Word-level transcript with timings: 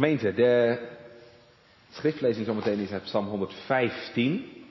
Gemeente, 0.00 0.34
de 0.34 0.78
schriftlezing 1.90 2.46
zometeen 2.46 2.78
is 2.78 2.90
uit 2.90 3.02
Psalm 3.02 3.26
115. 3.26 4.64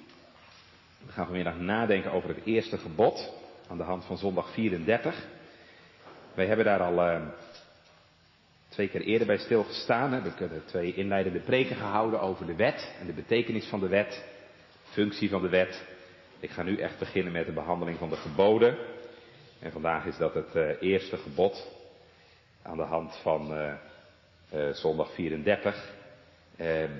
We 1.06 1.12
gaan 1.12 1.26
vanmiddag 1.26 1.58
nadenken 1.60 2.12
over 2.12 2.30
het 2.30 2.46
eerste 2.46 2.78
gebod 2.78 3.34
aan 3.68 3.78
de 3.78 3.84
hand 3.84 4.06
van 4.06 4.18
zondag 4.18 4.54
34. 4.54 5.28
Wij 6.34 6.46
hebben 6.46 6.66
daar 6.66 6.82
al 6.82 6.94
uh, 6.94 7.22
twee 8.70 8.88
keer 8.88 9.02
eerder 9.02 9.28
bij 9.28 9.38
stilgestaan. 9.38 10.10
We 10.10 10.32
hebben 10.36 10.66
twee 10.66 10.94
inleidende 10.94 11.40
preken 11.40 11.76
gehouden 11.76 12.22
over 12.22 12.46
de 12.46 12.56
wet 12.56 12.96
en 13.00 13.06
de 13.06 13.14
betekenis 13.14 13.66
van 13.66 13.80
de 13.80 13.88
wet, 13.88 14.26
functie 14.84 15.30
van 15.30 15.42
de 15.42 15.50
wet. 15.50 15.84
Ik 16.40 16.50
ga 16.50 16.64
nu 16.64 16.78
echt 16.78 17.00
beginnen 17.00 17.34
met 17.34 17.46
de 17.46 17.52
behandeling 17.52 17.98
van 17.98 18.10
de 18.10 18.16
geboden. 18.16 18.78
En 19.60 19.72
vandaag 19.72 20.06
is 20.06 20.18
dat 20.18 20.34
het 20.34 20.56
uh, 20.56 20.82
eerste 20.82 21.18
gebod 21.18 21.68
aan 22.62 22.78
de 22.78 22.84
hand 22.84 23.20
van 23.22 23.54
uh, 23.54 23.74
zondag 24.72 25.14
34. 25.14 25.94
Ehm, 26.58 26.92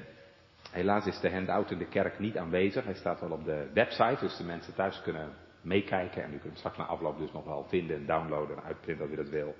helaas 0.72 1.06
is 1.06 1.20
de 1.20 1.32
handout 1.32 1.72
in 1.72 1.78
de 1.78 1.88
kerk 1.88 2.20
niet 2.20 2.38
aanwezig. 2.38 2.84
Hij 2.84 2.94
staat 2.94 3.20
wel 3.20 3.32
op 3.32 3.46
de 3.46 3.68
website, 3.74 4.18
dus 4.20 4.38
de 4.38 4.44
mensen 4.44 4.76
thuis 4.76 5.02
kunnen 5.02 5.34
meekijken. 5.62 6.24
En 6.24 6.30
u 6.30 6.32
kunt 6.32 6.44
hem 6.44 6.56
straks 6.56 6.78
na 6.78 6.84
afloop 6.84 7.18
dus 7.18 7.32
nog 7.32 7.46
wel 7.46 7.66
vinden 7.70 7.96
en 7.96 8.06
downloaden 8.06 8.58
en 8.58 8.64
uitprinten 8.64 9.06
als 9.06 9.14
u 9.14 9.16
dat 9.16 9.30
wil. 9.30 9.56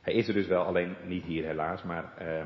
Hij 0.00 0.14
is 0.14 0.28
er 0.28 0.34
dus 0.34 0.46
wel, 0.46 0.64
alleen 0.64 0.96
niet 1.04 1.24
hier 1.24 1.44
helaas. 1.44 1.82
Maar 1.82 2.12
uh, 2.22 2.44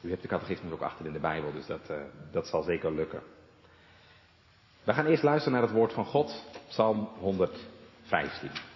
u 0.00 0.10
hebt 0.10 0.22
de 0.22 0.28
catechismus 0.28 0.72
ook 0.72 0.80
achter 0.80 1.06
in 1.06 1.12
de 1.12 1.18
Bijbel, 1.18 1.52
dus 1.52 1.66
dat, 1.66 1.90
uh, 1.90 1.96
dat 2.30 2.46
zal 2.46 2.62
zeker 2.62 2.92
lukken. 2.92 3.22
We 4.84 4.92
gaan 4.92 5.06
eerst 5.06 5.22
luisteren 5.22 5.52
naar 5.52 5.68
het 5.68 5.76
woord 5.76 5.92
van 5.92 6.04
God, 6.04 6.44
Psalm 6.68 7.08
115. 7.18 8.71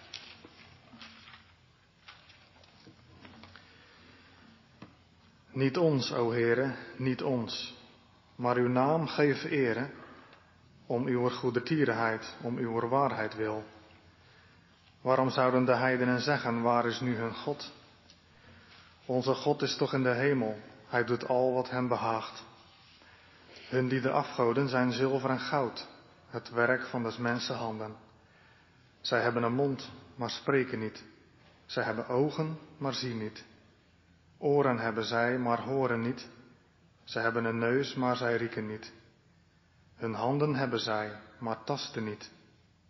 Niet 5.56 5.76
ons, 5.76 6.12
o 6.12 6.32
Heere, 6.32 6.74
niet 6.96 7.22
ons, 7.22 7.76
maar 8.34 8.56
uw 8.56 8.68
naam 8.68 9.06
geef 9.06 9.44
ere, 9.44 9.90
om 10.86 11.06
uw 11.06 11.28
goede 11.28 11.62
tierenheid, 11.62 12.36
om 12.42 12.56
uw 12.56 12.88
waarheid 12.88 13.34
wil. 13.34 13.64
Waarom 15.00 15.30
zouden 15.30 15.64
de 15.64 15.74
heidenen 15.74 16.20
zeggen, 16.20 16.62
waar 16.62 16.86
is 16.86 17.00
nu 17.00 17.16
hun 17.16 17.34
God? 17.34 17.72
Onze 19.06 19.34
God 19.34 19.62
is 19.62 19.76
toch 19.76 19.94
in 19.94 20.02
de 20.02 20.14
hemel, 20.14 20.58
hij 20.86 21.04
doet 21.04 21.28
al 21.28 21.54
wat 21.54 21.70
hem 21.70 21.88
behaagt. 21.88 22.44
Hun 23.68 23.88
die 23.88 24.00
de 24.00 24.10
afgoden 24.10 24.68
zijn 24.68 24.92
zilver 24.92 25.30
en 25.30 25.40
goud, 25.40 25.88
het 26.28 26.50
werk 26.50 26.86
van 26.86 27.02
des 27.02 27.16
mensen 27.16 27.56
handen. 27.56 27.96
Zij 29.00 29.20
hebben 29.20 29.42
een 29.42 29.54
mond, 29.54 29.90
maar 30.14 30.30
spreken 30.30 30.78
niet. 30.78 31.04
Zij 31.66 31.82
hebben 31.82 32.08
ogen, 32.08 32.58
maar 32.78 32.94
zien 32.94 33.18
niet. 33.18 33.44
Oren 34.38 34.78
hebben 34.78 35.04
zij, 35.04 35.38
maar 35.38 35.60
horen 35.60 36.00
niet. 36.00 36.28
Zij 37.04 37.22
hebben 37.22 37.44
een 37.44 37.58
neus, 37.58 37.94
maar 37.94 38.16
zij 38.16 38.36
rieken 38.36 38.66
niet. 38.66 38.92
Hun 39.94 40.14
handen 40.14 40.54
hebben 40.54 40.80
zij, 40.80 41.12
maar 41.38 41.64
tasten 41.64 42.04
niet. 42.04 42.30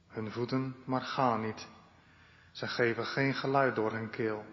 Hun 0.09 0.33
voeten, 0.33 0.77
maar 0.85 1.01
gaan 1.01 1.41
niet. 1.41 1.67
Zij 2.53 2.69
geven 2.69 3.05
geen 3.05 3.35
geluid 3.35 3.75
door 3.75 3.93
hun 3.93 4.11
keel. 4.11 4.45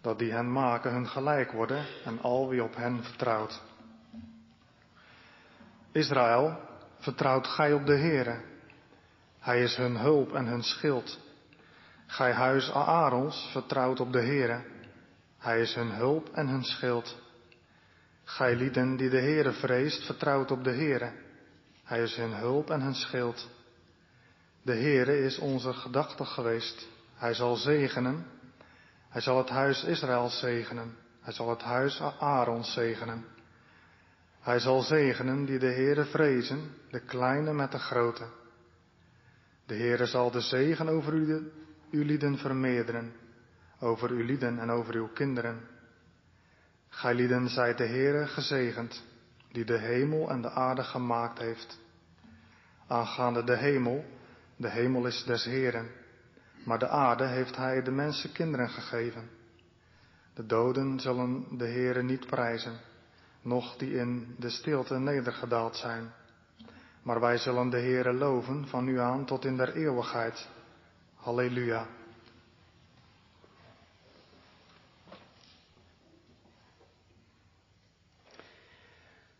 Dat 0.00 0.18
die 0.18 0.32
hen 0.32 0.52
maken 0.52 0.92
hun 0.92 1.08
gelijk 1.08 1.52
worden 1.52 1.86
en 2.04 2.20
al 2.20 2.48
wie 2.48 2.62
op 2.62 2.76
hen 2.76 3.04
vertrouwt. 3.04 3.62
Israël, 5.92 6.58
vertrouwt 6.98 7.46
gij 7.46 7.72
op 7.72 7.86
de 7.86 7.96
Heere. 7.96 8.40
Hij 9.38 9.62
is 9.62 9.76
hun 9.76 9.96
hulp 9.96 10.32
en 10.32 10.46
hun 10.46 10.62
schild. 10.62 11.18
Gij 12.06 12.32
huis 12.32 12.72
Aarons, 12.72 13.48
vertrouwt 13.52 14.00
op 14.00 14.12
de 14.12 14.20
Heere. 14.20 14.64
Hij 15.38 15.60
is 15.60 15.74
hun 15.74 15.90
hulp 15.90 16.28
en 16.32 16.48
hun 16.48 16.64
schild. 16.64 17.22
Gij 18.24 18.56
lieden 18.56 18.96
die 18.96 19.10
de 19.10 19.20
Heere 19.20 19.52
vreest, 19.52 20.06
vertrouwt 20.06 20.50
op 20.50 20.64
de 20.64 20.72
Heere. 20.72 21.12
Hij 21.84 22.02
is 22.02 22.16
hun 22.16 22.32
hulp 22.32 22.70
en 22.70 22.80
hun 22.80 22.94
schild. 22.94 23.48
De 24.62 24.74
Heere 24.74 25.18
is 25.18 25.38
onze 25.38 25.72
gedachte 25.72 26.24
geweest. 26.24 26.88
Hij 27.14 27.34
zal 27.34 27.56
zegenen. 27.56 28.26
Hij 29.08 29.20
zal 29.20 29.38
het 29.38 29.48
huis 29.48 29.84
Israël 29.84 30.28
zegenen. 30.28 30.96
Hij 31.20 31.32
zal 31.32 31.50
het 31.50 31.62
huis 31.62 32.00
Aarons 32.18 32.72
zegenen. 32.72 33.24
Hij 34.40 34.58
zal 34.58 34.80
zegenen 34.82 35.44
die 35.44 35.58
de 35.58 35.72
Heere 35.72 36.04
vrezen, 36.04 36.74
de 36.90 37.00
kleine 37.00 37.52
met 37.52 37.72
de 37.72 37.78
grote. 37.78 38.26
De 39.66 39.74
Heere 39.74 40.06
zal 40.06 40.30
de 40.30 40.40
zegen 40.40 40.88
over 40.88 41.12
u, 41.14 41.52
uw 41.90 42.04
lieden 42.04 42.38
vermeerderen, 42.38 43.12
over 43.80 44.10
uw 44.10 44.24
lieden 44.24 44.58
en 44.58 44.70
over 44.70 44.94
uw 44.94 45.08
kinderen. 45.08 45.60
Gij 46.88 47.14
lieden 47.14 47.48
zijt 47.48 47.78
de 47.78 47.86
Heere 47.86 48.26
gezegend, 48.26 49.02
die 49.52 49.64
de 49.64 49.78
hemel 49.78 50.30
en 50.30 50.42
de 50.42 50.50
aarde 50.50 50.82
gemaakt 50.82 51.38
heeft. 51.38 51.80
Aangaande 52.86 53.44
de 53.44 53.56
hemel, 53.56 54.04
de 54.56 54.70
hemel 54.70 55.06
is 55.06 55.24
des 55.24 55.44
Heeren, 55.44 55.90
maar 56.64 56.78
de 56.78 56.88
aarde 56.88 57.26
heeft 57.26 57.56
Hij 57.56 57.82
de 57.82 57.90
mensen 57.90 58.32
kinderen 58.32 58.68
gegeven. 58.68 59.28
De 60.34 60.46
doden 60.46 61.00
zullen 61.00 61.58
de 61.58 61.66
Heere 61.66 62.02
niet 62.02 62.26
prijzen, 62.26 62.76
noch 63.42 63.76
die 63.76 63.94
in 63.94 64.34
de 64.38 64.50
stilte 64.50 64.98
nedergedaald 64.98 65.76
zijn. 65.76 66.12
Maar 67.02 67.20
wij 67.20 67.38
zullen 67.38 67.70
de 67.70 67.80
Heere 67.80 68.12
loven 68.12 68.68
van 68.68 68.84
nu 68.84 68.98
aan 68.98 69.24
tot 69.24 69.44
in 69.44 69.56
der 69.56 69.74
eeuwigheid. 69.74 70.48
Halleluja. 71.14 71.97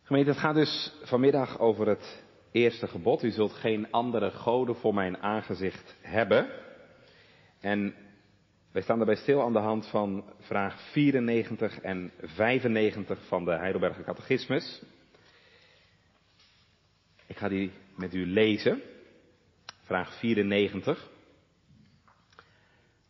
Gemeente, 0.09 0.31
het 0.31 0.39
gaat 0.39 0.55
dus 0.55 0.93
vanmiddag 1.03 1.59
over 1.59 1.87
het 1.87 2.23
eerste 2.51 2.87
gebod. 2.87 3.23
U 3.23 3.31
zult 3.31 3.53
geen 3.53 3.91
andere 3.91 4.31
goden 4.31 4.75
voor 4.75 4.93
mijn 4.93 5.17
aangezicht 5.17 5.95
hebben. 6.01 6.49
En 7.59 7.95
wij 8.71 8.81
staan 8.81 8.97
daarbij 8.97 9.15
stil 9.15 9.41
aan 9.41 9.53
de 9.53 9.59
hand 9.59 9.87
van 9.87 10.23
vraag 10.39 10.81
94 10.91 11.79
en 11.79 12.11
95 12.21 13.27
van 13.27 13.45
de 13.45 13.51
Heidelberger 13.51 14.03
Catechismus. 14.03 14.81
Ik 17.27 17.37
ga 17.37 17.49
die 17.49 17.71
met 17.95 18.13
u 18.13 18.25
lezen. 18.25 18.81
Vraag 19.81 20.13
94. 20.13 21.09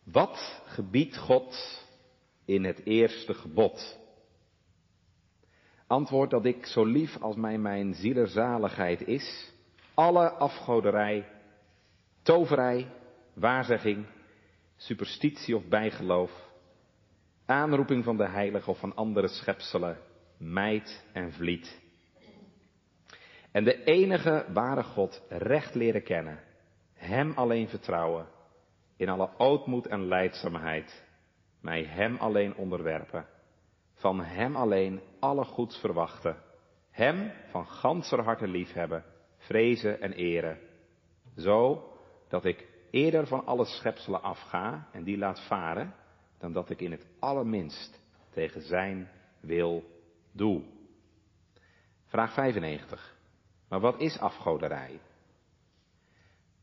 Wat 0.04 0.62
gebiedt 0.66 1.18
God 1.18 1.84
in 2.46 2.64
het 2.64 2.86
eerste 2.86 3.34
gebod? 3.34 3.99
Antwoord 5.90 6.30
dat 6.30 6.46
ik 6.46 6.66
zo 6.66 6.86
lief 6.86 7.22
als 7.22 7.36
mij 7.36 7.58
mijn 7.58 7.94
zielerzaligheid 7.94 9.08
is, 9.08 9.52
alle 9.94 10.30
afgoderij, 10.32 11.26
toverij, 12.22 12.88
waarzegging, 13.34 14.06
superstitie 14.76 15.56
of 15.56 15.68
bijgeloof, 15.68 16.52
aanroeping 17.46 18.04
van 18.04 18.18
de 18.18 18.28
heilige 18.28 18.70
of 18.70 18.80
van 18.80 18.96
andere 18.96 19.28
schepselen, 19.28 19.98
mijt 20.38 21.06
en 21.14 21.32
vliet. 21.32 21.82
En 23.52 23.64
de 23.64 23.84
enige 23.84 24.46
ware 24.54 24.84
God 24.84 25.22
recht 25.30 25.76
leren 25.76 26.04
kennen, 26.04 26.40
Hem 26.94 27.32
alleen 27.36 27.68
vertrouwen, 27.68 28.28
in 28.96 29.10
alle 29.10 29.30
ootmoed 29.38 29.88
en 29.88 30.08
leidzaamheid, 30.08 31.04
mij 31.62 31.84
Hem 31.84 32.18
alleen 32.18 32.56
onderwerpen, 32.56 33.26
van 34.00 34.20
Hem 34.22 34.56
alleen 34.56 35.02
alle 35.20 35.46
goeds 35.46 35.78
verwachten, 35.78 36.38
Hem 36.90 37.32
van 37.50 37.68
ganser 37.68 38.24
harte 38.24 38.48
liefhebben, 38.48 39.04
vrezen 39.38 40.02
en 40.02 40.14
eren, 40.14 40.60
zo 41.38 41.90
dat 42.28 42.46
ik 42.46 42.68
eerder 42.92 43.28
van 43.28 43.46
alle 43.46 43.66
schepselen 43.66 44.22
afga 44.22 44.88
en 44.92 45.04
die 45.04 45.18
laat 45.18 45.48
varen, 45.48 45.94
dan 46.38 46.54
dat 46.54 46.70
ik 46.70 46.82
in 46.82 46.92
het 46.92 47.08
allerminst 47.20 48.02
tegen 48.30 48.62
Zijn 48.62 49.10
wil 49.40 49.84
doe. 50.32 50.64
Vraag 52.06 52.34
95. 52.34 53.18
Maar 53.70 53.80
wat 53.80 54.00
is 54.00 54.20
afgoderij? 54.20 55.00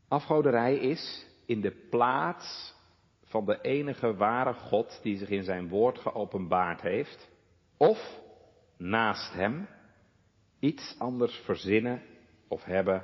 Afgoderij 0.07 0.77
is 0.77 1.27
in 1.45 1.61
de 1.61 1.71
plaats 1.89 2.75
van 3.27 3.45
de 3.45 3.61
enige 3.61 4.15
ware 4.15 4.53
God 4.53 4.99
die 5.01 5.17
zich 5.17 5.29
in 5.29 5.43
zijn 5.43 5.69
woord 5.69 5.99
geopenbaard 5.99 6.81
heeft, 6.81 7.29
of 7.77 8.19
naast 8.77 9.33
hem 9.33 9.67
iets 10.59 10.95
anders 10.97 11.35
verzinnen 11.35 12.01
of 12.47 12.63
hebben 12.63 13.03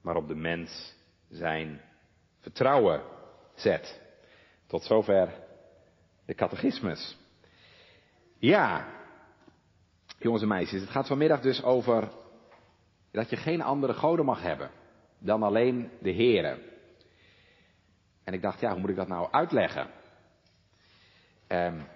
waarop 0.00 0.28
de 0.28 0.34
mens 0.34 0.96
zijn 1.28 1.80
vertrouwen 2.40 3.02
zet. 3.54 4.00
Tot 4.66 4.82
zover 4.82 5.34
de 6.24 6.34
catechismus. 6.34 7.18
Ja, 8.38 8.88
jongens 10.18 10.42
en 10.42 10.48
meisjes, 10.48 10.80
het 10.80 10.90
gaat 10.90 11.06
vanmiddag 11.06 11.40
dus 11.40 11.62
over 11.62 12.08
dat 13.10 13.30
je 13.30 13.36
geen 13.36 13.62
andere 13.62 13.92
goden 13.92 14.24
mag 14.24 14.42
hebben 14.42 14.70
dan 15.18 15.42
alleen 15.42 15.90
de 16.00 16.12
Here. 16.12 16.58
En 18.26 18.32
ik 18.34 18.42
dacht, 18.42 18.60
ja, 18.60 18.70
hoe 18.70 18.80
moet 18.80 18.90
ik 18.90 18.96
dat 18.96 19.08
nou 19.08 19.32
uitleggen? 19.32 19.90
Um, 21.48 21.86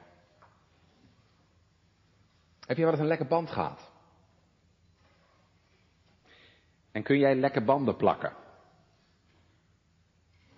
Heb 2.67 2.77
je 2.77 2.83
wel 2.83 2.93
eens 2.93 3.01
een 3.01 3.07
lekke 3.07 3.27
band 3.27 3.51
gehad? 3.51 3.91
En 6.93 7.03
kun 7.03 7.19
jij 7.19 7.35
lekke 7.35 7.65
banden 7.65 7.97
plakken? 7.97 8.33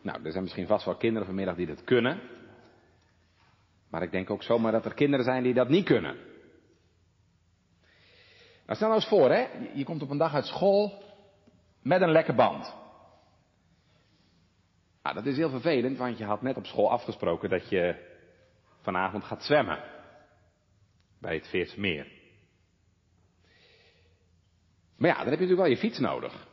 Nou, 0.03 0.25
er 0.25 0.31
zijn 0.31 0.43
misschien 0.43 0.67
vast 0.67 0.85
wel 0.85 0.97
kinderen 0.97 1.27
vanmiddag 1.27 1.57
die 1.57 1.67
dat 1.67 1.85
kunnen. 1.85 2.21
Maar 3.91 4.03
ik 4.03 4.11
denk 4.11 4.31
ook 4.31 4.43
zomaar 4.43 4.73
dat 4.73 4.85
er 4.85 4.95
kinderen 4.95 5.25
zijn 5.25 5.43
die 5.43 5.55
dat 5.55 5.69
niet 5.69 5.85
kunnen. 5.85 6.15
Nou, 8.67 8.77
stel 8.77 8.89
nou 8.89 8.95
eens 9.01 9.09
voor, 9.09 9.31
hè. 9.31 9.49
Je 9.75 9.85
komt 9.85 10.03
op 10.03 10.11
een 10.11 10.19
dag 10.19 10.35
uit 10.35 10.47
school 10.47 11.03
met 11.83 12.01
een 12.01 12.13
lekke 12.13 12.35
band. 12.35 12.75
Nou, 15.03 15.15
dat 15.15 15.27
is 15.27 15.37
heel 15.37 15.51
vervelend, 15.51 15.99
want 15.99 16.19
je 16.19 16.25
had 16.25 16.43
net 16.43 16.57
op 16.57 16.67
school 16.67 16.91
afgesproken 16.91 17.51
dat 17.51 17.69
je 17.69 18.11
vanavond 18.81 19.25
gaat 19.25 19.43
zwemmen. 19.43 19.85
Bij 21.21 21.35
het 21.35 21.49
Veertse 21.49 21.81
meer. 21.81 22.07
Maar 24.97 25.11
ja, 25.11 25.17
dan 25.17 25.29
heb 25.29 25.39
je 25.39 25.47
natuurlijk 25.47 25.61
wel 25.61 25.71
je 25.71 25.77
fiets 25.77 25.99
nodig. 25.99 26.47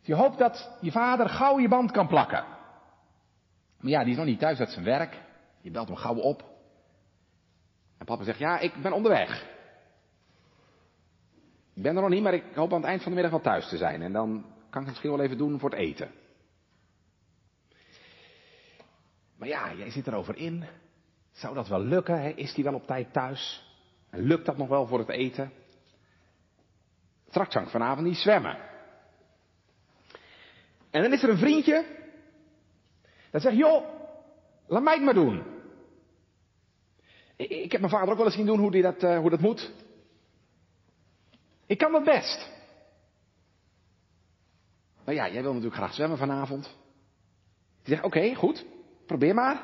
Je 0.00 0.14
hoopt 0.14 0.38
dat 0.38 0.78
je 0.80 0.90
vader 0.90 1.28
gauw 1.28 1.58
je 1.58 1.68
band 1.68 1.90
kan 1.90 2.06
plakken. 2.06 2.44
Maar 3.80 3.90
ja, 3.90 4.02
die 4.02 4.10
is 4.10 4.16
nog 4.16 4.26
niet 4.26 4.38
thuis 4.38 4.58
uit 4.58 4.70
zijn 4.70 4.84
werk. 4.84 5.22
Je 5.60 5.70
belt 5.70 5.88
hem 5.88 5.96
gauw 5.96 6.14
op. 6.14 6.44
En 7.98 8.06
papa 8.06 8.24
zegt, 8.24 8.38
ja, 8.38 8.58
ik 8.58 8.74
ben 8.82 8.92
onderweg. 8.92 9.42
Ik 11.74 11.82
ben 11.82 11.96
er 11.96 12.02
nog 12.02 12.10
niet, 12.10 12.22
maar 12.22 12.34
ik 12.34 12.44
hoop 12.54 12.72
aan 12.72 12.80
het 12.80 12.88
eind 12.88 13.02
van 13.02 13.10
de 13.10 13.20
middag 13.20 13.32
wel 13.32 13.52
thuis 13.52 13.68
te 13.68 13.76
zijn. 13.76 14.02
En 14.02 14.12
dan 14.12 14.44
kan 14.70 14.80
ik 14.80 14.86
het 14.86 14.86
misschien 14.86 15.10
wel 15.10 15.20
even 15.20 15.38
doen 15.38 15.58
voor 15.58 15.70
het 15.70 15.78
eten. 15.78 16.10
Maar 19.36 19.48
ja, 19.48 19.74
jij 19.74 19.90
zit 19.90 20.06
erover 20.06 20.36
in. 20.36 20.64
Zou 21.32 21.54
dat 21.54 21.68
wel 21.68 21.80
lukken? 21.80 22.36
Is 22.36 22.54
die 22.54 22.64
wel 22.64 22.74
op 22.74 22.86
tijd 22.86 23.12
thuis? 23.12 23.66
En 24.10 24.20
lukt 24.20 24.46
dat 24.46 24.56
nog 24.56 24.68
wel 24.68 24.86
voor 24.86 24.98
het 24.98 25.08
eten? 25.08 25.52
Straks 27.28 27.56
vanavond 27.70 28.06
niet 28.06 28.16
zwemmen. 28.16 28.56
En 30.90 31.02
dan 31.02 31.12
is 31.12 31.22
er 31.22 31.28
een 31.28 31.38
vriendje. 31.38 31.84
Dat 33.30 33.42
zegt, 33.42 33.56
joh, 33.56 33.84
laat 34.66 34.82
mij 34.82 34.94
het 34.94 35.04
maar 35.04 35.14
doen. 35.14 35.42
Ik 37.36 37.72
heb 37.72 37.80
mijn 37.80 37.92
vader 37.92 38.10
ook 38.10 38.16
wel 38.16 38.26
eens 38.26 38.34
zien 38.34 38.46
doen 38.46 38.58
hoe, 38.58 38.70
die 38.70 38.82
dat, 38.82 39.02
uh, 39.02 39.18
hoe 39.18 39.30
dat 39.30 39.40
moet. 39.40 39.72
Ik 41.66 41.78
kan 41.78 41.92
dat 41.92 42.04
best. 42.04 42.50
Nou 45.08 45.20
ja, 45.20 45.28
jij 45.28 45.42
wil 45.42 45.52
natuurlijk 45.52 45.76
graag 45.76 45.94
zwemmen 45.94 46.18
vanavond. 46.18 46.76
Die 47.82 47.94
zegt, 47.94 48.02
oké, 48.02 48.34
goed, 48.34 48.64
probeer 49.06 49.34
maar. 49.34 49.62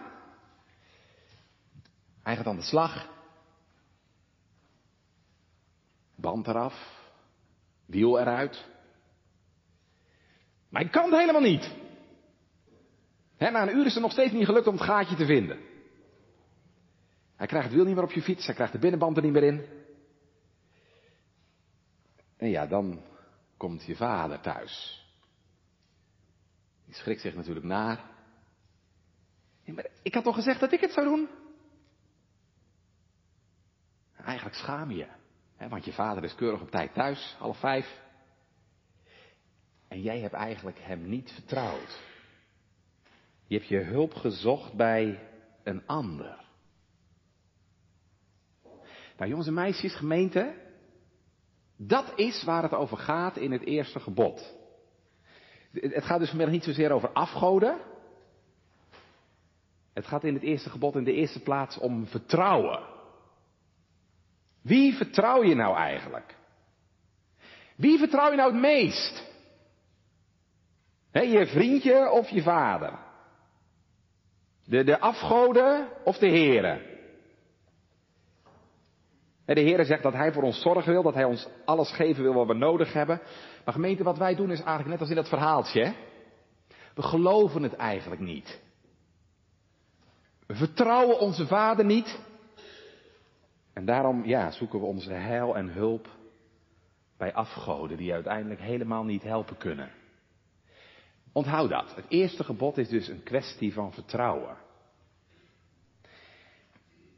Hij 2.23 2.37
gaat 2.37 2.46
aan 2.46 2.56
de 2.56 2.62
slag. 2.62 3.08
Band 6.14 6.46
eraf. 6.46 7.02
Wiel 7.87 8.20
eruit. 8.20 8.69
Maar 10.69 10.82
ik 10.82 10.91
kan 10.91 11.05
het 11.11 11.20
helemaal 11.20 11.41
niet. 11.41 11.75
He, 13.37 13.50
na 13.50 13.62
een 13.62 13.76
uur 13.76 13.87
is 13.87 13.94
het 13.94 14.02
nog 14.02 14.12
steeds 14.12 14.32
niet 14.32 14.46
gelukt 14.46 14.67
om 14.67 14.75
het 14.75 14.85
gaatje 14.85 15.17
te 15.17 15.26
vinden. 15.26 15.58
Hij 17.37 17.46
krijgt 17.46 17.67
het 17.67 17.76
wiel 17.76 17.85
niet 17.85 17.94
meer 17.94 18.05
op 18.05 18.12
je 18.12 18.23
fiets, 18.23 18.46
hij 18.46 18.55
krijgt 18.55 18.73
de 18.73 18.79
binnenband 18.79 19.17
er 19.17 19.23
niet 19.23 19.32
meer 19.32 19.43
in. 19.43 19.64
En 22.37 22.49
ja, 22.49 22.67
dan 22.67 23.00
komt 23.56 23.85
je 23.85 23.96
vader 23.96 24.41
thuis. 24.41 25.04
Die 26.94 27.02
schrikt 27.02 27.20
zich 27.20 27.35
natuurlijk 27.35 27.67
naar. 27.67 28.05
Maar 29.64 29.87
ik 30.02 30.14
had 30.14 30.25
toch 30.25 30.35
gezegd 30.35 30.61
dat 30.61 30.73
ik 30.73 30.81
het 30.81 30.93
zou 30.93 31.06
doen? 31.06 31.29
Eigenlijk 34.17 34.56
schaam 34.56 34.91
je. 34.91 35.06
Hè, 35.56 35.69
want 35.69 35.85
je 35.85 35.93
vader 35.93 36.25
is 36.25 36.35
keurig 36.35 36.61
op 36.61 36.70
tijd 36.70 36.94
thuis, 36.94 37.35
half 37.38 37.58
vijf. 37.58 38.00
En 39.88 40.02
jij 40.02 40.20
hebt 40.20 40.35
eigenlijk 40.35 40.79
hem 40.79 41.08
niet 41.08 41.31
vertrouwd. 41.31 42.02
Je 43.46 43.56
hebt 43.56 43.69
je 43.69 43.81
hulp 43.81 44.14
gezocht 44.14 44.73
bij 44.73 45.29
een 45.62 45.87
ander. 45.87 46.44
Nou 49.17 49.31
jongens 49.31 49.46
en 49.46 49.55
meisjes, 49.55 49.94
gemeente, 49.94 50.55
dat 51.76 52.12
is 52.17 52.44
waar 52.44 52.62
het 52.62 52.73
over 52.73 52.96
gaat 52.96 53.37
in 53.37 53.52
het 53.52 53.62
eerste 53.62 54.00
gebod. 54.00 54.62
Het 55.75 56.05
gaat 56.05 56.19
dus 56.19 56.29
vanmiddag 56.29 56.55
niet 56.55 56.65
zozeer 56.65 56.91
over 56.91 57.12
afgoden. 57.12 57.79
Het 59.93 60.06
gaat 60.06 60.25
in 60.25 60.35
het 60.35 60.43
eerste 60.43 60.71
gebod 60.71 60.97
in 60.97 61.05
de 61.05 61.12
eerste 61.12 61.43
plaats 61.43 61.79
om 61.79 62.06
vertrouwen. 62.06 62.81
Wie 64.62 64.94
vertrouw 64.94 65.43
je 65.43 65.55
nou 65.55 65.76
eigenlijk? 65.76 66.37
Wie 67.76 67.99
vertrouw 67.99 68.31
je 68.31 68.37
nou 68.37 68.53
het 68.53 68.61
meest? 68.61 69.32
Je 71.12 71.47
vriendje 71.47 72.11
of 72.11 72.29
je 72.29 72.43
vader? 72.43 72.99
De, 74.65 74.85
de 74.85 75.00
afgoden 75.00 75.88
of 76.05 76.19
de 76.19 76.29
heren? 76.29 76.81
De 79.44 79.61
Heer 79.61 79.85
zegt 79.85 80.03
dat 80.03 80.12
Hij 80.12 80.32
voor 80.32 80.43
ons 80.43 80.61
zorgen 80.61 80.93
wil, 80.93 81.03
dat 81.03 81.15
Hij 81.15 81.25
ons 81.25 81.49
alles 81.65 81.93
geven 81.93 82.23
wil 82.23 82.35
wat 82.35 82.47
we 82.47 82.55
nodig 82.55 82.93
hebben. 82.93 83.20
Maar 83.64 83.75
gemeente, 83.75 84.02
wat 84.02 84.19
wij 84.19 84.34
doen 84.34 84.50
is 84.50 84.61
eigenlijk 84.61 84.88
net 84.88 85.00
als 85.00 85.08
in 85.08 85.16
dat 85.16 85.28
verhaaltje. 85.28 85.94
We 86.94 87.02
geloven 87.02 87.62
het 87.62 87.75
eigenlijk 87.75 88.20
niet. 88.20 88.61
We 90.46 90.55
vertrouwen 90.55 91.19
onze 91.19 91.46
Vader 91.46 91.84
niet. 91.84 92.20
En 93.72 93.84
daarom, 93.84 94.25
ja, 94.25 94.50
zoeken 94.50 94.81
we 94.81 94.87
onze 94.87 95.12
heil 95.12 95.56
en 95.56 95.69
hulp 95.69 96.08
bij 97.16 97.34
afgoden 97.34 97.96
die 97.96 98.12
uiteindelijk 98.12 98.61
helemaal 98.61 99.05
niet 99.05 99.22
helpen 99.22 99.56
kunnen. 99.56 99.90
Onthoud 101.32 101.70
dat. 101.70 101.94
Het 101.94 102.05
eerste 102.08 102.44
gebod 102.44 102.78
is 102.78 102.88
dus 102.88 103.08
een 103.08 103.22
kwestie 103.22 103.72
van 103.72 103.93
vertrouwen. 103.93 104.56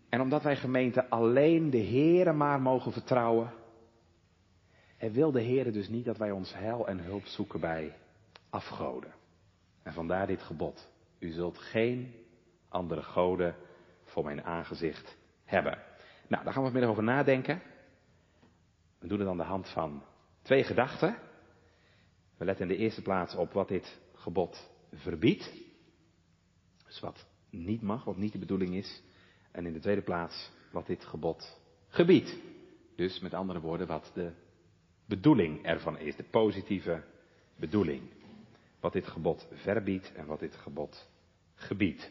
En 0.08 0.20
omdat 0.20 0.42
wij 0.42 0.56
gemeente 0.56 1.08
alleen 1.08 1.70
de 1.70 1.82
Heere 1.82 2.32
maar 2.32 2.60
mogen 2.60 2.92
vertrouwen, 2.92 3.52
en 4.96 5.12
wil 5.12 5.32
de 5.32 5.42
Heere 5.42 5.70
dus 5.70 5.88
niet 5.88 6.04
dat 6.04 6.16
wij 6.16 6.30
ons 6.30 6.54
heil 6.54 6.86
en 6.86 6.98
hulp 6.98 7.26
zoeken 7.26 7.60
bij 7.60 7.96
afgoden. 8.50 9.14
En 9.82 9.92
vandaar 9.92 10.26
dit 10.26 10.42
gebod. 10.42 10.88
U 11.18 11.30
zult 11.30 11.58
geen 11.58 12.14
andere 12.68 13.02
goden 13.02 13.56
voor 14.04 14.24
mijn 14.24 14.44
aangezicht 14.44 15.16
hebben. 15.44 15.78
Nou, 16.28 16.44
daar 16.44 16.52
gaan 16.52 16.62
we 16.62 16.68
vanmiddag 16.68 16.90
over 16.90 17.02
nadenken. 17.02 17.62
We 18.98 19.06
doen 19.06 19.18
het 19.20 19.28
aan 19.28 19.36
de 19.36 19.42
hand 19.42 19.68
van 19.68 20.02
twee 20.42 20.64
gedachten. 20.64 21.18
We 22.36 22.44
letten 22.44 22.68
in 22.68 22.76
de 22.76 22.82
eerste 22.82 23.02
plaats 23.02 23.34
op 23.34 23.52
wat 23.52 23.68
dit 23.68 24.00
gebod 24.14 24.70
verbiedt. 24.92 25.52
Dus 26.86 27.00
wat 27.00 27.26
niet 27.50 27.82
mag, 27.82 28.04
wat 28.04 28.16
niet 28.16 28.32
de 28.32 28.38
bedoeling 28.38 28.74
is. 28.74 29.02
En 29.50 29.66
in 29.66 29.72
de 29.72 29.80
tweede 29.80 30.02
plaats 30.02 30.50
wat 30.72 30.86
dit 30.86 31.04
gebod 31.04 31.60
gebiedt. 31.88 32.36
Dus 32.96 33.20
met 33.20 33.34
andere 33.34 33.60
woorden 33.60 33.86
wat 33.86 34.10
de 34.14 34.32
bedoeling 35.06 35.64
ervan 35.64 35.98
is, 35.98 36.16
de 36.16 36.24
positieve 36.30 37.02
bedoeling. 37.56 38.02
Wat 38.80 38.92
dit 38.92 39.06
gebod 39.06 39.48
verbiedt 39.52 40.12
en 40.12 40.26
wat 40.26 40.40
dit 40.40 40.56
gebod 40.56 41.08
gebiedt. 41.54 42.10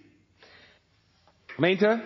Gemeente, 1.45 2.03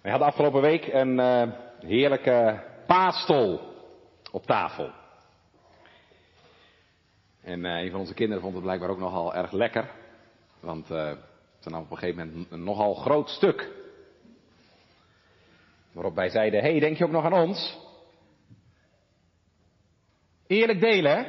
wij 0.00 0.10
hadden 0.10 0.28
afgelopen 0.28 0.60
week 0.60 0.86
een 0.86 1.18
uh, 1.18 1.42
heerlijke 1.78 2.64
paastol 2.86 3.60
op 4.30 4.46
tafel. 4.46 4.90
En 7.40 7.64
uh, 7.64 7.82
een 7.82 7.90
van 7.90 8.00
onze 8.00 8.14
kinderen 8.14 8.42
vond 8.42 8.54
het 8.54 8.62
blijkbaar 8.62 8.90
ook 8.90 8.98
nogal 8.98 9.34
erg 9.34 9.52
lekker. 9.52 9.90
Want 10.60 10.90
uh, 10.90 11.06
het 11.06 11.18
was 11.64 11.82
op 11.82 11.90
een 11.90 11.98
gegeven 11.98 12.26
moment 12.26 12.52
een 12.52 12.64
nogal 12.64 12.94
groot 12.94 13.28
stuk. 13.28 13.70
Waarop 15.92 16.14
wij 16.14 16.28
zeiden, 16.28 16.60
hey, 16.60 16.78
denk 16.78 16.96
je 16.96 17.04
ook 17.04 17.10
nog 17.10 17.24
aan 17.24 17.32
ons? 17.32 17.78
Eerlijk 20.50 20.80
delen? 20.80 21.26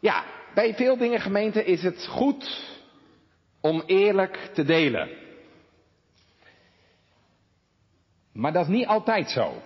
Ja, 0.00 0.24
bij 0.54 0.74
veel 0.74 0.96
dingen 0.96 1.20
gemeente 1.20 1.64
is 1.64 1.82
het 1.82 2.06
goed 2.06 2.72
om 3.60 3.82
eerlijk 3.86 4.50
te 4.54 4.64
delen. 4.64 5.08
Maar 8.32 8.52
dat 8.52 8.62
is 8.62 8.72
niet 8.72 8.86
altijd 8.86 9.30
zo. 9.30 9.62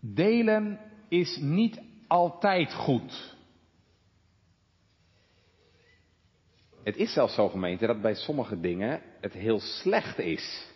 Delen 0.00 0.80
is 1.08 1.36
niet 1.36 1.80
altijd 2.06 2.74
goed. 2.74 3.36
Het 6.82 6.96
is 6.96 7.12
zelfs 7.12 7.34
zo 7.34 7.48
gemeente 7.48 7.86
dat 7.86 8.00
bij 8.00 8.14
sommige 8.14 8.60
dingen 8.60 9.02
het 9.20 9.32
heel 9.32 9.60
slecht 9.60 10.18
is 10.18 10.74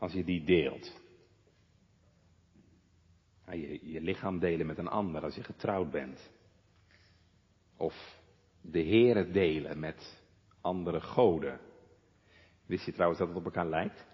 als 0.00 0.12
je 0.12 0.24
die 0.24 0.44
deelt. 0.44 1.00
Je, 3.50 3.90
je 3.90 4.00
lichaam 4.00 4.38
delen 4.38 4.66
met 4.66 4.78
een 4.78 4.88
ander 4.88 5.22
als 5.22 5.34
je 5.34 5.42
getrouwd 5.44 5.90
bent. 5.90 6.30
Of 7.76 8.20
de 8.60 8.82
Heere 8.82 9.30
delen 9.30 9.78
met 9.78 10.22
andere 10.60 11.00
goden. 11.00 11.60
Wist 12.66 12.84
je 12.84 12.92
trouwens 12.92 13.18
dat 13.18 13.28
het 13.28 13.36
op 13.36 13.44
elkaar 13.44 13.66
lijkt? 13.66 14.06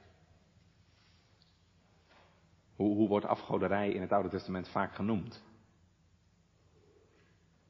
Hoe, 2.77 2.95
hoe 2.95 3.09
wordt 3.09 3.27
afgoderij 3.27 3.91
in 3.91 4.01
het 4.01 4.13
Oude 4.13 4.29
Testament 4.29 4.69
vaak 4.69 4.95
genoemd? 4.95 5.43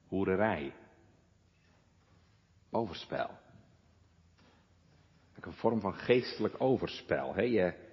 Hoererij. 0.06 0.72
Overspel. 2.70 3.30
Een 5.40 5.52
vorm 5.52 5.80
van 5.80 5.94
geestelijk 5.94 6.54
overspel. 6.58 7.34
Hè? 7.34 7.42
Je, 7.42 7.85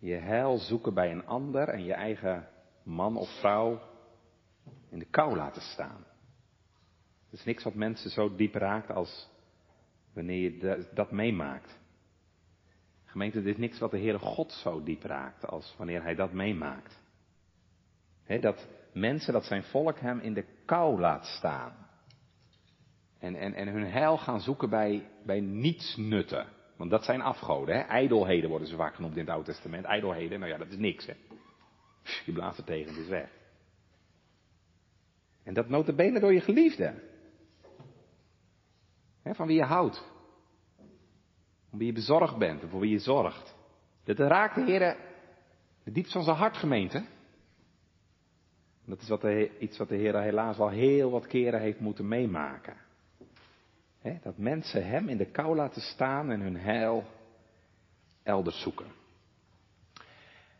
je 0.00 0.14
heil 0.14 0.58
zoeken 0.58 0.94
bij 0.94 1.10
een 1.10 1.26
ander 1.26 1.68
en 1.68 1.84
je 1.84 1.92
eigen 1.92 2.48
man 2.82 3.16
of 3.16 3.38
vrouw 3.40 3.80
in 4.90 4.98
de 4.98 5.04
kou 5.10 5.36
laten 5.36 5.62
staan. 5.62 6.04
Er 7.30 7.38
is 7.38 7.44
niks 7.44 7.64
wat 7.64 7.74
mensen 7.74 8.10
zo 8.10 8.34
diep 8.34 8.54
raakt 8.54 8.90
als 8.90 9.28
wanneer 10.12 10.40
je 10.40 10.88
dat 10.94 11.10
meemaakt. 11.10 11.78
Gemeente, 13.04 13.42
dit 13.42 13.54
is 13.54 13.60
niks 13.60 13.78
wat 13.78 13.90
de 13.90 13.98
Heere 13.98 14.18
God 14.18 14.52
zo 14.52 14.82
diep 14.82 15.02
raakt 15.02 15.46
als 15.46 15.74
wanneer 15.78 16.02
Hij 16.02 16.14
dat 16.14 16.32
meemaakt. 16.32 17.00
dat 18.40 18.68
mensen, 18.92 19.32
dat 19.32 19.44
zijn 19.44 19.62
volk 19.62 19.98
hem 19.98 20.18
in 20.18 20.34
de 20.34 20.44
kou 20.64 21.00
laat 21.00 21.24
staan. 21.24 21.88
En, 23.18 23.34
en, 23.34 23.54
en 23.54 23.68
hun 23.68 23.86
heil 23.86 24.18
gaan 24.18 24.40
zoeken 24.40 24.70
bij, 24.70 25.10
bij 25.24 25.40
nietsnutten. 25.40 26.46
Want 26.80 26.92
dat 26.92 27.04
zijn 27.04 27.20
afgoden. 27.20 27.74
Hè? 27.74 27.80
Ijdelheden 27.80 28.50
worden 28.50 28.68
ze 28.68 28.76
vaak 28.76 28.94
genoemd 28.94 29.16
in 29.16 29.20
het 29.20 29.30
Oude 29.30 29.52
Testament. 29.52 29.84
Ijdelheden, 29.84 30.38
nou 30.40 30.52
ja, 30.52 30.58
dat 30.58 30.68
is 30.68 30.76
niks. 30.76 31.06
Hè? 31.06 31.14
Je 32.24 32.32
blaast 32.32 32.58
er 32.58 32.64
tegen, 32.64 32.92
het 32.92 33.02
is 33.02 33.08
weg. 33.08 33.30
En 35.42 35.54
dat 35.54 35.68
notabene 35.68 36.20
door 36.20 36.32
je 36.32 36.40
geliefde. 36.40 36.94
Hè, 39.22 39.34
van 39.34 39.46
wie 39.46 39.56
je 39.56 39.64
houdt. 39.64 40.12
Om 41.70 41.78
wie 41.78 41.86
je 41.86 41.92
bezorgd 41.92 42.38
bent 42.38 42.62
en 42.62 42.68
voor 42.68 42.80
wie 42.80 42.90
je 42.90 42.98
zorgt. 42.98 43.54
Dat 44.04 44.18
raakt 44.18 44.54
de 44.54 44.64
Heer 44.64 44.96
de 45.84 45.92
diepst 45.92 46.12
van 46.12 46.24
zijn 46.24 46.36
hart, 46.36 46.56
gemeente. 46.56 47.04
Dat 48.86 49.00
is 49.00 49.08
wat 49.08 49.20
de, 49.20 49.58
iets 49.58 49.78
wat 49.78 49.88
de 49.88 49.96
Heer 49.96 50.20
helaas 50.20 50.58
al 50.58 50.68
heel 50.68 51.10
wat 51.10 51.26
keren 51.26 51.60
heeft 51.60 51.80
moeten 51.80 52.08
meemaken 52.08 52.88
dat 54.02 54.38
mensen 54.38 54.86
hem 54.86 55.08
in 55.08 55.16
de 55.16 55.30
kou 55.30 55.56
laten 55.56 55.82
staan 55.82 56.30
en 56.30 56.40
hun 56.40 56.56
heil 56.56 57.04
elders 58.22 58.60
zoeken. 58.60 58.86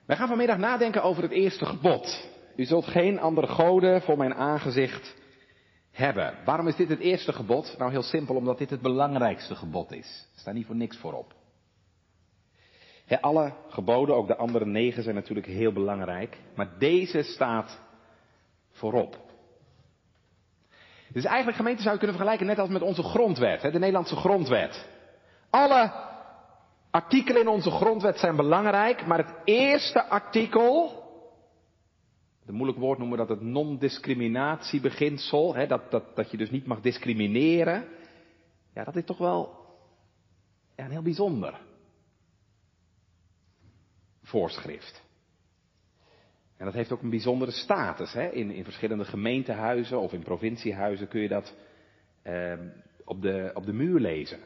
Wij 0.07 0.17
gaan 0.17 0.29
vanmiddag 0.29 0.59
nadenken 0.59 1.03
over 1.03 1.23
het 1.23 1.33
eerste 1.33 1.67
gebod. 1.67 2.29
U 2.57 2.65
zult 2.65 2.85
geen 2.85 3.19
andere 3.19 3.47
goden 3.47 4.03
voor 4.03 4.17
mijn 4.17 4.35
aangezicht 4.35 5.17
hebben. 5.91 6.35
Waarom 6.45 6.69
is 6.69 6.77
dit 6.77 6.89
het 6.89 6.99
eerste 6.99 7.33
gebod? 7.33 7.75
Nou 7.79 7.91
heel 7.91 8.03
simpel, 8.03 8.35
omdat 8.35 8.59
dit 8.59 8.71
het 8.71 8.81
belangrijkste 8.81 9.55
gebod 9.55 9.93
is. 9.93 10.29
Er 10.35 10.41
staat 10.41 10.55
niet 10.55 10.67
voor 10.67 10.77
niks 10.77 10.97
voorop. 10.97 11.35
alle 13.21 13.53
geboden, 13.69 14.15
ook 14.15 14.27
de 14.27 14.37
andere 14.37 14.67
negen, 14.67 15.03
zijn 15.03 15.15
natuurlijk 15.15 15.47
heel 15.47 15.73
belangrijk. 15.73 16.39
Maar 16.55 16.79
deze 16.79 17.23
staat 17.23 17.81
voorop. 18.71 19.30
Dus 21.13 21.25
eigenlijk 21.25 21.57
gemeente 21.57 21.83
zou 21.83 21.93
je 21.93 21.99
kunnen 21.99 22.17
vergelijken 22.17 22.49
net 22.49 22.59
als 22.59 22.69
met 22.69 22.83
onze 22.83 23.03
grondwet, 23.03 23.61
de 23.61 23.79
Nederlandse 23.79 24.17
grondwet. 24.17 24.89
Alle 25.51 25.93
artikelen 26.91 27.41
in 27.41 27.49
onze 27.49 27.71
grondwet 27.71 28.19
zijn 28.19 28.37
belangrijk, 28.37 29.07
maar 29.07 29.19
het 29.19 29.35
eerste 29.45 30.05
artikel, 30.05 31.03
een 32.47 32.55
moeilijk 32.55 32.79
woord 32.79 32.99
noemen 32.99 33.19
we 33.19 33.27
dat 33.27 33.39
het 33.39 33.47
non-discriminatiebeginsel, 33.47 35.67
dat, 35.69 35.91
dat, 35.91 36.17
dat 36.17 36.31
je 36.31 36.37
dus 36.37 36.51
niet 36.51 36.67
mag 36.67 36.81
discrimineren, 36.81 37.89
ja, 38.75 38.85
dat 38.85 38.97
is 38.97 39.05
toch 39.05 39.19
wel 39.19 39.59
ja, 40.77 40.85
een 40.85 40.91
heel 40.91 41.03
bijzonder 41.03 41.61
voorschrift. 44.23 45.03
En 46.61 46.67
dat 46.67 46.75
heeft 46.75 46.93
ook 46.93 47.03
een 47.03 47.11
bijzondere 47.11 47.51
status. 47.51 48.13
Hè? 48.13 48.29
In, 48.29 48.51
in 48.51 48.65
verschillende 48.65 49.05
gemeentehuizen 49.05 50.01
of 50.01 50.13
in 50.13 50.23
provinciehuizen 50.23 51.09
kun 51.09 51.21
je 51.21 51.29
dat 51.29 51.55
eh, 52.23 52.53
op, 53.05 53.23
de, 53.23 53.51
op 53.55 53.67
de 53.67 53.73
muur 53.73 54.01
lezen. 54.01 54.39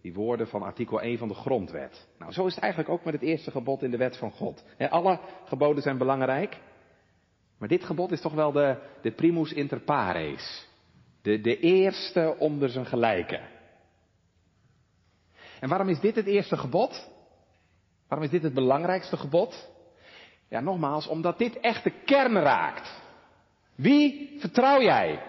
Die 0.00 0.14
woorden 0.14 0.48
van 0.48 0.62
artikel 0.62 1.00
1 1.00 1.18
van 1.18 1.28
de 1.28 1.34
grondwet. 1.34 2.08
Nou, 2.18 2.32
zo 2.32 2.46
is 2.46 2.54
het 2.54 2.62
eigenlijk 2.62 2.92
ook 2.92 3.04
met 3.04 3.14
het 3.14 3.22
eerste 3.22 3.50
gebod 3.50 3.82
in 3.82 3.90
de 3.90 3.96
wet 3.96 4.16
van 4.16 4.30
God. 4.30 4.64
alle 4.78 5.20
geboden 5.44 5.82
zijn 5.82 5.98
belangrijk. 5.98 6.60
Maar 7.58 7.68
dit 7.68 7.84
gebod 7.84 8.12
is 8.12 8.20
toch 8.20 8.34
wel 8.34 8.52
de, 8.52 8.76
de 9.02 9.10
primus 9.10 9.52
inter 9.52 9.80
pares. 9.80 10.68
De, 11.22 11.40
de 11.40 11.58
eerste 11.58 12.36
onder 12.38 12.68
zijn 12.68 12.86
gelijke. 12.86 13.40
En 15.60 15.68
waarom 15.68 15.88
is 15.88 16.00
dit 16.00 16.14
het 16.14 16.26
eerste 16.26 16.56
gebod? 16.56 17.10
Waarom 18.08 18.26
is 18.26 18.32
dit 18.32 18.42
het 18.42 18.54
belangrijkste 18.54 19.16
gebod? 19.16 19.70
Ja, 20.50 20.60
nogmaals, 20.60 21.06
omdat 21.06 21.38
dit 21.38 21.60
echt 21.60 21.84
de 21.84 21.90
kern 22.04 22.36
raakt. 22.36 23.00
Wie 23.74 24.36
vertrouw 24.38 24.80
jij? 24.80 25.22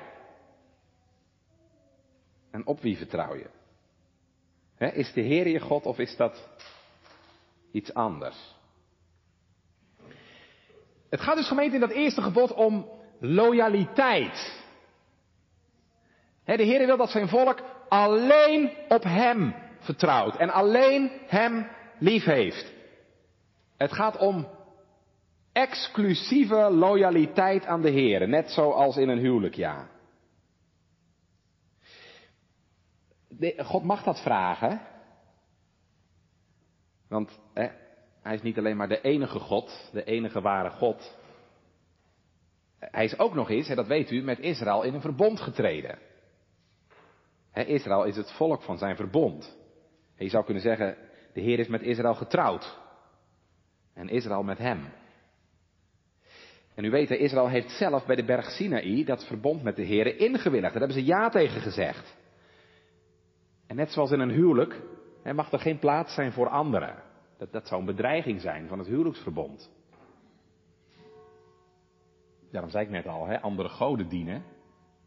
En 2.51 2.65
op 2.65 2.81
wie 2.81 2.97
vertrouw 2.97 3.35
je? 3.35 3.49
is 4.93 5.13
de 5.13 5.21
Heer 5.21 5.47
je 5.47 5.59
God 5.59 5.85
of 5.85 5.97
is 5.99 6.15
dat 6.15 6.49
iets 7.71 7.93
anders? 7.93 8.55
Het 11.09 11.21
gaat 11.21 11.35
dus 11.35 11.47
gemeente 11.47 11.75
in 11.75 11.81
dat 11.81 11.91
eerste 11.91 12.21
gebod 12.21 12.53
om 12.53 12.89
loyaliteit. 13.19 14.63
de 16.45 16.63
Heer 16.63 16.85
wil 16.85 16.97
dat 16.97 17.09
zijn 17.09 17.27
volk 17.27 17.61
alleen 17.89 18.71
op 18.87 19.03
Hem 19.03 19.55
vertrouwt 19.79 20.35
en 20.35 20.49
alleen 20.49 21.11
Hem 21.27 21.67
lief 21.99 22.23
heeft. 22.23 22.73
Het 23.77 23.91
gaat 23.91 24.17
om 24.17 24.47
exclusieve 25.51 26.69
loyaliteit 26.69 27.65
aan 27.65 27.81
de 27.81 27.89
Heer, 27.89 28.27
net 28.27 28.49
zoals 28.49 28.97
in 28.97 29.09
een 29.09 29.19
huwelijk, 29.19 29.55
ja. 29.55 29.89
God 33.57 33.83
mag 33.83 34.03
dat 34.03 34.21
vragen. 34.21 34.81
Want 37.07 37.39
hè, 37.53 37.67
hij 38.21 38.33
is 38.33 38.41
niet 38.41 38.57
alleen 38.57 38.77
maar 38.77 38.87
de 38.87 39.01
enige 39.01 39.39
God, 39.39 39.89
de 39.93 40.03
enige 40.03 40.41
ware 40.41 40.69
God. 40.69 41.17
Hij 42.79 43.03
is 43.03 43.19
ook 43.19 43.33
nog 43.33 43.49
eens, 43.49 43.67
hè, 43.67 43.75
dat 43.75 43.87
weet 43.87 44.11
u, 44.11 44.21
met 44.23 44.39
Israël 44.39 44.83
in 44.83 44.93
een 44.93 45.01
verbond 45.01 45.39
getreden. 45.39 45.99
Hè, 47.51 47.63
Israël 47.63 48.03
is 48.03 48.15
het 48.15 48.31
volk 48.31 48.61
van 48.61 48.77
zijn 48.77 48.95
verbond. 48.95 49.57
je 50.15 50.29
zou 50.29 50.43
kunnen 50.43 50.63
zeggen, 50.63 50.97
de 51.33 51.41
Heer 51.41 51.59
is 51.59 51.67
met 51.67 51.81
Israël 51.81 52.15
getrouwd. 52.15 52.79
En 53.93 54.09
Israël 54.09 54.43
met 54.43 54.57
hem. 54.57 55.00
En 56.81 56.87
u 56.87 56.91
weet, 56.91 57.09
Israël 57.09 57.47
heeft 57.47 57.69
zelf 57.69 58.05
bij 58.05 58.15
de 58.15 58.25
berg 58.25 58.45
Sinaï 58.45 59.03
dat 59.03 59.27
verbond 59.27 59.63
met 59.63 59.75
de 59.75 59.81
Heeren 59.81 60.17
ingewilligd. 60.17 60.73
Daar 60.73 60.81
hebben 60.81 60.99
ze 61.03 61.05
ja 61.05 61.29
tegen 61.29 61.61
gezegd. 61.61 62.17
En 63.67 63.75
net 63.75 63.91
zoals 63.91 64.11
in 64.11 64.19
een 64.19 64.29
huwelijk, 64.29 64.81
mag 65.23 65.51
er 65.51 65.59
geen 65.59 65.79
plaats 65.79 66.13
zijn 66.13 66.31
voor 66.31 66.49
anderen. 66.49 67.03
Dat, 67.37 67.51
dat 67.51 67.67
zou 67.67 67.79
een 67.79 67.85
bedreiging 67.85 68.41
zijn 68.41 68.67
van 68.67 68.79
het 68.79 68.87
huwelijksverbond. 68.87 69.71
Daarom 72.51 72.69
zei 72.69 72.85
ik 72.85 72.91
net 72.91 73.07
al, 73.07 73.27
hè, 73.27 73.41
andere 73.41 73.69
goden 73.69 74.09
dienen 74.09 74.43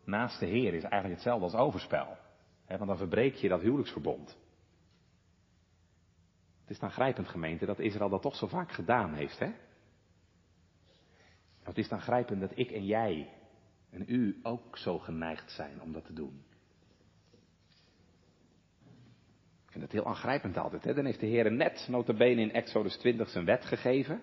naast 0.05 0.41
de 0.41 0.47
Heer 0.47 0.75
is 0.75 0.83
eigenlijk 0.83 1.15
hetzelfde 1.15 1.45
als 1.45 1.55
overspel. 1.55 2.17
Hè, 2.67 2.77
want 2.77 2.89
dan 2.89 2.99
verbreek 2.99 3.35
je 3.35 3.49
dat 3.49 3.61
huwelijksverbond. 3.61 4.39
Het 6.61 6.71
is 6.71 6.79
dan 6.79 6.91
grijpend 6.91 7.29
gemeente 7.29 7.67
dat 7.67 7.79
Israël 7.79 8.09
dat 8.09 8.23
toch 8.23 8.37
zo 8.37 8.47
vaak 8.47 8.73
gedaan 8.73 9.15
heeft. 9.15 9.39
Hè? 9.39 9.53
Het 11.65 11.79
is 11.79 11.89
dan 11.89 12.01
grijpend 12.01 12.41
dat 12.41 12.59
ik 12.59 12.71
en 12.71 12.87
jij 12.87 13.29
en 13.91 14.05
u 14.07 14.41
ook 14.43 14.79
zo 14.79 14.99
geneigd 14.99 15.51
zijn 15.51 15.81
om 15.81 15.93
dat 15.93 16.05
te 16.05 16.13
doen. 16.13 16.45
Ik 19.65 19.71
vind 19.71 19.83
het 19.83 19.93
heel 19.93 20.07
aangrijpend 20.07 20.57
altijd. 20.57 20.85
Hè? 20.85 20.95
Dan 20.95 21.05
heeft 21.05 21.21
de 21.21 21.27
Heer 21.27 21.53
net 21.53 21.87
notabene 21.91 22.41
in 22.41 22.53
Exodus 22.53 22.97
20 22.97 23.29
zijn 23.29 23.45
wet 23.45 23.65
gegeven. 23.65 24.23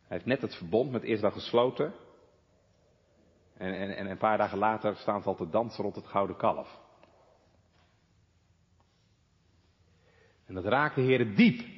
Hij 0.00 0.16
heeft 0.16 0.26
net 0.26 0.40
het 0.40 0.54
verbond 0.54 0.90
met 0.90 1.02
Israël 1.02 1.32
gesloten. 1.32 1.92
En, 3.56 3.74
en, 3.74 3.96
en 3.96 4.10
een 4.10 4.18
paar 4.18 4.38
dagen 4.38 4.58
later 4.58 4.96
staan 4.96 5.22
ze 5.22 5.28
al 5.28 5.34
te 5.34 5.48
dansen 5.48 5.82
rond 5.82 5.96
het 5.96 6.06
gouden 6.06 6.36
kalf. 6.36 6.80
En 10.46 10.54
dat 10.54 10.64
raakt 10.64 10.94
de 10.94 11.00
Heer 11.00 11.36
diep. 11.36 11.73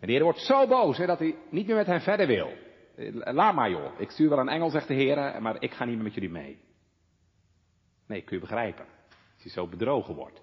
En 0.00 0.06
de 0.06 0.12
Heer 0.12 0.22
wordt 0.22 0.38
zo 0.38 0.66
boos 0.66 0.96
hè, 0.96 1.06
dat 1.06 1.18
hij 1.18 1.36
niet 1.50 1.66
meer 1.66 1.76
met 1.76 1.86
hen 1.86 2.00
verder 2.00 2.26
wil. 2.26 2.52
Laat 3.14 3.54
maar 3.54 3.70
joh, 3.70 4.00
ik 4.00 4.10
stuur 4.10 4.28
wel 4.28 4.38
een 4.38 4.48
engel, 4.48 4.70
zegt 4.70 4.88
de 4.88 4.94
Heer, 4.94 5.42
maar 5.42 5.62
ik 5.62 5.72
ga 5.72 5.84
niet 5.84 5.94
meer 5.94 6.04
met 6.04 6.14
jullie 6.14 6.30
mee. 6.30 6.58
Nee, 8.06 8.22
kun 8.22 8.36
je 8.36 8.42
begrijpen. 8.42 8.84
Als 9.34 9.42
hij 9.42 9.52
zo 9.52 9.66
bedrogen 9.66 10.14
wordt. 10.14 10.40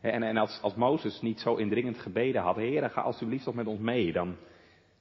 En, 0.00 0.22
en 0.22 0.36
als, 0.36 0.58
als 0.62 0.74
Mozes 0.74 1.20
niet 1.20 1.40
zo 1.40 1.54
indringend 1.54 1.98
gebeden 1.98 2.42
had, 2.42 2.56
Heer, 2.56 2.90
ga 2.90 3.00
alsjeblieft 3.00 3.44
toch 3.44 3.54
met 3.54 3.66
ons 3.66 3.80
mee, 3.80 4.12
dan, 4.12 4.36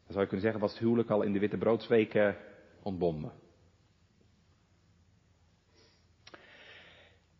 zou 0.07 0.19
je 0.19 0.27
kunnen 0.27 0.41
zeggen, 0.41 0.61
was 0.61 0.71
het 0.71 0.79
huwelijk 0.79 1.09
al 1.09 1.21
in 1.21 1.33
de 1.33 1.39
witte 1.39 1.57
broodsweken 1.57 2.37
ontbonden. 2.83 3.31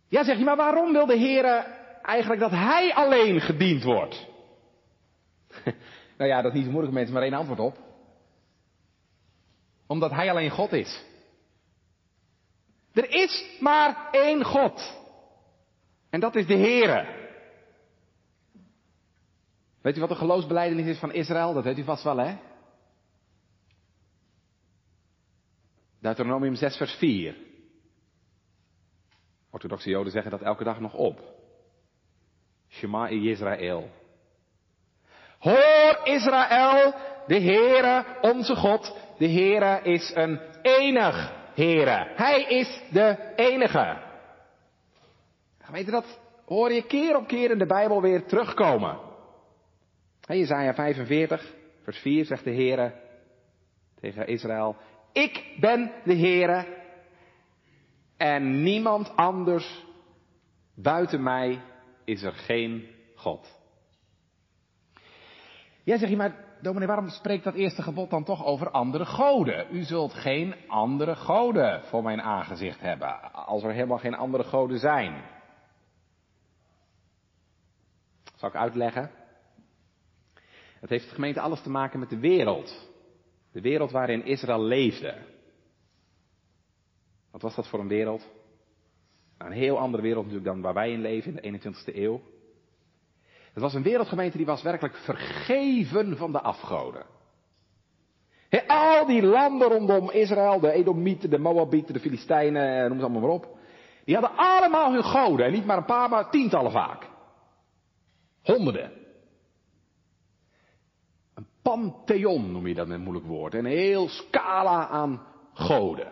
Ja, 0.08 0.24
zeg 0.24 0.38
je, 0.38 0.44
maar 0.44 0.56
waarom 0.56 0.94
wil 0.94 1.06
de 1.06 1.18
Heer 1.18 1.44
eigenlijk 2.02 2.42
dat 2.42 2.52
Hij 2.52 2.94
alleen 2.94 3.42
gediend 3.42 3.84
wordt? 3.84 4.31
nou 6.18 6.30
ja, 6.30 6.42
dat 6.42 6.52
is 6.52 6.58
niet 6.58 6.66
zo 6.66 6.72
moeilijk 6.72 6.96
mensen, 6.96 7.14
maar 7.14 7.24
één 7.24 7.34
antwoord 7.34 7.60
op. 7.60 7.78
Omdat 9.88 10.12
Hij 10.12 10.30
alleen 10.30 10.50
God 10.50 10.72
is. 10.72 11.04
Er 12.94 13.10
is 13.10 13.58
maar 13.60 14.10
één 14.12 14.44
God. 14.44 15.00
En 16.10 16.20
dat 16.20 16.36
is 16.36 16.46
de 16.48 16.58
Heere. 16.58 17.20
Weet 19.82 19.98
u 19.98 20.00
wat 20.00 20.10
de 20.10 20.16
geloofsbeleidenis 20.16 20.86
is 20.86 21.00
van 21.00 21.14
Israël? 21.14 21.54
Dat 21.54 21.64
weet 21.64 21.78
u 21.78 21.84
vast 21.84 22.04
wel, 22.04 22.18
hè? 22.18 22.38
Deuteronomium 26.00 26.56
6, 26.56 26.78
vers 26.78 26.94
4. 26.94 27.36
Orthodoxe 29.50 29.90
Joden 29.90 30.12
zeggen 30.12 30.32
dat 30.32 30.42
elke 30.42 30.64
dag 30.64 30.80
nog 30.80 30.94
op. 30.94 31.20
Shema 32.70 33.08
Israël. 33.08 33.90
Hoor 35.42 36.00
Israël, 36.04 36.94
de 37.28 37.40
Heere, 37.40 38.06
onze 38.22 38.56
God, 38.56 38.96
de 39.18 39.30
Heere 39.30 39.82
is 39.84 40.12
een 40.16 40.40
enig 40.62 41.34
Heere. 41.54 42.12
Hij 42.16 42.44
is 42.44 42.82
de 42.92 43.34
enige. 43.36 43.98
Gemeente, 45.60 45.92
dat 45.92 46.20
hoor 46.46 46.72
je 46.72 46.86
keer 46.86 47.16
op 47.16 47.28
keer 47.28 47.52
in 47.52 47.58
de 47.58 47.66
Bijbel 47.66 48.02
weer 48.02 48.26
terugkomen. 48.26 49.00
Jezaja 50.22 50.74
45, 50.74 51.54
vers 51.84 51.98
4 51.98 52.26
zegt 52.26 52.44
de 52.44 52.54
Heere 52.54 52.94
tegen 54.00 54.28
Israël, 54.28 54.76
ik 55.14 55.56
ben 55.60 55.92
de 56.04 56.16
Heere 56.16 56.66
en 58.18 58.64
niemand 58.64 59.16
anders 59.16 59.86
buiten 60.76 61.24
mij 61.24 61.62
is 62.06 62.24
er 62.24 62.34
geen 62.34 62.88
God. 63.16 63.61
Ja, 65.84 65.98
zeg 65.98 66.10
je, 66.10 66.16
maar 66.16 66.36
dominee, 66.62 66.88
waarom 66.88 67.10
spreekt 67.10 67.44
dat 67.44 67.54
eerste 67.54 67.82
gebod 67.82 68.10
dan 68.10 68.24
toch 68.24 68.46
over 68.46 68.72
andere 68.72 69.06
goden? 69.06 69.68
U 69.72 69.84
zult 69.84 70.14
geen 70.14 70.56
andere 70.68 71.16
goden 71.16 71.84
voor 71.84 72.04
mijn 72.04 72.22
aangezicht 72.22 72.80
hebben, 72.80 73.34
als 73.34 73.64
er 73.64 73.72
helemaal 73.72 73.98
geen 73.98 74.16
andere 74.16 74.44
goden 74.44 74.80
zijn. 74.80 75.24
Zal 78.36 78.50
ik 78.50 78.56
uitleggen? 78.56 79.12
Het 80.80 80.90
heeft 80.90 81.10
de 81.10 81.16
gemeente 81.16 81.40
alles 81.40 81.62
te 81.62 81.70
maken 81.70 82.00
met 82.00 82.10
de 82.10 82.20
wereld. 82.20 82.90
De 83.52 83.62
wereld 83.62 83.92
waarin 83.92 84.26
Israël 84.26 84.64
leefde. 84.64 85.18
Wat 87.32 87.42
was 87.42 87.56
dat 87.56 87.68
voor 87.68 87.80
een 87.80 87.88
wereld? 87.88 88.30
Een 89.38 89.52
heel 89.52 89.80
andere 89.80 90.04
wereld 90.04 90.26
natuurlijk 90.26 90.54
dan 90.54 90.62
waar 90.62 90.74
wij 90.74 90.92
in 90.92 91.02
leven 91.02 91.42
in 91.42 91.54
de 91.54 91.60
21ste 91.60 91.96
eeuw. 91.96 92.22
Het 93.54 93.64
was 93.64 93.74
een 93.74 93.84
wereldgemeente 93.84 94.38
die 94.38 94.46
was 94.46 94.62
werkelijk 94.62 94.96
vergeven 94.96 96.18
van 96.18 96.32
de 96.32 96.42
afgoden. 96.42 97.06
al 98.68 99.06
die 99.06 99.24
landen 99.24 99.68
rondom 99.68 100.12
Israël, 100.12 100.60
de 100.60 100.72
Edomieten, 100.72 101.30
de 101.30 101.38
Moabieten, 101.38 101.94
de 101.94 102.00
Filistijnen, 102.00 102.90
noem 102.90 102.98
ze 102.98 103.04
allemaal 103.04 103.22
maar 103.22 103.30
op. 103.30 103.58
Die 104.06 104.16
hadden 104.16 104.38
allemaal 104.38 104.94
hun 104.94 105.04
goden. 105.04 105.46
En 105.46 105.52
niet 105.52 105.66
maar 105.66 105.78
een 105.78 105.86
paar, 105.86 106.10
maar 106.10 106.30
tientallen 106.30 106.72
vaak. 106.72 107.10
Honderden. 108.42 108.92
Een 111.34 111.48
pantheon 111.62 112.52
noem 112.52 112.68
je 112.68 112.74
dat 112.74 112.88
met 112.88 112.98
een 112.98 113.04
moeilijk 113.04 113.28
woord. 113.28 113.54
Een 113.54 113.66
heel 113.66 114.10
scala 114.10 114.88
aan 114.88 115.22
goden. 115.54 116.12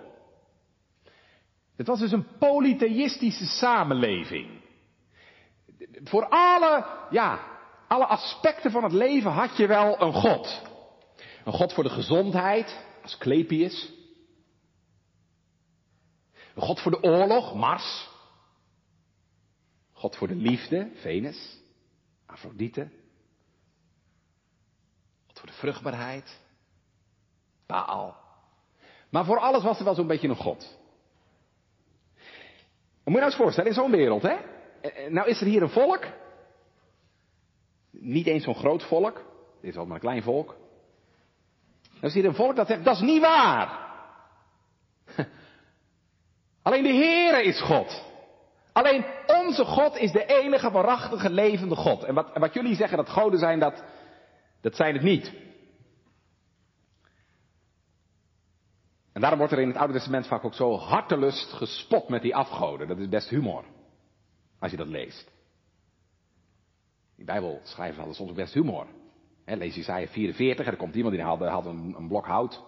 Het 1.76 1.88
was 1.88 2.00
dus 2.00 2.12
een 2.12 2.28
polytheïstische 2.40 3.46
samenleving. 3.46 4.59
Voor 6.04 6.28
alle, 6.28 6.86
ja, 7.10 7.40
alle 7.88 8.06
aspecten 8.06 8.72
van 8.72 8.84
het 8.84 8.94
leven 8.94 9.32
had 9.32 9.58
je 9.58 9.68
wel 9.68 10.02
een 10.02 10.14
God. 10.14 10.62
Een 11.46 11.54
God 11.54 11.74
voor 11.74 11.84
de 11.84 11.90
gezondheid, 11.90 12.86
als 13.02 13.18
Clepius. 13.18 13.92
Een 16.56 16.62
God 16.62 16.80
voor 16.80 16.92
de 16.92 17.04
oorlog, 17.04 17.54
Mars. 17.56 18.10
God 19.94 20.16
voor 20.16 20.28
de 20.28 20.36
liefde, 20.36 20.92
Venus. 20.94 21.58
Afrodite. 22.26 22.90
God 25.28 25.40
voor 25.40 25.48
de 25.48 25.54
vruchtbaarheid, 25.54 26.40
Baal. 27.66 28.18
Maar 29.10 29.26
voor 29.26 29.40
alles 29.40 29.64
was 29.64 29.80
er 29.80 29.86
wel 29.86 29.96
zo'n 29.96 30.08
beetje 30.08 30.28
een 30.28 30.36
God. 30.36 30.78
Moet 33.04 33.18
je 33.18 33.24
nou 33.24 33.26
eens 33.26 33.36
voorstellen, 33.36 33.70
in 33.70 33.76
zo'n 33.76 33.92
wereld, 33.92 34.22
hè? 34.22 34.38
Eh, 34.82 35.06
eh, 35.06 35.12
nou 35.12 35.28
is 35.28 35.42
er 35.42 35.48
hier 35.48 35.62
een 35.62 35.70
volk. 35.70 36.06
Niet 37.92 38.28
eens 38.28 38.44
zo'n 38.44 38.56
groot 38.56 38.84
volk. 38.84 39.16
Dit 39.62 39.72
is 39.72 39.78
al 39.78 39.86
maar 39.86 39.96
een 39.96 40.02
klein 40.02 40.24
volk. 40.24 40.56
Dan 41.82 42.10
is 42.10 42.14
hier 42.14 42.26
een 42.26 42.36
volk 42.36 42.56
dat 42.56 42.68
zegt, 42.68 42.84
dat 42.84 42.96
is 42.96 43.02
niet 43.02 43.22
waar. 43.22 43.88
Alleen 46.62 46.84
de 46.84 46.94
Heere 46.94 47.44
is 47.44 47.62
God. 47.62 48.08
Alleen 48.72 49.06
onze 49.28 49.66
God 49.66 49.98
is 49.98 50.12
de 50.12 50.26
enige 50.26 50.72
waarachtige 50.72 51.30
levende 51.30 51.76
God. 51.76 52.04
En 52.04 52.14
wat, 52.14 52.30
wat 52.34 52.54
jullie 52.54 52.76
zeggen 52.76 52.98
dat 52.98 53.10
goden 53.10 53.40
zijn, 53.40 53.60
dat, 53.60 53.84
dat 54.62 54.76
zijn 54.76 54.94
het 54.94 55.04
niet. 55.04 55.34
En 59.14 59.22
daarom 59.22 59.40
wordt 59.40 59.54
er 59.54 59.60
in 59.60 59.68
het 59.68 59.78
Oude 59.78 59.94
Testament 59.94 60.28
vaak 60.28 60.46
ook 60.46 60.54
zo 60.54 60.78
hartelust 60.78 61.54
gespot 61.54 62.10
met 62.10 62.22
die 62.22 62.36
afgoden. 62.36 62.88
Dat 62.88 62.98
is 62.98 63.10
best 63.10 63.30
humor. 63.30 63.64
Als 64.60 64.72
je 64.72 64.78
dat 64.78 64.88
leest. 64.88 65.32
Die 67.16 67.26
Bijbel 67.26 67.60
schrijven 67.64 67.98
hadden 67.98 68.16
soms 68.16 68.34
best 68.34 68.54
humor. 68.54 68.88
Lees 69.46 69.78
Isaiah 69.78 70.10
44 70.10 70.66
en 70.66 70.72
er 70.72 70.78
komt 70.78 70.96
iemand 70.96 71.16
die 71.16 71.24
had, 71.24 71.40
had 71.40 71.66
een, 71.66 71.96
een, 71.98 72.08
blok 72.08 72.26
hout. 72.26 72.64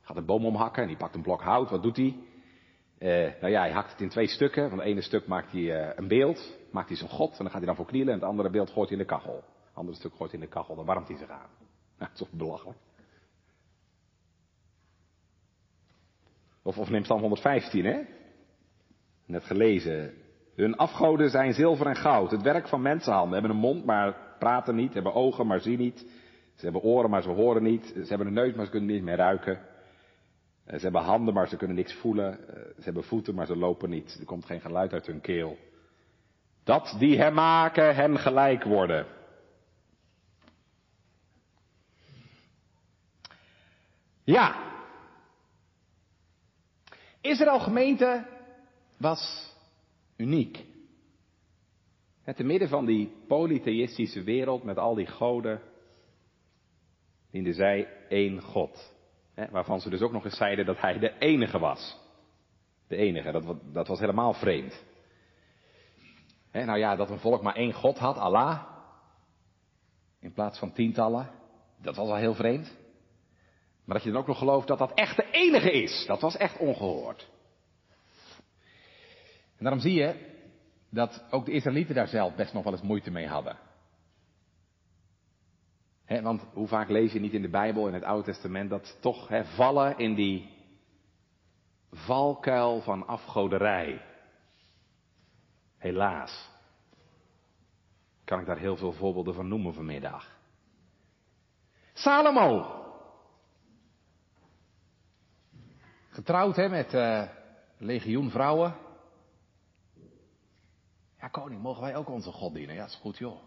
Gaat 0.00 0.16
een 0.16 0.24
boom 0.24 0.44
omhakken 0.44 0.82
en 0.82 0.88
die 0.88 0.96
pakt 0.96 1.14
een 1.14 1.22
blok 1.22 1.40
hout. 1.40 1.70
Wat 1.70 1.82
doet 1.82 1.96
hij? 1.96 2.16
Uh, 2.98 3.40
nou 3.40 3.52
ja, 3.52 3.60
hij 3.60 3.72
hakt 3.72 3.90
het 3.90 4.00
in 4.00 4.08
twee 4.08 4.26
stukken. 4.26 4.68
Van 4.68 4.78
het 4.78 4.86
ene 4.86 5.00
stuk 5.00 5.26
maakt 5.26 5.52
hij 5.52 5.60
uh, 5.60 5.90
een 5.96 6.08
beeld. 6.08 6.56
Maakt 6.70 6.88
hij 6.88 6.96
zijn 6.96 7.10
god 7.10 7.30
en 7.30 7.36
dan 7.36 7.46
gaat 7.46 7.56
hij 7.56 7.66
dan 7.66 7.76
voor 7.76 7.86
knielen. 7.86 8.12
En 8.12 8.20
het 8.20 8.28
andere 8.28 8.50
beeld 8.50 8.70
gooit 8.70 8.88
hij 8.88 8.98
in 8.98 9.04
de 9.04 9.10
kachel. 9.10 9.34
Het 9.34 9.74
andere 9.74 9.96
stuk 9.96 10.14
gooit 10.14 10.30
hij 10.30 10.40
in 10.40 10.46
de 10.46 10.52
kachel. 10.52 10.74
Dan 10.74 10.84
warmt 10.84 11.08
hij 11.08 11.16
zich 11.16 11.30
aan. 11.30 11.50
Nou, 11.98 12.12
toch 12.14 12.30
belachelijk. 12.30 12.78
Of, 16.62 16.78
of 16.78 16.90
neem 16.90 17.02
Psalm 17.02 17.20
115, 17.20 17.84
hè? 17.84 18.00
Net 19.26 19.44
gelezen. 19.44 20.14
Hun 20.56 20.76
afgoden 20.76 21.30
zijn 21.30 21.52
zilver 21.52 21.86
en 21.86 21.96
goud, 21.96 22.30
het 22.30 22.42
werk 22.42 22.68
van 22.68 22.82
mensenhanden. 22.82 23.32
Hebben 23.32 23.50
een 23.50 23.62
mond, 23.62 23.84
maar 23.84 24.16
praten 24.38 24.74
niet. 24.74 24.94
Hebben 24.94 25.14
ogen, 25.14 25.46
maar 25.46 25.60
zien 25.60 25.78
niet. 25.78 25.98
Ze 26.54 26.64
hebben 26.64 26.82
oren, 26.82 27.10
maar 27.10 27.22
ze 27.22 27.30
horen 27.30 27.62
niet. 27.62 27.86
Ze 27.86 28.08
hebben 28.08 28.26
een 28.26 28.32
neus, 28.32 28.54
maar 28.54 28.64
ze 28.64 28.70
kunnen 28.70 28.94
niet 28.94 29.02
meer 29.02 29.16
ruiken. 29.16 29.60
Eh, 30.64 30.76
ze 30.76 30.82
hebben 30.82 31.02
handen, 31.02 31.34
maar 31.34 31.48
ze 31.48 31.56
kunnen 31.56 31.76
niks 31.76 31.94
voelen. 31.94 32.48
Eh, 32.48 32.54
ze 32.54 32.82
hebben 32.84 33.04
voeten, 33.04 33.34
maar 33.34 33.46
ze 33.46 33.56
lopen 33.56 33.90
niet. 33.90 34.16
Er 34.18 34.24
komt 34.24 34.44
geen 34.44 34.60
geluid 34.60 34.92
uit 34.92 35.06
hun 35.06 35.20
keel. 35.20 35.58
Dat 36.64 36.96
die 36.98 37.18
hem 37.18 37.34
maken, 37.34 37.94
hem 37.94 38.16
gelijk 38.16 38.64
worden. 38.64 39.06
Ja, 44.24 44.56
Israël 47.20 47.60
gemeente 47.60 48.26
was 48.96 49.54
uniek. 50.16 50.64
Het 52.22 52.36
te 52.36 52.44
midden 52.44 52.68
van 52.68 52.86
die 52.86 53.12
polytheïstische 53.28 54.22
wereld 54.22 54.62
met 54.62 54.78
al 54.78 54.94
die 54.94 55.06
goden 55.06 55.60
diende 57.30 57.52
zij 57.52 57.88
één 58.08 58.42
God. 58.42 58.94
Hè, 59.34 59.50
waarvan 59.50 59.80
ze 59.80 59.90
dus 59.90 60.00
ook 60.00 60.12
nog 60.12 60.24
eens 60.24 60.36
zeiden 60.36 60.66
dat 60.66 60.80
hij 60.80 60.98
de 60.98 61.18
enige 61.18 61.58
was. 61.58 61.98
De 62.88 62.96
enige, 62.96 63.32
dat, 63.32 63.56
dat 63.72 63.86
was 63.86 63.98
helemaal 63.98 64.32
vreemd. 64.32 64.84
Hè, 66.50 66.64
nou 66.64 66.78
ja, 66.78 66.96
dat 66.96 67.10
een 67.10 67.18
volk 67.18 67.42
maar 67.42 67.54
één 67.54 67.72
God 67.72 67.98
had, 67.98 68.16
Allah. 68.16 68.62
In 70.20 70.32
plaats 70.32 70.58
van 70.58 70.72
tientallen. 70.72 71.30
Dat 71.82 71.96
was 71.96 72.08
al 72.08 72.16
heel 72.16 72.34
vreemd. 72.34 72.76
Maar 73.84 73.96
dat 73.96 74.04
je 74.04 74.10
dan 74.10 74.20
ook 74.20 74.26
nog 74.26 74.38
gelooft 74.38 74.66
dat 74.66 74.78
dat 74.78 74.94
echt 74.94 75.16
de 75.16 75.30
enige 75.30 75.72
is. 75.72 76.04
Dat 76.06 76.20
was 76.20 76.36
echt 76.36 76.58
ongehoord. 76.58 77.28
En 79.56 79.64
daarom 79.64 79.80
zie 79.80 79.94
je 79.94 80.34
dat 80.90 81.24
ook 81.30 81.44
de 81.44 81.52
Israëlieten 81.52 81.94
daar 81.94 82.08
zelf 82.08 82.34
best 82.34 82.52
nog 82.52 82.64
wel 82.64 82.72
eens 82.72 82.82
moeite 82.82 83.10
mee 83.10 83.26
hadden. 83.26 83.58
want 86.06 86.46
hoe 86.52 86.68
vaak 86.68 86.88
lees 86.88 87.12
je 87.12 87.20
niet 87.20 87.32
in 87.32 87.42
de 87.42 87.48
Bijbel, 87.48 87.88
in 87.88 87.94
het 87.94 88.04
Oude 88.04 88.24
Testament, 88.24 88.70
dat 88.70 88.98
toch 89.00 89.28
vallen 89.54 89.98
in 89.98 90.14
die 90.14 90.54
valkuil 91.90 92.80
van 92.80 93.06
afgoderij. 93.06 94.02
Helaas. 95.78 96.50
Kan 98.24 98.40
ik 98.40 98.46
daar 98.46 98.58
heel 98.58 98.76
veel 98.76 98.92
voorbeelden 98.92 99.34
van 99.34 99.48
noemen 99.48 99.74
vanmiddag. 99.74 100.36
Salomo. 101.92 102.84
Getrouwd 106.08 106.56
hè, 106.56 106.68
met 106.68 106.94
uh, 106.94 107.22
legioen 107.78 108.30
vrouwen. 108.30 108.74
Koning, 111.28 111.62
mogen 111.62 111.82
wij 111.82 111.96
ook 111.96 112.08
onze 112.08 112.32
God 112.32 112.54
dienen? 112.54 112.74
Ja, 112.74 112.84
is 112.84 112.94
goed 112.94 113.18
joh. 113.18 113.40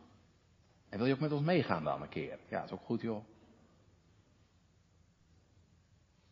En 0.89 0.97
wil 0.97 1.07
je 1.07 1.13
ook 1.13 1.19
met 1.19 1.31
ons 1.31 1.41
meegaan 1.41 1.83
dan 1.83 2.01
een 2.01 2.09
keer? 2.09 2.39
Ja, 2.49 2.63
is 2.63 2.71
ook 2.71 2.85
goed 2.85 3.01
joh. 3.01 3.23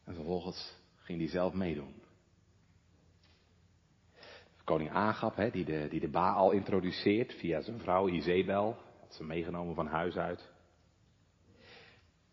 En 0.03 0.13
vervolgens 0.13 0.73
ging 0.95 1.19
hij 1.19 1.29
zelf 1.29 1.53
meedoen. 1.53 1.95
Koning 4.63 4.91
Agab, 4.91 5.35
hè, 5.35 5.49
die, 5.49 5.65
de, 5.65 5.87
die 5.89 5.99
de 5.99 6.09
Baal 6.09 6.51
introduceert 6.51 7.33
via 7.33 7.61
zijn 7.61 7.79
vrouw 7.79 8.09
Izebel, 8.09 8.77
had 8.99 9.13
ze 9.13 9.23
meegenomen 9.23 9.75
van 9.75 9.87
huis 9.87 10.15
uit. 10.15 10.49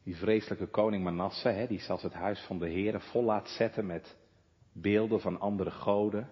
Die 0.03 0.17
vreselijke 0.17 0.67
koning 0.67 1.05
Manasse, 1.05 1.49
hè, 1.49 1.67
die 1.67 1.81
zelfs 1.81 2.03
het 2.03 2.13
huis 2.13 2.41
van 2.41 2.59
de 2.59 2.69
Heeren 2.69 3.01
vol 3.01 3.23
laat 3.23 3.49
zetten 3.49 3.87
met 3.87 4.17
beelden 4.73 5.21
van 5.21 5.41
andere 5.41 5.71
goden. 5.71 6.31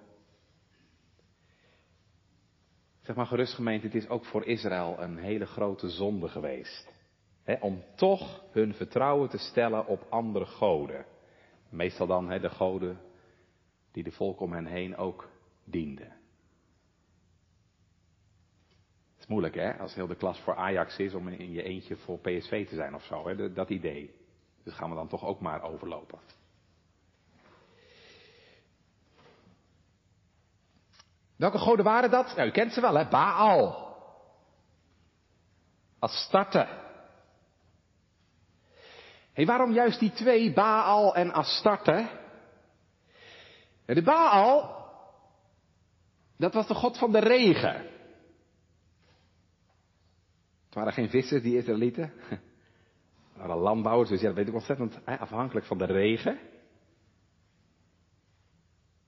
Zeg 3.03 3.17
maar 3.17 3.27
gerust 3.27 3.55
gemeente, 3.55 3.87
het 3.87 3.95
is 3.95 4.09
ook 4.09 4.25
voor 4.25 4.45
Israël 4.45 4.97
een 4.99 5.19
hele 5.19 5.47
grote 5.47 5.89
zonde 5.89 6.29
geweest. 6.29 6.93
Om 7.61 7.83
toch 7.95 8.45
hun 8.51 8.75
vertrouwen 8.75 9.29
te 9.29 9.39
stellen 9.39 9.87
op 9.87 10.07
andere 10.09 10.47
goden. 10.47 11.05
Meestal 11.69 12.07
dan 12.07 12.29
de 12.29 12.51
goden 12.51 13.01
die 13.93 14.03
de 14.03 14.11
volk 14.11 14.41
om 14.41 14.53
hen 14.53 14.67
heen 14.67 14.97
ook 14.97 15.29
dienden. 15.65 16.21
Het 19.13 19.21
is 19.21 19.27
moeilijk 19.27 19.55
hè, 19.55 19.79
als 19.79 19.95
heel 19.95 20.07
de 20.07 20.17
klas 20.17 20.41
voor 20.41 20.55
Ajax 20.55 20.99
is 20.99 21.15
om 21.15 21.29
in 21.29 21.53
je 21.53 21.63
eentje 21.63 21.97
voor 21.97 22.19
PSV 22.19 22.69
te 22.69 22.75
zijn 22.75 22.95
of 22.95 23.05
zo. 23.05 23.53
Dat 23.53 23.71
idee. 23.71 24.15
Dus 24.65 24.75
gaan 24.75 24.91
we 24.91 24.97
dan 24.97 25.09
toch 25.09 25.25
ook 25.25 25.41
maar 25.41 25.63
overlopen. 25.63 26.19
Welke 31.43 31.59
goden 31.59 31.85
waren 31.85 32.11
dat? 32.11 32.37
Nou, 32.37 32.49
u 32.49 32.51
kent 32.51 32.73
ze 32.73 32.81
wel, 32.81 32.95
hè? 32.95 33.09
Baal. 33.09 33.97
Astarte. 35.99 36.69
Hé, 39.33 39.45
waarom 39.45 39.73
juist 39.73 39.99
die 39.99 40.13
twee, 40.13 40.53
Baal 40.53 41.15
en 41.15 41.33
Astarte? 41.33 42.09
De 43.85 44.03
Baal, 44.03 44.87
dat 46.37 46.55
was 46.55 46.67
de 46.67 46.75
god 46.75 46.99
van 46.99 47.13
de 47.13 47.19
regen. 47.19 47.75
Het 50.65 50.75
waren 50.75 50.93
geen 50.93 51.11
vissers, 51.11 51.43
die 51.43 51.57
Israëlieten. 51.57 52.13
Het 53.33 53.37
waren 53.37 53.57
landbouwers, 53.57 54.09
dus 54.09 54.21
ja, 54.21 54.27
dat 54.27 54.37
weet 54.37 54.49
ik 54.49 54.55
ontzettend 54.55 55.05
afhankelijk 55.05 55.67
van 55.67 55.79
de 55.79 55.85
regen. 55.87 56.39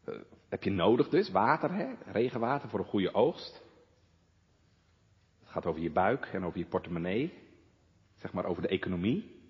Uh, 0.08 0.14
heb 0.54 0.62
je 0.62 0.70
nodig 0.70 1.08
dus, 1.08 1.30
water, 1.30 1.74
hè? 1.74 1.94
regenwater 2.06 2.68
voor 2.68 2.78
een 2.78 2.84
goede 2.84 3.14
oogst. 3.14 3.62
Het 5.40 5.48
gaat 5.48 5.66
over 5.66 5.82
je 5.82 5.90
buik 5.90 6.26
en 6.32 6.44
over 6.44 6.58
je 6.58 6.66
portemonnee. 6.66 7.32
Zeg 8.14 8.32
maar 8.32 8.44
over 8.44 8.62
de 8.62 8.68
economie. 8.68 9.42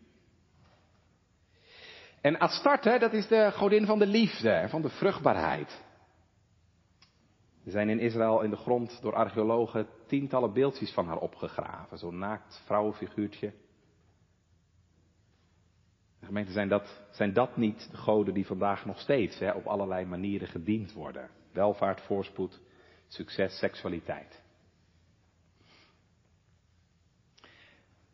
En 2.21 2.39
Astarte, 2.39 2.97
dat 2.99 3.13
is 3.13 3.29
de 3.29 3.51
godin 3.53 3.87
van 3.87 3.99
de 3.99 4.07
liefde 4.07 4.51
en 4.51 4.69
van 4.69 4.83
de 4.83 4.89
vruchtbaarheid. 4.89 5.85
Er 7.65 7.71
zijn 7.71 7.89
in 7.89 8.01
Israël 8.01 8.43
in 8.43 8.51
de 8.51 8.57
grond 8.57 8.99
door 9.03 9.15
archeologen 9.15 9.89
tientallen 10.07 10.53
beeldjes 10.53 10.93
van 10.93 11.07
haar 11.07 11.19
opgegraven. 11.19 11.99
Zo'n 11.99 12.19
naakt 12.19 12.63
vrouwenfiguurtje. 12.65 13.53
De 16.25 16.31
gemeente 16.31 16.53
zijn 16.53 16.69
dat, 16.69 17.01
zijn 17.11 17.33
dat 17.33 17.57
niet 17.57 17.91
de 17.91 17.97
goden 17.97 18.35
die 18.35 18.47
vandaag 18.47 18.85
nog 18.85 19.01
steeds 19.01 19.39
hè, 19.39 19.51
op 19.51 19.67
allerlei 19.67 20.05
manieren 20.05 20.49
gediend 20.49 20.93
worden? 20.93 21.31
Welvaart, 21.53 22.01
voorspoed, 22.01 22.61
succes, 23.07 23.59
seksualiteit. 23.59 24.43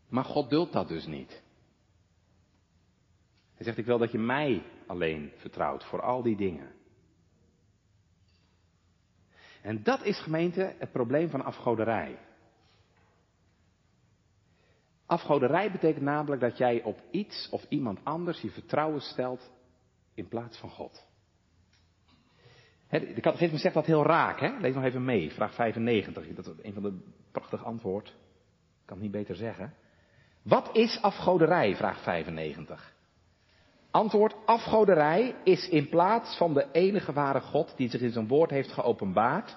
Maar 0.09 0.25
God 0.25 0.51
duldt 0.51 0.73
dat 0.73 0.89
dus 0.89 1.07
niet. 1.07 1.43
Hij 3.55 3.65
zegt, 3.65 3.79
ik 3.79 3.87
wil 3.87 3.99
dat 3.99 4.13
je 4.13 4.19
mij 4.19 4.63
alleen 4.87 5.33
vertrouwt 5.37 5.85
voor 5.85 6.03
al 6.03 6.23
die 6.23 6.37
dingen. 6.37 6.73
En 9.63 9.83
dat 9.83 10.03
is 10.03 10.21
gemeente 10.21 10.75
het 10.79 10.93
probleem 10.93 11.29
van 11.29 11.45
afgoderij. 11.45 12.19
Afgoderij 15.11 15.71
betekent 15.71 16.05
namelijk 16.05 16.41
dat 16.41 16.59
jij 16.59 16.83
op 16.83 17.03
iets 17.11 17.49
of 17.51 17.67
iemand 17.69 17.99
anders 18.03 18.41
je 18.41 18.51
vertrouwen 18.51 19.01
stelt 19.01 19.51
in 20.15 20.29
plaats 20.29 20.59
van 20.59 20.71
God. 20.71 21.05
de 22.89 23.21
catechisme 23.21 23.59
zegt 23.59 23.75
dat 23.75 23.87
heel 23.87 24.05
raak, 24.05 24.41
hè? 24.41 24.59
Lees 24.59 24.75
nog 24.75 24.85
even 24.85 25.05
mee, 25.05 25.33
vraag 25.33 25.55
95. 25.55 26.27
Dat 26.35 26.47
is 26.47 26.53
een 26.63 26.73
van 26.73 26.83
de 26.83 26.99
prachtige 27.33 27.65
antwoord. 27.65 28.09
Ik 28.09 28.15
kan 28.85 28.97
het 28.97 29.03
niet 29.03 29.11
beter 29.11 29.37
zeggen. 29.37 29.75
Wat 30.43 30.71
is 30.73 31.03
afgoderij? 31.03 31.77
Vraag 31.77 32.03
95. 32.03 32.95
Antwoord, 33.91 34.35
afgoderij 34.45 35.35
is 35.45 35.69
in 35.69 35.89
plaats 35.89 36.37
van 36.37 36.55
de 36.55 36.67
enige 36.73 37.13
ware 37.13 37.41
God 37.41 37.77
die 37.77 37.89
zich 37.89 38.01
in 38.01 38.13
zijn 38.13 38.29
woord 38.29 38.51
heeft 38.51 38.73
geopenbaard, 38.73 39.57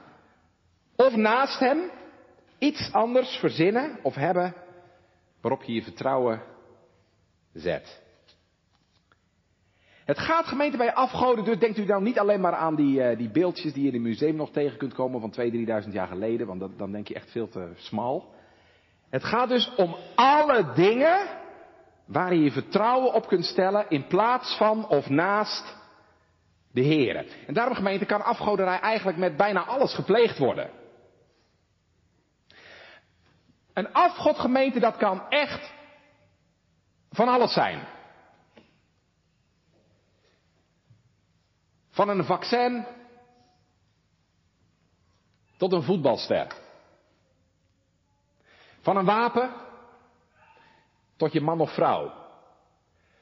of 0.95 1.15
naast 1.15 1.59
hem 1.59 1.91
iets 2.59 2.89
anders 2.91 3.35
verzinnen 3.35 3.99
of 4.01 4.15
hebben 4.15 4.62
waarop 5.43 5.63
je 5.63 5.73
je 5.73 5.83
vertrouwen 5.83 6.41
zet. 7.53 8.01
Het 10.05 10.19
gaat 10.19 10.45
gemeente 10.45 10.77
bij 10.77 10.93
afgoden, 10.93 11.45
dus 11.45 11.59
denkt 11.59 11.77
u 11.77 11.85
dan 11.85 12.03
niet 12.03 12.19
alleen 12.19 12.41
maar 12.41 12.55
aan 12.55 12.75
die, 12.75 12.99
uh, 12.99 13.17
die 13.17 13.29
beeldjes 13.29 13.73
die 13.73 13.81
je 13.81 13.87
in 13.87 13.93
het 13.93 14.03
museum 14.03 14.35
nog 14.35 14.51
tegen 14.51 14.77
kunt 14.77 14.93
komen 14.93 15.21
van 15.21 15.33
2.000, 15.39 15.85
3.000 15.85 15.91
jaar 15.91 16.07
geleden, 16.07 16.47
want 16.47 16.59
dat, 16.59 16.77
dan 16.77 16.91
denk 16.91 17.07
je 17.07 17.13
echt 17.13 17.31
veel 17.31 17.49
te 17.49 17.71
smal. 17.75 18.33
Het 19.09 19.23
gaat 19.23 19.49
dus 19.49 19.75
om 19.75 19.95
alle 20.15 20.73
dingen 20.75 21.27
waar 22.05 22.33
je 22.33 22.43
je 22.43 22.51
vertrouwen 22.51 23.13
op 23.13 23.27
kunt 23.27 23.45
stellen 23.45 23.85
in 23.89 24.07
plaats 24.07 24.57
van 24.57 24.87
of 24.87 25.09
naast 25.09 25.75
de 26.71 26.81
Heer. 26.81 27.25
En 27.47 27.53
daarom 27.53 27.75
gemeente 27.75 28.05
kan 28.05 28.23
afgoderij 28.23 28.79
eigenlijk 28.79 29.17
met 29.17 29.37
bijna 29.37 29.65
alles 29.65 29.93
gepleegd 29.93 30.37
worden. 30.37 30.69
Een 33.73 33.93
afgodgemeente, 33.93 34.79
dat 34.79 34.97
kan 34.97 35.29
echt 35.29 35.73
van 37.09 37.27
alles 37.27 37.53
zijn. 37.53 37.87
Van 41.89 42.09
een 42.09 42.23
vaccin 42.23 42.85
tot 45.57 45.71
een 45.71 45.83
voetbalster. 45.83 46.47
Van 48.81 48.97
een 48.97 49.05
wapen 49.05 49.51
tot 51.15 51.33
je 51.33 51.41
man 51.41 51.61
of 51.61 51.73
vrouw. 51.73 52.13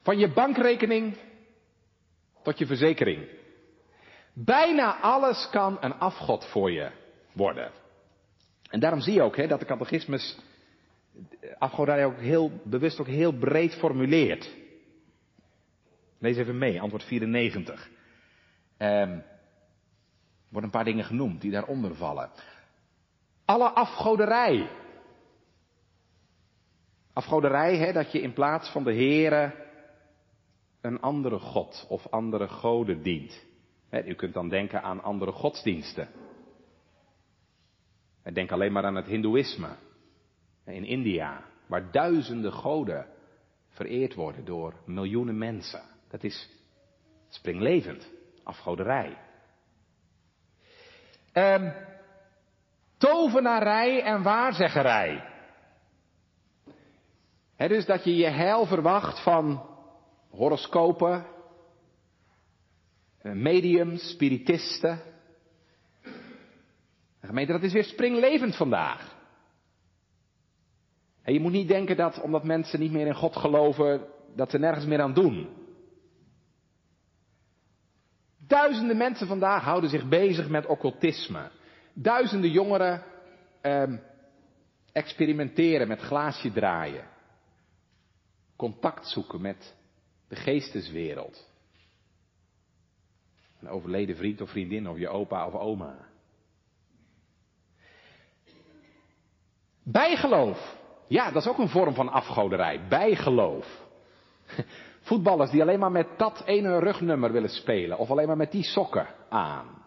Van 0.01 0.17
je 0.17 0.33
bankrekening 0.33 1.17
tot 2.43 2.57
je 2.57 2.65
verzekering. 2.65 3.29
Bijna 4.33 4.99
alles 4.99 5.49
kan 5.49 5.77
een 5.81 5.99
afgod 5.99 6.45
voor 6.45 6.71
je 6.71 6.91
worden. 7.31 7.80
En 8.71 8.79
daarom 8.79 9.01
zie 9.01 9.13
je 9.13 9.21
ook 9.21 9.35
hè, 9.35 9.47
dat 9.47 9.59
de 9.59 9.65
catechismus 9.65 10.37
afgoderij 11.57 12.05
ook 12.05 12.19
heel 12.19 12.51
bewust 12.63 12.99
ook 12.99 13.07
heel 13.07 13.31
breed 13.31 13.73
formuleert. 13.75 14.55
Lees 16.17 16.37
even 16.37 16.57
mee, 16.57 16.81
antwoord 16.81 17.03
94. 17.03 17.89
Um, 18.77 19.23
worden 20.49 20.69
een 20.69 20.75
paar 20.77 20.83
dingen 20.83 21.05
genoemd 21.05 21.41
die 21.41 21.51
daaronder 21.51 21.95
vallen. 21.95 22.29
Alle 23.45 23.69
afgoderij. 23.69 24.69
Afgoderij, 27.13 27.77
hè, 27.77 27.93
dat 27.93 28.11
je 28.11 28.21
in 28.21 28.33
plaats 28.33 28.69
van 28.69 28.83
de 28.83 28.93
Here 28.93 29.69
een 30.81 31.01
andere 31.01 31.39
God 31.39 31.85
of 31.89 32.07
andere 32.07 32.47
goden 32.47 33.01
dient. 33.03 33.45
u 34.05 34.13
kunt 34.13 34.33
dan 34.33 34.49
denken 34.49 34.81
aan 34.83 35.03
andere 35.03 35.31
godsdiensten. 35.31 36.09
Denk 38.23 38.51
alleen 38.51 38.71
maar 38.71 38.85
aan 38.85 38.95
het 38.95 39.05
Hindoeïsme 39.05 39.69
in 40.65 40.83
India, 40.83 41.43
waar 41.67 41.91
duizenden 41.91 42.51
goden 42.51 43.07
vereerd 43.69 44.13
worden 44.13 44.45
door 44.45 44.73
miljoenen 44.85 45.37
mensen. 45.37 45.81
Dat 46.09 46.23
is 46.23 46.49
springlevend, 47.29 48.09
afgoderij. 48.43 49.17
Um, 51.33 51.73
tovenarij 52.97 54.03
en 54.03 54.23
waarzeggerij. 54.23 55.23
He, 57.55 57.67
dus 57.67 57.85
dat 57.85 58.03
je 58.03 58.15
je 58.15 58.27
heil 58.27 58.65
verwacht 58.65 59.23
van 59.23 59.65
horoscopen, 60.29 61.25
eh, 63.21 63.31
mediums, 63.31 64.09
spiritisten, 64.09 65.01
gemeente, 67.27 67.51
dat 67.51 67.63
is 67.63 67.73
weer 67.73 67.83
springlevend 67.83 68.55
vandaag. 68.55 69.19
En 71.21 71.33
je 71.33 71.39
moet 71.39 71.51
niet 71.51 71.67
denken 71.67 71.97
dat 71.97 72.21
omdat 72.21 72.43
mensen 72.43 72.79
niet 72.79 72.91
meer 72.91 73.07
in 73.07 73.15
God 73.15 73.35
geloven, 73.35 74.07
dat 74.35 74.51
ze 74.51 74.57
nergens 74.57 74.85
meer 74.85 75.01
aan 75.01 75.13
doen. 75.13 75.49
Duizenden 78.47 78.97
mensen 78.97 79.27
vandaag 79.27 79.63
houden 79.63 79.89
zich 79.89 80.07
bezig 80.07 80.49
met 80.49 80.65
occultisme. 80.65 81.51
Duizenden 81.93 82.51
jongeren 82.51 83.03
ehm, 83.61 83.97
experimenteren 84.91 85.87
met 85.87 85.99
glaasje 85.99 86.51
draaien. 86.51 87.07
Contact 88.55 89.07
zoeken 89.07 89.41
met 89.41 89.75
de 90.27 90.35
geesteswereld. 90.35 91.49
Een 93.59 93.69
overleden 93.69 94.15
vriend 94.15 94.41
of 94.41 94.49
vriendin 94.49 94.89
of 94.89 94.97
je 94.97 95.09
opa 95.09 95.47
of 95.47 95.53
oma. 95.53 96.10
Bijgeloof. 99.83 100.77
Ja, 101.07 101.31
dat 101.31 101.41
is 101.41 101.49
ook 101.49 101.57
een 101.57 101.69
vorm 101.69 101.93
van 101.93 102.09
afgoderij. 102.09 102.87
Bijgeloof. 102.87 103.85
Voetballers 105.01 105.51
die 105.51 105.61
alleen 105.61 105.79
maar 105.79 105.91
met 105.91 106.07
dat 106.17 106.43
ene 106.45 106.79
rugnummer 106.79 107.31
willen 107.31 107.49
spelen. 107.49 107.97
Of 107.97 108.09
alleen 108.09 108.27
maar 108.27 108.37
met 108.37 108.51
die 108.51 108.63
sokken 108.63 109.07
aan. 109.29 109.85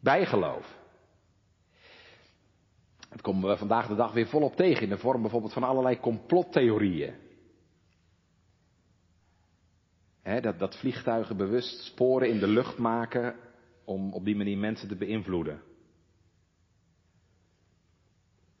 Bijgeloof. 0.00 0.76
Dat 3.08 3.20
komen 3.20 3.48
we 3.48 3.56
vandaag 3.56 3.86
de 3.86 3.94
dag 3.94 4.12
weer 4.12 4.26
volop 4.26 4.56
tegen 4.56 4.82
in 4.82 4.88
de 4.88 4.98
vorm 4.98 5.20
bijvoorbeeld 5.20 5.52
van 5.52 5.62
allerlei 5.62 6.00
complottheorieën. 6.00 7.14
dat, 10.22 10.58
dat 10.58 10.76
vliegtuigen 10.76 11.36
bewust 11.36 11.84
sporen 11.84 12.28
in 12.28 12.38
de 12.38 12.46
lucht 12.46 12.78
maken 12.78 13.36
om 13.84 14.12
op 14.12 14.24
die 14.24 14.36
manier 14.36 14.58
mensen 14.58 14.88
te 14.88 14.96
beïnvloeden. 14.96 15.62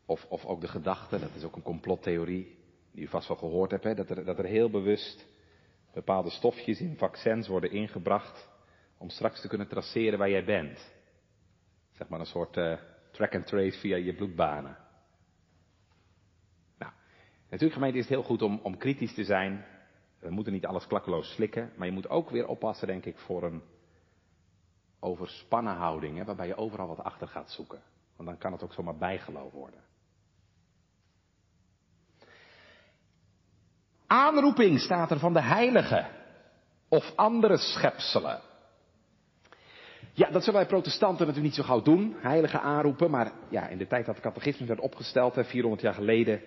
Of, 0.08 0.26
of 0.28 0.44
ook 0.44 0.60
de 0.60 0.68
gedachte, 0.68 1.18
dat 1.18 1.34
is 1.34 1.44
ook 1.44 1.56
een 1.56 1.62
complottheorie, 1.62 2.58
die 2.92 3.04
u 3.04 3.08
vast 3.08 3.28
wel 3.28 3.36
gehoord 3.36 3.70
hebt, 3.70 3.84
hè, 3.84 3.94
dat, 3.94 4.10
er, 4.10 4.24
dat 4.24 4.38
er 4.38 4.44
heel 4.44 4.70
bewust 4.70 5.26
bepaalde 5.92 6.30
stofjes 6.30 6.80
in 6.80 6.96
vaccins 6.96 7.48
worden 7.48 7.70
ingebracht 7.70 8.48
om 8.98 9.10
straks 9.10 9.40
te 9.40 9.48
kunnen 9.48 9.68
traceren 9.68 10.18
waar 10.18 10.30
jij 10.30 10.44
bent. 10.44 10.92
Zeg 11.92 12.08
maar 12.08 12.20
een 12.20 12.26
soort 12.26 12.56
uh, 12.56 12.78
track 13.10 13.34
and 13.34 13.46
trace 13.46 13.78
via 13.78 13.96
je 13.96 14.14
bloedbanen. 14.14 14.76
Nou, 16.78 16.92
natuurlijk 17.42 17.72
gemeente 17.72 17.98
is 17.98 18.04
het 18.04 18.14
heel 18.14 18.22
goed 18.22 18.42
om, 18.42 18.60
om 18.62 18.76
kritisch 18.76 19.14
te 19.14 19.24
zijn. 19.24 19.64
We 20.18 20.30
moeten 20.30 20.52
niet 20.52 20.66
alles 20.66 20.86
klakkeloos 20.86 21.32
slikken, 21.34 21.72
maar 21.76 21.86
je 21.86 21.92
moet 21.92 22.08
ook 22.08 22.30
weer 22.30 22.46
oppassen, 22.46 22.86
denk 22.86 23.04
ik, 23.04 23.18
voor 23.18 23.42
een 23.42 23.62
overspannen 25.00 25.74
houding, 25.74 26.18
hè, 26.18 26.24
waarbij 26.24 26.46
je 26.46 26.56
overal 26.56 26.86
wat 26.86 27.02
achter 27.02 27.28
gaat 27.28 27.50
zoeken. 27.50 27.82
Want 28.16 28.28
dan 28.28 28.38
kan 28.38 28.52
het 28.52 28.62
ook 28.62 28.72
zomaar 28.72 28.96
bijgeloof 28.96 29.52
worden. 29.52 29.86
Aanroeping 34.08 34.80
staat 34.80 35.10
er 35.10 35.18
van 35.18 35.32
de 35.32 35.42
heiligen 35.42 36.06
of 36.88 37.12
andere 37.16 37.56
schepselen. 37.56 38.40
Ja, 40.12 40.30
dat 40.30 40.44
zullen 40.44 40.60
wij 40.60 40.68
protestanten 40.68 41.26
natuurlijk 41.26 41.44
niet 41.44 41.54
zo 41.54 41.72
gauw 41.72 41.82
doen, 41.82 42.16
heilige 42.18 42.60
aanroepen, 42.60 43.10
maar 43.10 43.32
ja, 43.48 43.68
in 43.68 43.78
de 43.78 43.86
tijd 43.86 44.06
dat 44.06 44.14
de 44.14 44.20
catechismus 44.20 44.68
werd 44.68 44.80
opgesteld, 44.80 45.34
400 45.34 45.82
jaar 45.82 45.94
geleden, 45.94 46.42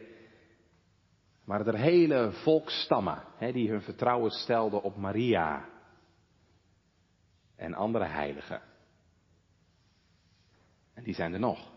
waren 1.45 1.65
er 1.65 1.77
hele 1.77 2.31
volkstammen 2.31 3.23
hè, 3.37 3.51
die 3.51 3.69
hun 3.69 3.81
vertrouwen 3.81 4.31
stelden 4.31 4.83
op 4.83 4.97
Maria 4.97 5.65
en 7.55 7.73
andere 7.73 8.05
heiligen. 8.05 8.61
En 10.93 11.03
die 11.03 11.13
zijn 11.13 11.33
er 11.33 11.39
nog. 11.39 11.71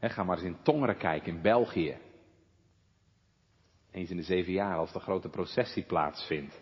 ga 0.00 0.24
maar 0.24 0.36
eens 0.36 0.46
in 0.46 0.62
Tongeren 0.62 0.96
kijken, 0.96 1.34
in 1.34 1.42
België. 1.42 1.98
Eens 3.90 4.10
in 4.10 4.16
de 4.16 4.22
zeven 4.22 4.52
jaar 4.52 4.76
als 4.76 4.92
de 4.92 5.00
grote 5.00 5.28
processie 5.28 5.84
plaatsvindt. 5.84 6.60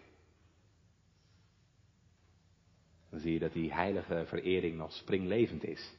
Dan 3.10 3.20
zie 3.20 3.32
je 3.32 3.38
dat 3.38 3.52
die 3.52 3.72
heilige 3.72 4.24
verering 4.26 4.76
nog 4.76 4.92
springlevend 4.92 5.64
is. 5.64 5.96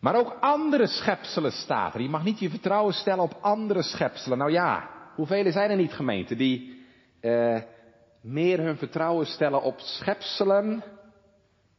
Maar 0.00 0.16
ook 0.16 0.36
andere 0.40 0.86
schepselen 0.86 1.52
staat 1.52 1.94
er. 1.94 2.00
Je 2.00 2.08
mag 2.08 2.24
niet 2.24 2.38
je 2.38 2.50
vertrouwen 2.50 2.94
stellen 2.94 3.24
op 3.24 3.38
andere 3.40 3.82
schepselen. 3.82 4.38
Nou 4.38 4.50
ja, 4.50 4.90
hoeveel 5.14 5.52
zijn 5.52 5.70
er 5.70 5.76
niet 5.76 5.92
gemeenten 5.92 6.38
die 6.38 6.84
eh, 7.20 7.62
meer 8.20 8.58
hun 8.60 8.76
vertrouwen 8.76 9.26
stellen 9.26 9.62
op 9.62 9.80
schepselen 9.80 10.84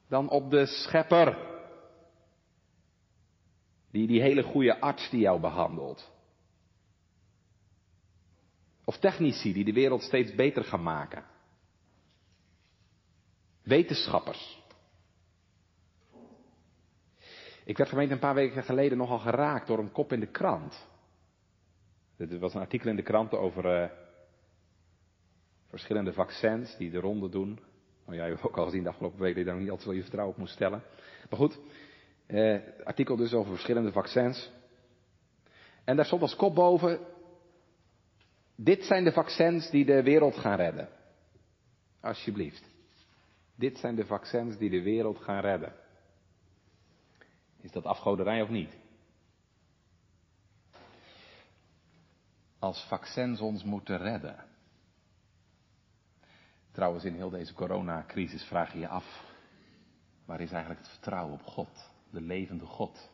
dan 0.09 0.29
op 0.29 0.51
de 0.51 0.65
schepper? 0.65 1.37
Die, 3.91 4.07
die 4.07 4.21
hele 4.21 4.43
goede 4.43 4.79
arts 4.79 5.09
die 5.09 5.19
jou 5.19 5.39
behandelt. 5.39 6.11
Of 8.87 8.97
technici 8.97 9.53
die 9.53 9.65
de 9.65 9.73
wereld 9.73 10.01
steeds 10.01 10.35
beter 10.35 10.63
gaan 10.63 10.83
maken. 10.83 11.23
Wetenschappers. 13.63 14.63
Ik 17.65 17.77
werd 17.77 17.89
gemeente 17.89 18.13
een 18.13 18.19
paar 18.19 18.35
weken 18.35 18.63
geleden 18.63 18.97
nogal 18.97 19.19
geraakt 19.19 19.67
door 19.67 19.79
een 19.79 19.91
kop 19.91 20.11
in 20.11 20.19
de 20.19 20.31
krant. 20.31 20.87
Er 22.17 22.39
was 22.39 22.53
een 22.53 22.61
artikel 22.61 22.89
in 22.89 22.95
de 22.95 23.01
krant 23.01 23.33
over 23.33 23.81
uh, 23.81 23.89
verschillende 25.69 26.13
vaccins 26.13 26.77
die 26.77 26.91
de 26.91 26.99
ronde 26.99 27.29
doen. 27.29 27.59
Nou, 28.05 28.17
jij 28.17 28.27
hebt 28.27 28.43
ook 28.43 28.57
al 28.57 28.65
gezien 28.65 28.83
de 28.83 28.89
afgelopen 28.89 29.19
week 29.19 29.35
dat 29.35 29.43
je 29.43 29.49
daar 29.49 29.59
niet 29.59 29.69
altijd 29.69 29.87
wel 29.87 29.95
je 29.95 30.01
vertrouwen 30.01 30.35
op 30.35 30.41
moest 30.41 30.53
stellen. 30.53 30.83
Maar 31.29 31.39
goed, 31.39 31.59
uh, 32.27 32.59
artikel 32.83 33.15
dus 33.15 33.33
over 33.33 33.51
verschillende 33.51 33.91
vaccins. 33.91 34.51
En 35.83 35.95
daar 35.95 36.05
stond 36.05 36.21
als 36.21 36.35
kop 36.35 36.55
boven, 36.55 36.99
dit 38.59 38.83
zijn 38.83 39.03
de 39.03 39.11
vaccins 39.11 39.69
die 39.69 39.85
de 39.85 40.03
wereld 40.03 40.35
gaan 40.35 40.55
redden. 40.55 40.89
Alsjeblieft. 42.01 42.69
Dit 43.55 43.77
zijn 43.77 43.95
de 43.95 44.05
vaccins 44.05 44.57
die 44.57 44.69
de 44.69 44.81
wereld 44.81 45.17
gaan 45.17 45.41
redden. 45.41 45.73
Is 47.61 47.71
dat 47.71 47.85
afgoderij 47.85 48.41
of 48.41 48.49
niet? 48.49 48.77
Als 52.59 52.85
vaccins 52.87 53.39
ons 53.39 53.63
moeten 53.63 53.97
redden. 53.97 54.45
Trouwens, 56.71 57.03
in 57.03 57.15
heel 57.15 57.29
deze 57.29 57.53
coronacrisis 57.53 58.43
vraag 58.43 58.73
je 58.73 58.79
je 58.79 58.87
af, 58.87 59.23
waar 60.25 60.41
is 60.41 60.51
eigenlijk 60.51 60.81
het 60.81 60.91
vertrouwen 60.91 61.33
op 61.33 61.43
God, 61.43 61.89
de 62.09 62.21
levende 62.21 62.65
God? 62.65 63.09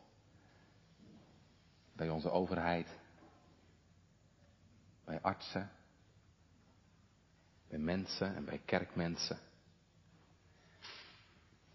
Bij 1.92 2.08
onze 2.08 2.30
overheid, 2.30 2.98
bij 5.04 5.20
artsen, 5.20 5.70
bij 7.68 7.78
mensen 7.78 8.34
en 8.34 8.44
bij 8.44 8.60
kerkmensen. 8.64 9.38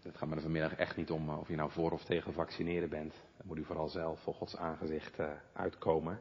Het 0.02 0.16
gaat 0.16 0.28
me 0.28 0.34
er 0.34 0.42
vanmiddag 0.42 0.74
echt 0.74 0.96
niet 0.96 1.10
om 1.10 1.28
of 1.28 1.48
je 1.48 1.56
nou 1.56 1.70
voor 1.70 1.90
of 1.90 2.04
tegen 2.04 2.32
vaccineren 2.32 2.88
bent. 2.88 3.14
Dan 3.36 3.46
moet 3.46 3.58
u 3.58 3.64
vooral 3.64 3.88
zelf 3.88 4.20
voor 4.22 4.34
Gods 4.34 4.56
aangezicht 4.56 5.18
uh, 5.18 5.30
uitkomen. 5.52 6.20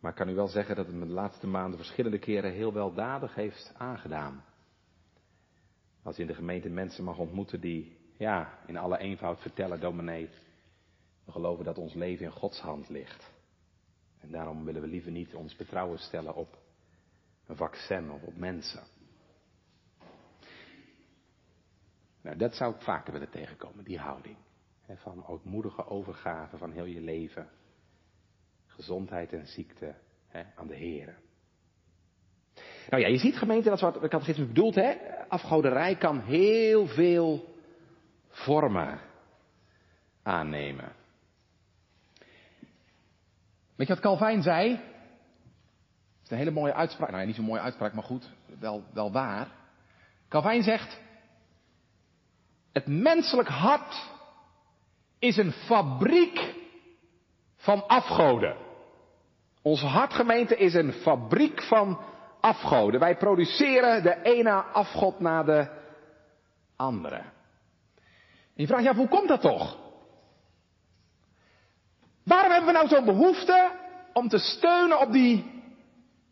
Maar 0.00 0.10
ik 0.10 0.16
kan 0.16 0.28
u 0.28 0.34
wel 0.34 0.48
zeggen 0.48 0.76
dat 0.76 0.86
het 0.86 0.94
me 0.94 1.06
de 1.06 1.12
laatste 1.12 1.46
maanden 1.46 1.78
verschillende 1.78 2.18
keren 2.18 2.52
heel 2.52 2.72
weldadig 2.72 3.34
heeft 3.34 3.72
aangedaan. 3.76 4.44
Als 6.02 6.16
je 6.16 6.22
in 6.22 6.28
de 6.28 6.34
gemeente 6.34 6.68
mensen 6.68 7.04
mag 7.04 7.18
ontmoeten 7.18 7.60
die, 7.60 7.98
ja, 8.16 8.58
in 8.66 8.76
alle 8.76 8.98
eenvoud 8.98 9.40
vertellen, 9.40 9.80
dominee, 9.80 10.30
we 11.24 11.32
geloven 11.32 11.64
dat 11.64 11.78
ons 11.78 11.94
leven 11.94 12.24
in 12.24 12.32
Gods 12.32 12.60
hand 12.60 12.88
ligt. 12.88 13.34
En 14.26 14.32
daarom 14.32 14.64
willen 14.64 14.82
we 14.82 14.88
liever 14.88 15.10
niet 15.10 15.34
ons 15.34 15.56
betrouwen 15.56 15.98
stellen 15.98 16.34
op 16.34 16.58
een 17.46 17.56
vaccin 17.56 18.10
of 18.10 18.22
op 18.22 18.36
mensen. 18.36 18.82
Nou, 22.20 22.36
dat 22.36 22.54
zou 22.54 22.74
ik 22.74 22.80
vaker 22.80 23.12
willen 23.12 23.30
tegenkomen, 23.30 23.84
die 23.84 23.98
houding. 23.98 24.36
van 24.94 25.26
ootmoedige 25.26 25.86
overgave 25.86 26.56
van 26.56 26.72
heel 26.72 26.84
je 26.84 27.00
leven. 27.00 27.48
Gezondheid 28.66 29.32
en 29.32 29.46
ziekte 29.46 29.94
aan 30.54 30.66
de 30.66 30.76
Heer. 30.76 31.18
Nou 32.90 33.02
ja, 33.02 33.08
je 33.08 33.18
ziet 33.18 33.36
gemeente, 33.36 33.68
dat 33.68 33.76
is 33.76 33.82
wat 33.82 34.00
de 34.00 34.08
catechisme 34.08 34.46
bedoelt, 34.46 34.74
hè. 34.74 34.94
Afgoderij 35.28 35.96
kan 35.96 36.20
heel 36.20 36.86
veel 36.86 37.54
vormen 38.28 39.00
aannemen. 40.22 40.92
Weet 43.76 43.86
je 43.86 43.94
wat 43.94 44.02
Calvijn 44.02 44.42
zei? 44.42 44.70
Dat 44.70 46.24
is 46.24 46.30
een 46.30 46.36
hele 46.36 46.50
mooie 46.50 46.74
uitspraak. 46.74 47.08
Nou 47.08 47.20
ja, 47.20 47.26
niet 47.26 47.36
zo'n 47.36 47.44
mooie 47.44 47.60
uitspraak, 47.60 47.92
maar 47.92 48.04
goed, 48.04 48.30
wel, 48.58 48.84
wel 48.92 49.12
waar. 49.12 49.48
Calvijn 50.28 50.62
zegt, 50.62 51.00
het 52.72 52.86
menselijk 52.86 53.48
hart 53.48 54.10
is 55.18 55.36
een 55.36 55.52
fabriek 55.52 56.54
van 57.56 57.86
afgoden. 57.86 58.56
Onze 59.62 59.86
hartgemeente 59.86 60.56
is 60.56 60.74
een 60.74 60.92
fabriek 60.92 61.62
van 61.62 62.00
afgoden. 62.40 63.00
Wij 63.00 63.16
produceren 63.16 64.02
de 64.02 64.22
ene 64.22 64.52
afgod 64.52 65.20
na 65.20 65.42
de 65.42 65.68
andere. 66.76 67.16
En 67.16 68.62
je 68.62 68.66
vraagt, 68.66 68.84
ja, 68.84 68.94
hoe 68.94 69.08
komt 69.08 69.28
dat 69.28 69.40
toch? 69.40 69.85
Waarom 72.26 72.50
hebben 72.50 72.72
we 72.72 72.78
nou 72.78 72.88
zo'n 72.88 73.04
behoefte 73.04 73.70
om 74.12 74.28
te 74.28 74.38
steunen 74.38 75.00
op 75.00 75.12
die 75.12 75.62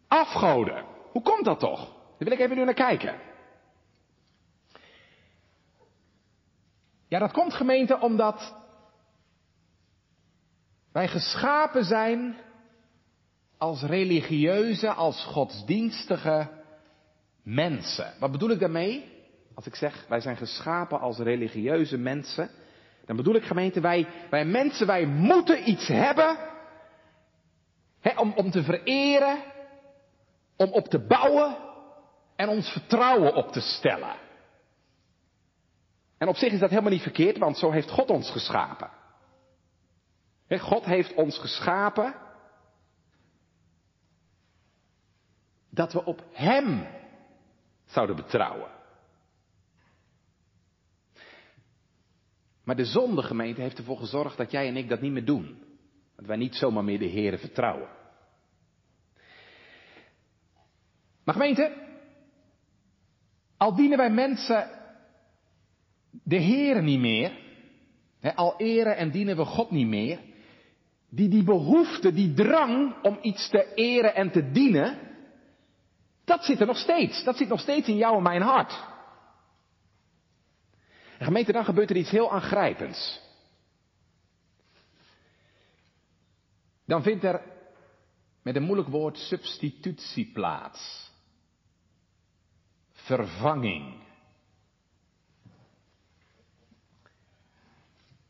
afgoden? 0.09 0.85
Hoe 1.13 1.23
komt 1.23 1.45
dat 1.45 1.59
toch? 1.59 1.79
Daar 1.85 2.29
wil 2.29 2.33
ik 2.33 2.39
even 2.39 2.57
nu 2.57 2.65
naar 2.65 2.75
kijken. 2.75 3.15
Ja, 7.09 7.19
dat 7.19 7.33
komt 7.33 7.55
gemeente 7.55 8.01
omdat 8.01 8.55
wij 10.93 11.09
geschapen 11.09 11.85
zijn 11.85 12.37
als 13.59 13.83
religieuze, 13.83 14.93
als 14.93 15.25
godsdienstige 15.25 16.49
mensen. 17.43 18.15
Wat 18.19 18.33
bedoel 18.33 18.51
ik 18.51 18.61
daarmee? 18.61 19.13
Als 19.55 19.67
ik 19.67 19.75
zeg, 19.75 20.07
wij 20.09 20.21
zijn 20.21 20.37
geschapen 20.37 21.01
als 21.01 21.19
religieuze 21.19 21.99
mensen, 21.99 22.51
dan 23.07 23.17
bedoel 23.17 23.35
ik 23.35 23.45
gemeente, 23.45 23.81
wij, 23.81 24.09
wij 24.31 24.45
mensen, 24.45 24.87
wij 24.87 25.07
moeten 25.07 25.69
iets 25.69 25.89
hebben 25.89 26.39
om, 28.17 28.33
om 28.33 28.51
te 28.51 28.63
vereren, 28.63 29.39
om 30.57 30.73
op 30.73 30.89
te 30.89 30.99
bouwen 30.99 31.57
en 32.37 32.49
ons 32.49 32.69
vertrouwen 32.69 33.35
op 33.35 33.53
te 33.53 33.61
stellen. 33.61 34.17
En 36.19 36.29
op 36.29 36.37
zich 36.37 36.53
is 36.53 36.61
dat 36.61 36.71
helemaal 36.71 36.91
niet 36.91 37.03
verkeerd, 37.03 37.39
want 37.39 37.59
zo 37.59 37.71
heeft 37.71 37.91
God 37.91 38.11
ons 38.11 38.31
geschapen. 38.31 38.91
God 40.49 40.85
heeft 40.85 41.15
ons 41.15 41.39
geschapen 41.39 42.15
dat 45.71 45.93
we 45.93 46.05
op 46.05 46.25
Hem 46.33 46.87
zouden 47.85 48.17
betrouwen. 48.17 48.74
Maar 52.65 52.77
de 52.77 52.85
zondegemeente 52.85 53.61
heeft 53.61 53.79
ervoor 53.79 53.99
gezorgd 53.99 54.37
dat 54.37 54.51
jij 54.51 54.69
en 54.69 54.77
ik 54.77 54.89
dat 54.89 55.01
niet 55.01 55.13
meer 55.13 55.25
doen. 55.25 55.59
Dat 56.17 56.27
wij 56.27 56.37
niet 56.37 56.55
zomaar 56.55 56.85
meer 56.85 56.99
de 56.99 57.05
Heeren 57.05 57.39
vertrouwen. 57.39 57.89
Maar 61.25 61.35
gemeente, 61.35 61.73
al 63.57 63.75
dienen 63.75 63.99
wij 63.99 64.11
mensen 64.11 64.71
de 66.11 66.37
Heeren 66.37 66.85
niet 66.85 67.01
meer, 67.01 67.33
al 68.35 68.55
eren 68.57 68.97
en 68.97 69.11
dienen 69.11 69.37
we 69.37 69.45
God 69.45 69.71
niet 69.71 69.87
meer, 69.87 70.19
die 71.11 71.29
die 71.29 71.45
behoefte, 71.45 72.13
die 72.13 72.35
drang 72.35 73.03
om 73.03 73.19
iets 73.23 73.49
te 73.49 73.75
eren 73.75 74.15
en 74.15 74.31
te 74.31 74.51
dienen, 74.51 74.99
dat 76.25 76.45
zit 76.45 76.61
er 76.61 76.67
nog 76.67 76.79
steeds. 76.79 77.25
Dat 77.25 77.37
zit 77.37 77.49
nog 77.49 77.61
steeds 77.61 77.89
in 77.89 77.97
jou 77.97 78.17
en 78.17 78.23
mijn 78.23 78.43
hart. 78.43 78.93
En 81.25 81.31
gemeente, 81.31 81.53
dan 81.53 81.65
gebeurt 81.65 81.91
er 81.91 81.97
iets 81.97 82.11
heel 82.11 82.33
aangrijpends. 82.33 83.21
Dan 86.85 87.03
vindt 87.03 87.25
er 87.25 87.43
met 88.43 88.57
een 88.57 88.63
moeilijk 88.63 88.89
woord 88.89 89.19
substitutie 89.19 90.33
plaats. 90.33 91.11
Vervanging. 92.93 94.03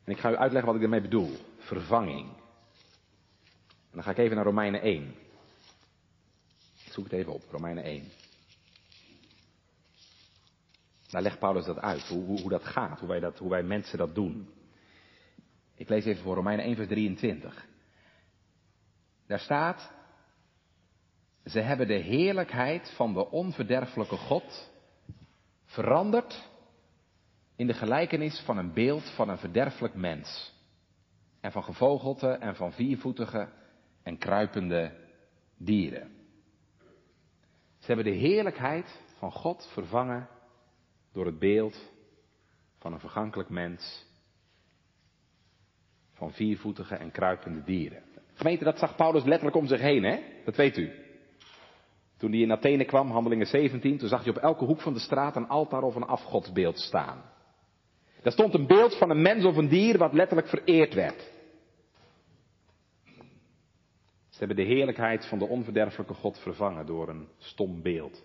En 0.05 0.13
ik 0.13 0.19
ga 0.19 0.31
u 0.31 0.37
uitleggen 0.37 0.67
wat 0.67 0.75
ik 0.75 0.81
daarmee 0.81 1.09
bedoel. 1.09 1.37
Vervanging. 1.59 2.33
Dan 3.91 4.03
ga 4.03 4.11
ik 4.11 4.19
even 4.19 4.37
naar 4.37 4.45
Romeinen 4.45 4.81
1. 4.81 5.15
Ik 6.85 6.93
zoek 6.93 7.05
het 7.05 7.13
even 7.13 7.33
op, 7.33 7.43
Romeinen 7.51 7.85
1. 7.85 8.11
Daar 11.14 11.22
legt 11.22 11.38
Paulus 11.38 11.64
dat 11.64 11.79
uit, 11.79 12.09
hoe, 12.09 12.24
hoe, 12.24 12.40
hoe 12.40 12.50
dat 12.50 12.64
gaat, 12.64 13.00
hoe 13.00 13.09
wij, 13.09 13.20
dat, 13.20 13.38
hoe 13.38 13.50
wij 13.50 13.62
mensen 13.62 13.98
dat 13.98 14.14
doen. 14.14 14.48
Ik 15.74 15.88
lees 15.88 16.05
even 16.05 16.22
voor 16.22 16.35
Romeinen 16.35 16.64
1, 16.64 16.77
vers 16.77 16.88
23. 16.88 17.66
Daar 19.27 19.38
staat, 19.38 19.92
ze 21.44 21.61
hebben 21.61 21.87
de 21.87 21.94
heerlijkheid 21.94 22.92
van 22.96 23.12
de 23.12 23.31
onverderfelijke 23.31 24.16
God 24.16 24.70
veranderd 25.64 26.48
in 27.57 27.66
de 27.66 27.74
gelijkenis 27.74 28.40
van 28.44 28.59
een 28.59 28.72
beeld 28.72 29.14
van 29.14 29.29
een 29.29 29.38
verderfelijk 29.38 29.94
mens. 29.94 30.53
En 31.40 31.53
van 31.53 31.64
gevogelte 31.64 32.29
en 32.29 32.57
van 32.57 32.72
viervoetige 32.72 33.48
en 34.03 34.18
kruipende 34.18 34.92
dieren. 35.57 36.11
Ze 37.79 37.87
hebben 37.87 38.05
de 38.05 38.18
heerlijkheid 38.18 39.00
van 39.18 39.33
God 39.33 39.68
vervangen 39.72 40.29
door 41.14 41.27
het 41.27 41.38
beeld 41.38 41.92
van 42.79 42.92
een 42.92 43.00
vergankelijk 43.00 43.48
mens, 43.48 44.07
van 46.12 46.33
viervoetige 46.33 46.94
en 46.94 47.11
kruipende 47.11 47.62
dieren. 47.62 48.03
Gemeente, 48.35 48.64
dat 48.64 48.79
zag 48.79 48.96
Paulus 48.96 49.24
letterlijk 49.24 49.57
om 49.57 49.66
zich 49.66 49.81
heen, 49.81 50.03
hè? 50.03 50.18
Dat 50.44 50.57
weet 50.57 50.77
u. 50.77 50.90
Toen 52.16 52.31
hij 52.31 52.40
in 52.40 52.53
Athene 52.53 52.85
kwam, 52.85 53.11
handelingen 53.11 53.46
17, 53.46 53.98
toen 53.98 54.09
zag 54.09 54.24
hij 54.24 54.31
op 54.31 54.42
elke 54.42 54.64
hoek 54.64 54.81
van 54.81 54.92
de 54.92 54.98
straat 54.98 55.37
een 55.37 55.48
altaar 55.48 55.83
of 55.83 55.94
een 55.94 56.07
afgodsbeeld 56.07 56.79
staan. 56.79 57.22
Daar 58.22 58.33
stond 58.33 58.55
een 58.55 58.66
beeld 58.66 58.98
van 58.98 59.11
een 59.11 59.22
mens 59.22 59.44
of 59.44 59.57
een 59.57 59.68
dier 59.68 59.98
wat 59.98 60.12
letterlijk 60.12 60.48
vereerd 60.48 60.94
werd. 60.94 61.33
Ze 64.29 64.38
hebben 64.38 64.57
de 64.57 64.74
heerlijkheid 64.74 65.27
van 65.27 65.38
de 65.38 65.46
onverderfelijke 65.46 66.14
God 66.14 66.38
vervangen 66.38 66.87
door 66.87 67.09
een 67.09 67.29
stom 67.38 67.83
beeld. 67.83 68.24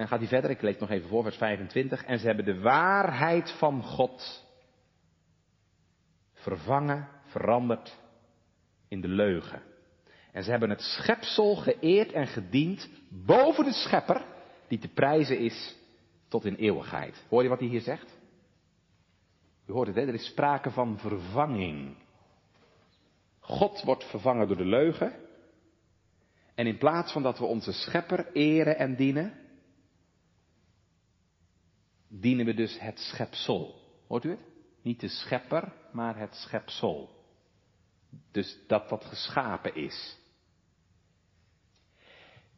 En 0.00 0.08
gaat 0.08 0.18
hij 0.18 0.28
verder, 0.28 0.50
ik 0.50 0.62
lees 0.62 0.78
nog 0.78 0.90
even 0.90 1.08
voor, 1.08 1.22
vers 1.22 1.36
25. 1.36 2.04
En 2.04 2.18
ze 2.18 2.26
hebben 2.26 2.44
de 2.44 2.60
waarheid 2.60 3.50
van 3.58 3.82
God 3.82 4.44
vervangen, 6.32 7.08
veranderd 7.24 7.96
in 8.88 9.00
de 9.00 9.08
leugen. 9.08 9.62
En 10.32 10.42
ze 10.42 10.50
hebben 10.50 10.70
het 10.70 10.80
schepsel 10.80 11.56
geëerd 11.56 12.12
en 12.12 12.26
gediend 12.26 12.88
boven 13.08 13.64
de 13.64 13.72
schepper, 13.72 14.24
die 14.68 14.78
te 14.78 14.88
prijzen 14.88 15.38
is 15.38 15.76
tot 16.28 16.44
in 16.44 16.54
eeuwigheid. 16.54 17.24
Hoor 17.28 17.42
je 17.42 17.48
wat 17.48 17.60
hij 17.60 17.68
hier 17.68 17.80
zegt? 17.80 18.18
U 19.66 19.72
hoort 19.72 19.86
het, 19.86 19.96
hè? 19.96 20.02
er 20.02 20.14
is 20.14 20.26
sprake 20.26 20.70
van 20.70 20.98
vervanging. 20.98 21.96
God 23.40 23.82
wordt 23.82 24.04
vervangen 24.04 24.46
door 24.46 24.56
de 24.56 24.64
leugen. 24.64 25.12
En 26.54 26.66
in 26.66 26.78
plaats 26.78 27.12
van 27.12 27.22
dat 27.22 27.38
we 27.38 27.44
onze 27.44 27.72
schepper 27.72 28.32
eren 28.32 28.78
en 28.78 28.96
dienen, 28.96 29.48
dienen 32.10 32.46
we 32.46 32.54
dus 32.54 32.78
het 32.80 32.98
schepsel. 32.98 33.74
Hoort 34.08 34.24
u 34.24 34.30
het? 34.30 34.38
Niet 34.82 35.00
de 35.00 35.08
schepper, 35.08 35.72
maar 35.92 36.18
het 36.18 36.34
schepsel. 36.34 37.10
Dus 38.32 38.58
dat 38.66 38.90
wat 38.90 39.04
geschapen 39.04 39.74
is. 39.74 40.18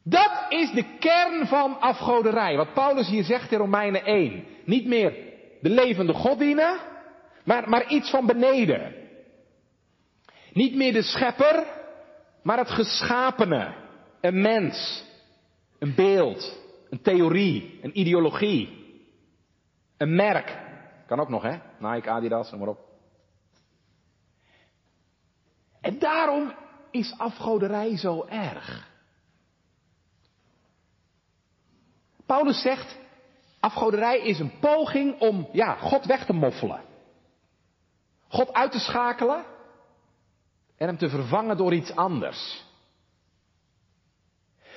Dat 0.03 0.45
is 0.49 0.71
de 0.71 0.97
kern 0.99 1.47
van 1.47 1.79
afgoderij. 1.79 2.55
Wat 2.55 2.73
Paulus 2.73 3.07
hier 3.07 3.23
zegt 3.23 3.51
in 3.51 3.57
Romeinen 3.57 4.05
1. 4.05 4.45
Niet 4.65 4.85
meer 4.85 5.13
de 5.61 5.69
levende 5.69 6.13
God 6.13 6.39
dienen, 6.39 6.79
maar, 7.43 7.69
maar 7.69 7.91
iets 7.91 8.09
van 8.09 8.25
beneden. 8.25 8.95
Niet 10.53 10.75
meer 10.75 10.93
de 10.93 11.01
schepper, 11.01 11.65
maar 12.43 12.57
het 12.57 12.69
geschapene. 12.69 13.73
Een 14.21 14.41
mens. 14.41 15.03
Een 15.79 15.95
beeld. 15.95 16.59
Een 16.89 17.01
theorie. 17.01 17.79
Een 17.81 17.99
ideologie. 17.99 18.82
Een 19.97 20.15
merk. 20.15 20.57
Kan 21.05 21.19
ook 21.19 21.29
nog, 21.29 21.43
hè? 21.43 21.57
Nike, 21.77 22.09
Adidas, 22.09 22.51
noem 22.51 22.59
maar 22.59 22.69
op. 22.69 22.79
En 25.81 25.99
daarom 25.99 26.53
is 26.91 27.13
afgoderij 27.17 27.97
zo 27.97 28.25
erg. 28.25 28.91
Paulus 32.25 32.61
zegt, 32.61 32.97
afgoderij 33.59 34.19
is 34.19 34.39
een 34.39 34.59
poging 34.59 35.19
om, 35.19 35.47
ja, 35.51 35.75
God 35.75 36.05
weg 36.05 36.25
te 36.25 36.33
moffelen. 36.33 36.81
God 38.27 38.53
uit 38.53 38.71
te 38.71 38.79
schakelen 38.79 39.45
en 40.77 40.87
hem 40.87 40.97
te 40.97 41.09
vervangen 41.09 41.57
door 41.57 41.73
iets 41.73 41.95
anders. 41.95 42.63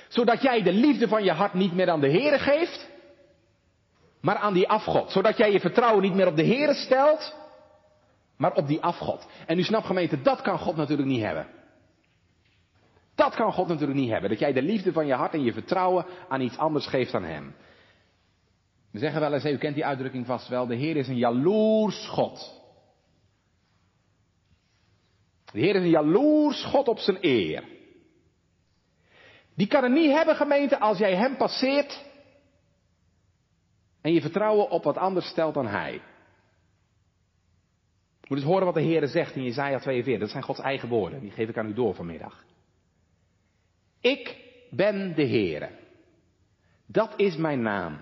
Zodat 0.07 0.41
jij 0.41 0.61
de 0.61 0.73
liefde 0.73 1.07
van 1.07 1.23
je 1.23 1.31
hart 1.31 1.53
niet 1.53 1.73
meer 1.73 1.89
aan 1.89 2.01
de 2.01 2.11
Here 2.11 2.39
geeft, 2.39 2.89
maar 4.21 4.35
aan 4.35 4.53
die 4.53 4.69
afgod. 4.69 5.11
Zodat 5.11 5.37
jij 5.37 5.51
je 5.51 5.59
vertrouwen 5.59 6.03
niet 6.03 6.13
meer 6.13 6.27
op 6.27 6.35
de 6.35 6.45
Here 6.45 6.73
stelt, 6.73 7.35
maar 8.37 8.53
op 8.53 8.67
die 8.67 8.81
afgod. 8.81 9.27
En 9.45 9.59
u 9.59 9.63
snapt 9.63 9.85
gemeente, 9.85 10.21
dat 10.21 10.41
kan 10.41 10.59
God 10.59 10.75
natuurlijk 10.75 11.09
niet 11.09 11.23
hebben. 11.23 11.47
Dat 13.15 13.35
kan 13.35 13.53
God 13.53 13.67
natuurlijk 13.67 13.99
niet 13.99 14.09
hebben. 14.09 14.29
Dat 14.29 14.39
jij 14.39 14.53
de 14.53 14.61
liefde 14.61 14.91
van 14.91 15.07
je 15.07 15.13
hart 15.13 15.33
en 15.33 15.43
je 15.43 15.53
vertrouwen 15.53 16.05
aan 16.29 16.41
iets 16.41 16.57
anders 16.57 16.87
geeft 16.87 17.11
dan 17.11 17.23
Hem. 17.23 17.55
We 18.91 18.99
zeggen 18.99 19.19
wel 19.19 19.33
eens, 19.33 19.45
u 19.45 19.57
kent 19.57 19.75
die 19.75 19.85
uitdrukking 19.85 20.25
vast 20.25 20.47
wel, 20.47 20.67
de 20.67 20.75
Heer 20.75 20.95
is 20.95 21.07
een 21.07 21.17
jaloers 21.17 22.07
God. 22.07 22.61
De 25.51 25.59
Heer 25.59 25.75
is 25.75 25.81
een 25.81 25.89
jaloers 25.89 26.63
God 26.63 26.87
op 26.87 26.99
zijn 26.99 27.17
eer. 27.21 27.63
Die 29.55 29.67
kan 29.67 29.83
het 29.83 29.91
niet 29.91 30.11
hebben, 30.11 30.35
gemeente, 30.35 30.79
als 30.79 30.97
jij 30.97 31.15
Hem 31.15 31.37
passeert 31.37 32.05
en 34.07 34.13
je 34.13 34.21
vertrouwen 34.21 34.69
op 34.69 34.83
wat 34.83 34.97
anders 34.97 35.27
stelt 35.27 35.53
dan 35.53 35.67
Hij. 35.67 36.01
Moet 38.27 38.37
eens 38.37 38.47
horen 38.47 38.65
wat 38.65 38.73
de 38.73 38.81
Heer 38.81 39.07
zegt 39.07 39.35
in 39.35 39.43
Jezaja 39.43 39.79
42. 39.79 40.19
Dat 40.19 40.29
zijn 40.29 40.43
Gods 40.43 40.59
eigen 40.59 40.89
woorden. 40.89 41.19
Die 41.19 41.31
geef 41.31 41.49
ik 41.49 41.57
aan 41.57 41.69
u 41.69 41.73
door 41.73 41.95
vanmiddag. 41.95 42.45
Ik 44.01 44.37
ben 44.69 45.15
de 45.15 45.27
Heere. 45.27 45.69
Dat 46.85 47.13
is 47.17 47.35
mijn 47.35 47.61
naam. 47.61 47.99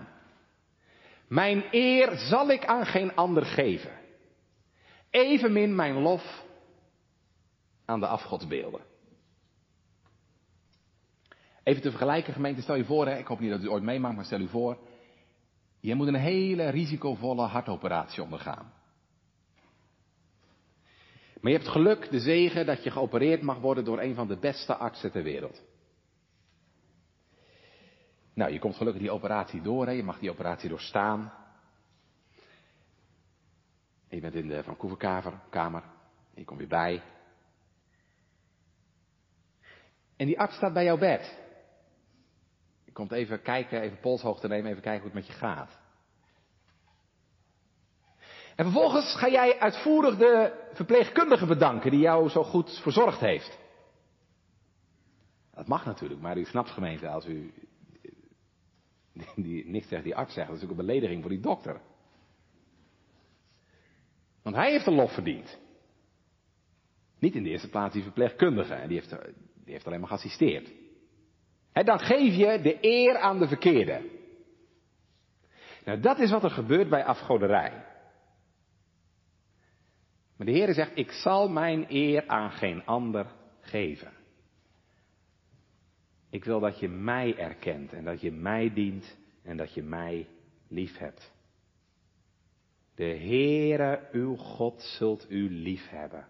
Mijn 1.28 1.64
eer 1.70 2.16
zal 2.16 2.50
ik 2.50 2.64
aan 2.64 2.86
geen 2.86 3.14
ander 3.14 3.44
geven. 3.44 3.92
Evenmin 5.10 5.74
mijn 5.74 5.94
lof 5.94 6.44
aan 7.84 8.00
de 8.00 8.06
afgodsbeelden. 8.06 8.80
Even 11.62 11.82
te 11.82 11.90
vergelijken, 11.90 12.32
gemeente, 12.32 12.62
stel 12.62 12.74
je 12.74 12.84
voor, 12.84 13.06
hè, 13.06 13.18
ik 13.18 13.26
hoop 13.26 13.40
niet 13.40 13.50
dat 13.50 13.62
u 13.62 13.68
ooit 13.68 13.82
meemaakt, 13.82 14.16
maar 14.16 14.24
stel 14.24 14.40
u 14.40 14.48
voor, 14.48 14.78
je 15.86 15.94
moet 15.94 16.06
een 16.06 16.14
hele 16.14 16.68
risicovolle 16.68 17.46
hartoperatie 17.46 18.22
ondergaan. 18.22 18.72
Maar 21.40 21.52
je 21.52 21.58
hebt 21.58 21.70
geluk, 21.70 22.10
de 22.10 22.20
zegen, 22.20 22.66
dat 22.66 22.82
je 22.82 22.90
geopereerd 22.90 23.42
mag 23.42 23.58
worden 23.58 23.84
door 23.84 24.00
een 24.00 24.14
van 24.14 24.28
de 24.28 24.36
beste 24.36 24.76
artsen 24.76 25.12
ter 25.12 25.22
wereld. 25.22 25.62
Nou, 28.34 28.52
je 28.52 28.58
komt 28.58 28.76
gelukkig 28.76 29.02
die 29.02 29.10
operatie 29.10 29.62
door, 29.62 29.86
hè? 29.86 29.92
je 29.92 30.02
mag 30.02 30.18
die 30.18 30.30
operatie 30.30 30.68
doorstaan. 30.68 31.32
je 34.08 34.20
bent 34.20 34.34
in 34.34 34.48
de 34.48 34.62
Van 34.62 34.76
Koeverkamer, 34.76 35.40
kamer, 35.50 35.82
en 35.82 36.40
je 36.40 36.44
komt 36.44 36.58
weer 36.58 36.68
bij. 36.68 37.02
En 40.16 40.26
die 40.26 40.38
arts 40.38 40.56
staat 40.56 40.72
bij 40.72 40.84
jouw 40.84 40.98
bed. 40.98 41.45
Komt 42.96 43.12
even 43.12 43.42
kijken, 43.42 43.80
even 43.80 44.00
polshoogte 44.00 44.48
nemen, 44.48 44.70
even 44.70 44.82
kijken 44.82 45.02
hoe 45.02 45.10
het 45.10 45.26
met 45.26 45.26
je 45.26 45.38
gaat. 45.46 45.78
En 48.54 48.64
vervolgens 48.64 49.16
ga 49.16 49.28
jij 49.28 49.58
uitvoerig 49.58 50.16
de 50.16 50.64
verpleegkundige 50.72 51.46
bedanken 51.46 51.90
die 51.90 52.00
jou 52.00 52.28
zo 52.28 52.42
goed 52.42 52.80
verzorgd 52.82 53.20
heeft. 53.20 53.58
Dat 55.54 55.66
mag 55.66 55.84
natuurlijk, 55.84 56.20
maar 56.20 56.38
u 56.38 56.44
snapt 56.44 56.70
gemeente 56.70 57.08
als 57.08 57.26
u 57.26 57.54
die, 59.34 59.66
niks 59.68 59.88
tegen 59.88 60.04
die 60.04 60.16
arts 60.16 60.34
zegt. 60.34 60.48
Dat 60.48 60.56
is 60.56 60.64
ook 60.64 60.70
een 60.70 60.76
belediging 60.76 61.20
voor 61.20 61.30
die 61.30 61.40
dokter. 61.40 61.80
Want 64.42 64.56
hij 64.56 64.70
heeft 64.70 64.86
een 64.86 64.94
lof 64.94 65.12
verdiend. 65.12 65.58
Niet 67.18 67.34
in 67.34 67.42
de 67.42 67.50
eerste 67.50 67.70
plaats 67.70 67.94
die 67.94 68.02
verpleegkundige. 68.02 68.74
En 68.74 68.88
die 68.88 68.98
heeft, 68.98 69.10
die 69.64 69.72
heeft 69.72 69.86
alleen 69.86 70.00
maar 70.00 70.08
geassisteerd. 70.08 70.85
Dan 71.84 71.98
geef 71.98 72.34
je 72.34 72.60
de 72.62 72.78
eer 72.80 73.18
aan 73.18 73.38
de 73.38 73.48
verkeerde. 73.48 74.10
Nou, 75.84 76.00
dat 76.00 76.18
is 76.18 76.30
wat 76.30 76.44
er 76.44 76.50
gebeurt 76.50 76.88
bij 76.88 77.04
afgoderij. 77.04 77.84
Maar 80.36 80.46
de 80.46 80.52
Heer 80.52 80.74
zegt, 80.74 80.90
ik 80.94 81.10
zal 81.10 81.48
mijn 81.48 81.86
eer 81.88 82.26
aan 82.26 82.50
geen 82.50 82.84
ander 82.84 83.26
geven. 83.60 84.12
Ik 86.30 86.44
wil 86.44 86.60
dat 86.60 86.78
je 86.78 86.88
mij 86.88 87.36
erkent 87.36 87.92
en 87.92 88.04
dat 88.04 88.20
je 88.20 88.32
mij 88.32 88.72
dient 88.72 89.16
en 89.42 89.56
dat 89.56 89.74
je 89.74 89.82
mij 89.82 90.28
lief 90.68 90.98
hebt. 90.98 91.32
De 92.94 93.04
Heere 93.04 94.08
uw 94.12 94.36
God 94.36 94.82
zult 94.82 95.26
u 95.30 95.50
lief 95.50 95.88
hebben 95.88 96.26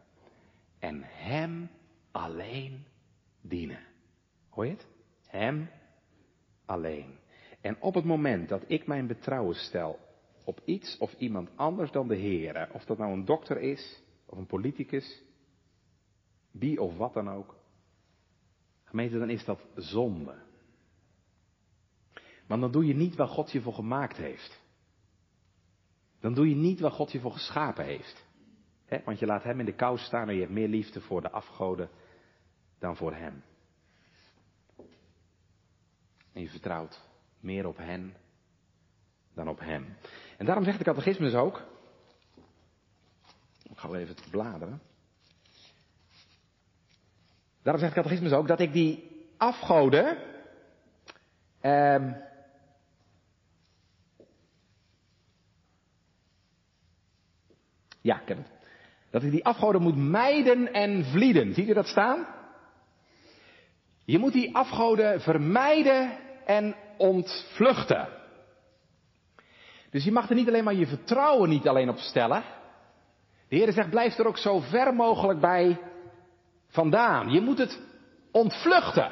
en 0.79 1.03
Hem 1.05 1.71
alleen 2.11 2.85
dienen. 3.41 3.81
Hoor 4.49 4.67
je 4.67 4.71
het? 4.71 4.87
Hem 5.27 5.71
alleen. 6.65 7.19
En 7.61 7.81
op 7.81 7.95
het 7.95 8.05
moment 8.05 8.49
dat 8.49 8.63
ik 8.67 8.87
mijn 8.87 9.07
betrouwen 9.07 9.55
stel 9.55 9.99
op 10.45 10.61
iets 10.65 10.99
of 10.99 11.15
iemand 11.19 11.51
anders 11.57 11.91
dan 11.91 12.09
de 12.09 12.17
Heere, 12.17 12.69
of 12.73 12.85
dat 12.85 12.99
nou 12.99 13.13
een 13.13 13.25
dokter 13.25 13.61
is, 13.61 14.03
of 14.27 14.39
een 14.39 14.47
politicus, 14.47 15.23
wie 16.51 16.83
of 16.83 16.97
wat 16.97 17.15
dan 17.15 17.31
ook, 17.31 17.57
gemeente, 18.85 19.19
dan 19.19 19.31
is 19.31 19.45
dat 19.45 19.67
zonde. 19.75 20.35
Maar 22.47 22.61
dan 22.61 22.73
doe 22.73 22.87
je 22.87 22.95
niet 22.95 23.17
waar 23.17 23.29
God 23.29 23.53
je 23.53 23.61
voor 23.61 23.75
gemaakt 23.75 24.17
heeft. 24.17 24.65
Dan 26.21 26.35
doe 26.35 26.49
je 26.49 26.55
niet 26.55 26.81
waar 26.81 26.91
God 26.91 27.13
je 27.13 27.21
voor 27.21 27.33
geschapen 27.33 27.85
heeft. 27.85 28.25
want 29.05 29.19
je 29.19 29.27
laat 29.27 29.43
Hem 29.43 29.61
in 29.61 29.67
de 29.67 29.75
kou 29.75 29.99
staan 29.99 30.29
en 30.29 30.35
je 30.35 30.41
hebt 30.41 30.53
meer 30.53 30.69
liefde 30.69 31.01
voor 31.01 31.21
de 31.21 31.31
afgoden 31.31 31.91
dan 32.79 32.97
voor 32.97 33.15
Hem. 33.15 33.43
En 36.37 36.43
je 36.43 36.49
vertrouwt 36.49 37.01
meer 37.41 37.67
op 37.67 37.77
hen 37.77 38.15
dan 39.35 39.49
op 39.49 39.61
Hem. 39.61 39.97
En 40.39 40.47
daarom 40.47 40.65
zegt 40.65 40.79
de 40.79 40.85
catechismus 40.85 41.35
ook, 41.35 41.63
ik 43.63 43.79
ga 43.79 43.89
even 43.89 44.17
bladeren. 44.31 44.81
Daarom 47.63 47.83
zegt 47.83 47.95
de 47.95 48.01
catechismus 48.01 48.33
ook 48.33 48.49
dat 48.49 48.61
ik 48.61 48.73
die 48.73 49.25
afgoden, 49.37 50.19
eh, 51.61 52.13
ja, 58.01 58.21
ik 58.21 58.29
heb 58.29 58.37
het. 58.37 58.51
Dat 59.11 59.23
ik 59.23 59.31
die 59.31 59.45
afgoden 59.45 59.83
moet 59.83 59.97
mijden 59.97 60.73
en 60.73 61.05
vlieden. 61.05 61.55
Ziet 61.55 61.69
u 61.69 61.73
dat 61.73 61.87
staan? 61.87 62.27
Je 64.05 64.19
moet 64.19 64.33
die 64.33 64.55
afgoden 64.55 65.21
vermijden 65.21 66.25
en 66.47 66.75
ontvluchten. 66.97 68.09
Dus 69.91 70.05
je 70.05 70.13
mag 70.13 70.29
er 70.29 70.35
niet 70.35 70.49
alleen 70.49 70.65
maar 70.65 70.75
je 70.75 70.87
vertrouwen 70.87 71.49
niet 71.49 71.69
alleen 71.69 71.89
op 71.89 71.99
stellen. 71.99 72.45
De 73.49 73.57
Heer 73.57 73.73
zegt, 73.73 73.91
blijf 73.91 74.19
er 74.19 74.27
ook 74.27 74.39
zo 74.39 74.61
ver 74.61 74.95
mogelijk 74.95 75.41
bij 75.41 75.81
vandaan. 76.69 77.31
Je 77.31 77.41
moet 77.41 77.59
het 77.59 77.81
ontvluchten. 78.33 79.11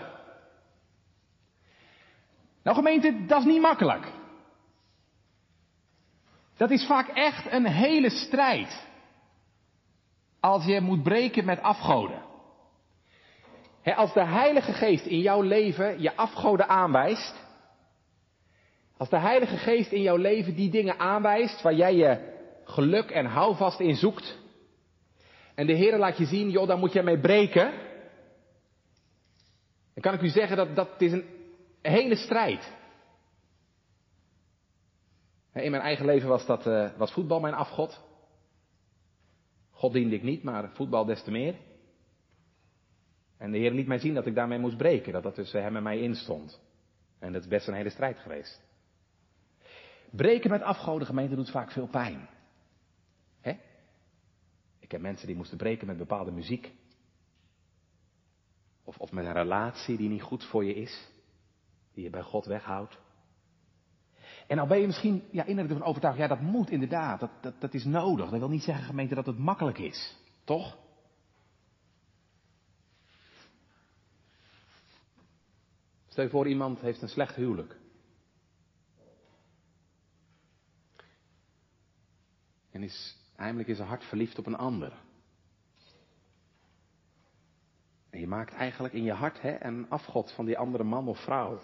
Nou 2.62 2.76
gemeente, 2.76 3.24
dat 3.26 3.38
is 3.38 3.44
niet 3.44 3.60
makkelijk. 3.60 4.12
Dat 6.56 6.70
is 6.70 6.86
vaak 6.86 7.08
echt 7.08 7.52
een 7.52 7.66
hele 7.66 8.10
strijd. 8.10 8.86
Als 10.40 10.64
je 10.64 10.80
moet 10.80 11.02
breken 11.02 11.44
met 11.44 11.62
afgoden. 11.62 12.22
Als 13.92 14.12
de 14.12 14.24
Heilige 14.24 14.72
Geest 14.72 15.06
in 15.06 15.20
jouw 15.20 15.40
leven 15.40 16.00
je 16.02 16.16
afgoden 16.16 16.68
aanwijst. 16.68 17.42
Als 18.96 19.08
de 19.08 19.18
Heilige 19.18 19.56
Geest 19.56 19.92
in 19.92 20.02
jouw 20.02 20.16
leven 20.16 20.54
die 20.54 20.70
dingen 20.70 20.98
aanwijst 20.98 21.62
waar 21.62 21.74
jij 21.74 21.94
je 21.94 22.32
geluk 22.64 23.10
en 23.10 23.26
houvast 23.26 23.80
in 23.80 23.94
zoekt. 23.94 24.38
En 25.54 25.66
de 25.66 25.72
Heer 25.72 25.98
laat 25.98 26.18
je 26.18 26.24
zien, 26.24 26.50
joh, 26.50 26.66
daar 26.66 26.78
moet 26.78 26.92
jij 26.92 27.02
mee 27.02 27.20
breken. 27.20 27.72
Dan 29.94 30.02
kan 30.02 30.14
ik 30.14 30.20
u 30.20 30.28
zeggen 30.28 30.56
dat 30.56 30.76
dat 30.76 30.88
is 30.98 31.12
een 31.12 31.24
hele 31.82 32.16
strijd. 32.16 32.72
In 35.52 35.70
mijn 35.70 35.82
eigen 35.82 36.06
leven 36.06 36.28
was, 36.28 36.46
dat, 36.46 36.66
uh, 36.66 36.90
was 36.96 37.12
voetbal 37.12 37.40
mijn 37.40 37.54
afgod. 37.54 38.00
God 39.70 39.92
diende 39.92 40.14
ik 40.14 40.22
niet, 40.22 40.42
maar 40.42 40.70
voetbal 40.72 41.04
des 41.04 41.22
te 41.22 41.30
meer. 41.30 41.54
En 43.44 43.50
de 43.50 43.58
Heer 43.58 43.72
liet 43.72 43.86
mij 43.86 43.98
zien 43.98 44.14
dat 44.14 44.26
ik 44.26 44.34
daarmee 44.34 44.58
moest 44.58 44.76
breken, 44.76 45.12
dat 45.12 45.22
dat 45.22 45.34
tussen 45.34 45.62
hem 45.62 45.76
en 45.76 45.82
mij 45.82 46.00
instond. 46.00 46.60
En 47.18 47.32
dat 47.32 47.42
is 47.42 47.48
best 47.48 47.68
een 47.68 47.74
hele 47.74 47.90
strijd 47.90 48.18
geweest. 48.18 48.62
Breken 50.10 50.50
met 50.50 50.62
afgoden 50.62 51.06
gemeente 51.06 51.34
doet 51.34 51.50
vaak 51.50 51.70
veel 51.70 51.86
pijn. 51.86 52.28
Hè? 53.40 53.56
Ik 54.78 54.90
heb 54.90 55.00
mensen 55.00 55.26
die 55.26 55.36
moesten 55.36 55.58
breken 55.58 55.86
met 55.86 55.96
bepaalde 55.96 56.30
muziek. 56.30 56.72
Of, 58.84 58.98
of 58.98 59.12
met 59.12 59.24
een 59.24 59.32
relatie 59.32 59.96
die 59.96 60.08
niet 60.08 60.22
goed 60.22 60.44
voor 60.44 60.64
je 60.64 60.74
is. 60.74 61.08
Die 61.94 62.04
je 62.04 62.10
bij 62.10 62.22
God 62.22 62.44
weghoudt. 62.44 62.98
En 64.46 64.58
al 64.58 64.66
ben 64.66 64.80
je 64.80 64.86
misschien 64.86 65.22
ja, 65.30 65.44
innerlijk 65.44 65.74
ervan 65.74 65.88
overtuigd, 65.88 66.18
ja 66.18 66.26
dat 66.26 66.40
moet 66.40 66.70
inderdaad, 66.70 67.20
dat, 67.20 67.30
dat, 67.40 67.60
dat 67.60 67.74
is 67.74 67.84
nodig. 67.84 68.30
Dat 68.30 68.38
wil 68.38 68.48
niet 68.48 68.62
zeggen 68.62 68.84
gemeente 68.84 69.14
dat 69.14 69.26
het 69.26 69.38
makkelijk 69.38 69.78
is. 69.78 70.16
Toch? 70.44 70.82
Stel 76.14 76.24
je 76.24 76.30
voor 76.30 76.48
iemand 76.48 76.80
heeft 76.80 77.02
een 77.02 77.08
slecht 77.08 77.34
huwelijk. 77.34 77.76
En 82.70 82.82
is 82.82 83.16
heimelijk 83.36 83.68
in 83.68 83.74
zijn 83.74 83.88
hart 83.88 84.04
verliefd 84.04 84.38
op 84.38 84.46
een 84.46 84.56
ander. 84.56 84.92
En 88.10 88.20
je 88.20 88.26
maakt 88.26 88.52
eigenlijk 88.52 88.94
in 88.94 89.02
je 89.02 89.12
hart 89.12 89.40
hè, 89.40 89.64
een 89.64 89.90
afgod 89.90 90.32
van 90.32 90.44
die 90.44 90.58
andere 90.58 90.84
man 90.84 91.08
of 91.08 91.22
vrouw. 91.22 91.60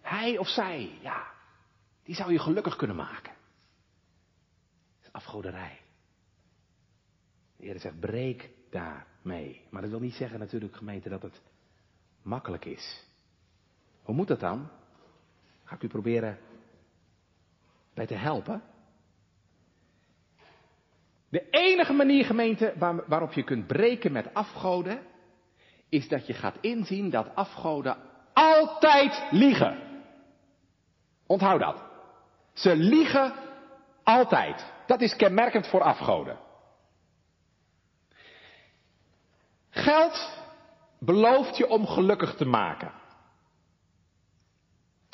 Hij 0.00 0.38
of 0.38 0.48
zij, 0.48 0.98
ja, 1.02 1.32
die 2.02 2.14
zou 2.14 2.32
je 2.32 2.38
gelukkig 2.38 2.76
kunnen 2.76 2.96
maken. 2.96 3.32
Is 5.00 5.12
afgoderij. 5.12 5.80
De 7.56 7.64
Heer 7.64 7.80
zegt, 7.80 8.00
breek 8.00 8.50
daarmee. 8.70 9.66
Maar 9.70 9.82
dat 9.82 9.90
wil 9.90 10.00
niet 10.00 10.14
zeggen 10.14 10.38
natuurlijk, 10.38 10.76
gemeente, 10.76 11.08
dat 11.08 11.22
het 11.22 11.40
makkelijk 12.24 12.64
is. 12.64 13.04
Hoe 14.02 14.14
moet 14.14 14.28
dat 14.28 14.40
dan? 14.40 14.70
Ga 15.64 15.74
ik 15.74 15.82
u 15.82 15.88
proberen 15.88 16.38
bij 17.94 18.06
te 18.06 18.14
helpen. 18.14 18.62
De 21.28 21.48
enige 21.50 21.92
manier, 21.92 22.24
gemeente, 22.24 22.74
waarop 23.06 23.32
je 23.32 23.44
kunt 23.44 23.66
breken 23.66 24.12
met 24.12 24.34
afgoden, 24.34 25.02
is 25.88 26.08
dat 26.08 26.26
je 26.26 26.32
gaat 26.32 26.56
inzien 26.60 27.10
dat 27.10 27.34
afgoden 27.34 27.96
altijd 28.32 29.22
liegen. 29.30 29.78
Onthoud 31.26 31.60
dat. 31.60 31.82
Ze 32.52 32.76
liegen 32.76 33.32
altijd. 34.02 34.72
Dat 34.86 35.00
is 35.00 35.16
kenmerkend 35.16 35.66
voor 35.66 35.82
afgoden. 35.82 36.38
Geld 39.70 40.43
belooft 41.04 41.56
je 41.56 41.68
om 41.68 41.86
gelukkig 41.86 42.34
te 42.34 42.44
maken. 42.44 42.92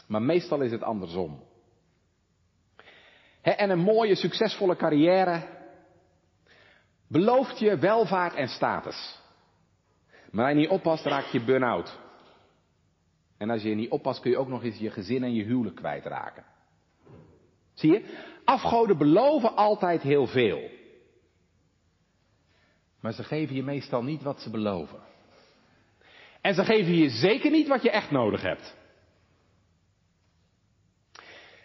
Maar 0.06 0.22
meestal 0.22 0.60
is 0.60 0.70
het 0.70 0.82
andersom. 0.82 1.42
en 3.42 3.70
een 3.70 3.78
mooie, 3.78 4.14
succesvolle 4.14 4.76
carrière 4.76 5.58
belooft 7.06 7.58
je 7.58 7.78
welvaart 7.78 8.34
en 8.34 8.48
status. 8.48 9.18
Maar 10.30 10.44
als 10.44 10.54
je 10.54 10.60
niet 10.60 10.68
oppast, 10.68 11.04
raak 11.04 11.24
je 11.24 11.44
burn-out. 11.44 11.98
En 13.38 13.50
als 13.50 13.62
je 13.62 13.74
niet 13.74 13.90
oppast, 13.90 14.20
kun 14.20 14.30
je 14.30 14.38
ook 14.38 14.48
nog 14.48 14.62
eens 14.62 14.78
je 14.78 14.90
gezin 14.90 15.22
en 15.22 15.34
je 15.34 15.44
huwelijk 15.44 15.76
kwijtraken. 15.76 16.44
Zie 17.74 17.92
je? 17.92 18.28
Afgoden 18.44 18.98
beloven 18.98 19.56
altijd 19.56 20.02
heel 20.02 20.26
veel. 20.26 20.70
Maar 23.00 23.12
ze 23.12 23.24
geven 23.24 23.54
je 23.54 23.62
meestal 23.62 24.02
niet 24.02 24.22
wat 24.22 24.40
ze 24.40 24.50
beloven. 24.50 25.09
En 26.40 26.54
ze 26.54 26.64
geven 26.64 26.94
je 26.94 27.08
zeker 27.08 27.50
niet 27.50 27.68
wat 27.68 27.82
je 27.82 27.90
echt 27.90 28.10
nodig 28.10 28.42
hebt. 28.42 28.76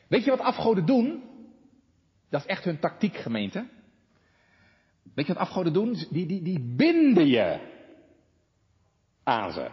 Weet 0.07 0.23
je 0.23 0.30
wat 0.30 0.39
afgoden 0.39 0.86
doen? 0.86 1.23
Dat 2.30 2.41
is 2.41 2.47
echt 2.47 2.63
hun 2.63 2.80
tactiek, 2.80 3.15
gemeente. 3.15 3.67
Weet 5.13 5.28
je 5.28 5.34
wat 5.34 5.41
afgoden 5.41 5.73
doen? 5.73 6.05
Die, 6.09 6.26
die, 6.26 6.41
die 6.41 6.59
binden 6.59 7.28
je 7.28 7.59
aan 9.23 9.51
ze. 9.51 9.69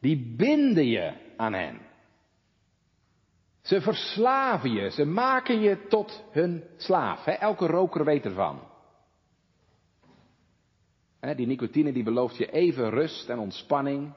Die 0.00 0.34
binden 0.36 0.86
je 0.86 1.12
aan 1.36 1.52
hen. 1.52 1.80
Ze 3.62 3.80
verslaven 3.80 4.72
je, 4.72 4.90
ze 4.90 5.04
maken 5.04 5.60
je 5.60 5.86
tot 5.86 6.24
hun 6.30 6.64
slaaf. 6.76 7.26
Elke 7.26 7.66
roker 7.66 8.04
weet 8.04 8.24
ervan. 8.24 8.65
Die 11.20 11.46
nicotine 11.46 11.92
die 11.92 12.02
belooft 12.02 12.36
je 12.36 12.50
even 12.50 12.90
rust 12.90 13.28
en 13.28 13.38
ontspanning. 13.38 14.14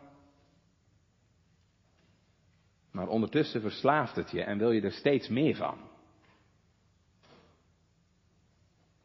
Maar 2.91 3.08
ondertussen 3.08 3.62
verslaaft 3.62 4.16
het 4.16 4.32
je 4.32 4.43
en 4.43 4.58
wil 4.58 4.72
je 4.72 4.82
er 4.82 4.91
steeds 4.91 5.28
meer 5.28 5.56
van. 5.56 5.78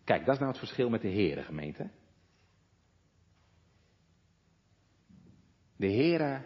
Kijk, 0.04 0.24
dat 0.24 0.34
is 0.34 0.40
nou 0.40 0.50
het 0.50 0.60
verschil 0.60 0.88
met 0.88 1.00
de 1.00 1.10
Heere, 1.10 1.42
gemeente. 1.42 1.90
De 5.76 5.92
Heere 5.92 6.44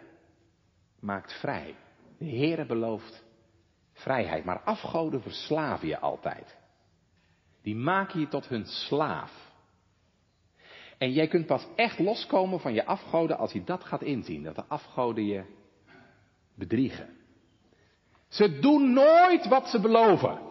maakt 0.99 1.39
vrij. 1.39 1.75
De 2.17 2.29
Heere 2.29 2.65
belooft 2.65 3.23
vrijheid. 3.93 4.45
Maar 4.45 4.61
afgoden 4.61 5.21
verslaven 5.21 5.87
je 5.87 5.99
altijd. 5.99 6.57
Die 7.61 7.75
maken 7.75 8.19
je 8.19 8.27
tot 8.27 8.47
hun 8.47 8.65
slaaf. 8.65 9.48
En 10.99 11.11
jij 11.11 11.27
kunt 11.27 11.45
pas 11.45 11.67
echt 11.75 11.99
loskomen 11.99 12.59
van 12.59 12.73
je 12.73 12.85
afgoden 12.85 13.37
als 13.37 13.51
je 13.51 13.63
dat 13.63 13.83
gaat 13.83 14.01
inzien. 14.01 14.43
Dat 14.43 14.55
de 14.55 14.65
afgoden 14.67 15.25
je 15.25 15.43
bedriegen. 16.55 17.17
Ze 18.27 18.59
doen 18.59 18.93
nooit 18.93 19.47
wat 19.47 19.69
ze 19.69 19.79
beloven. 19.79 20.47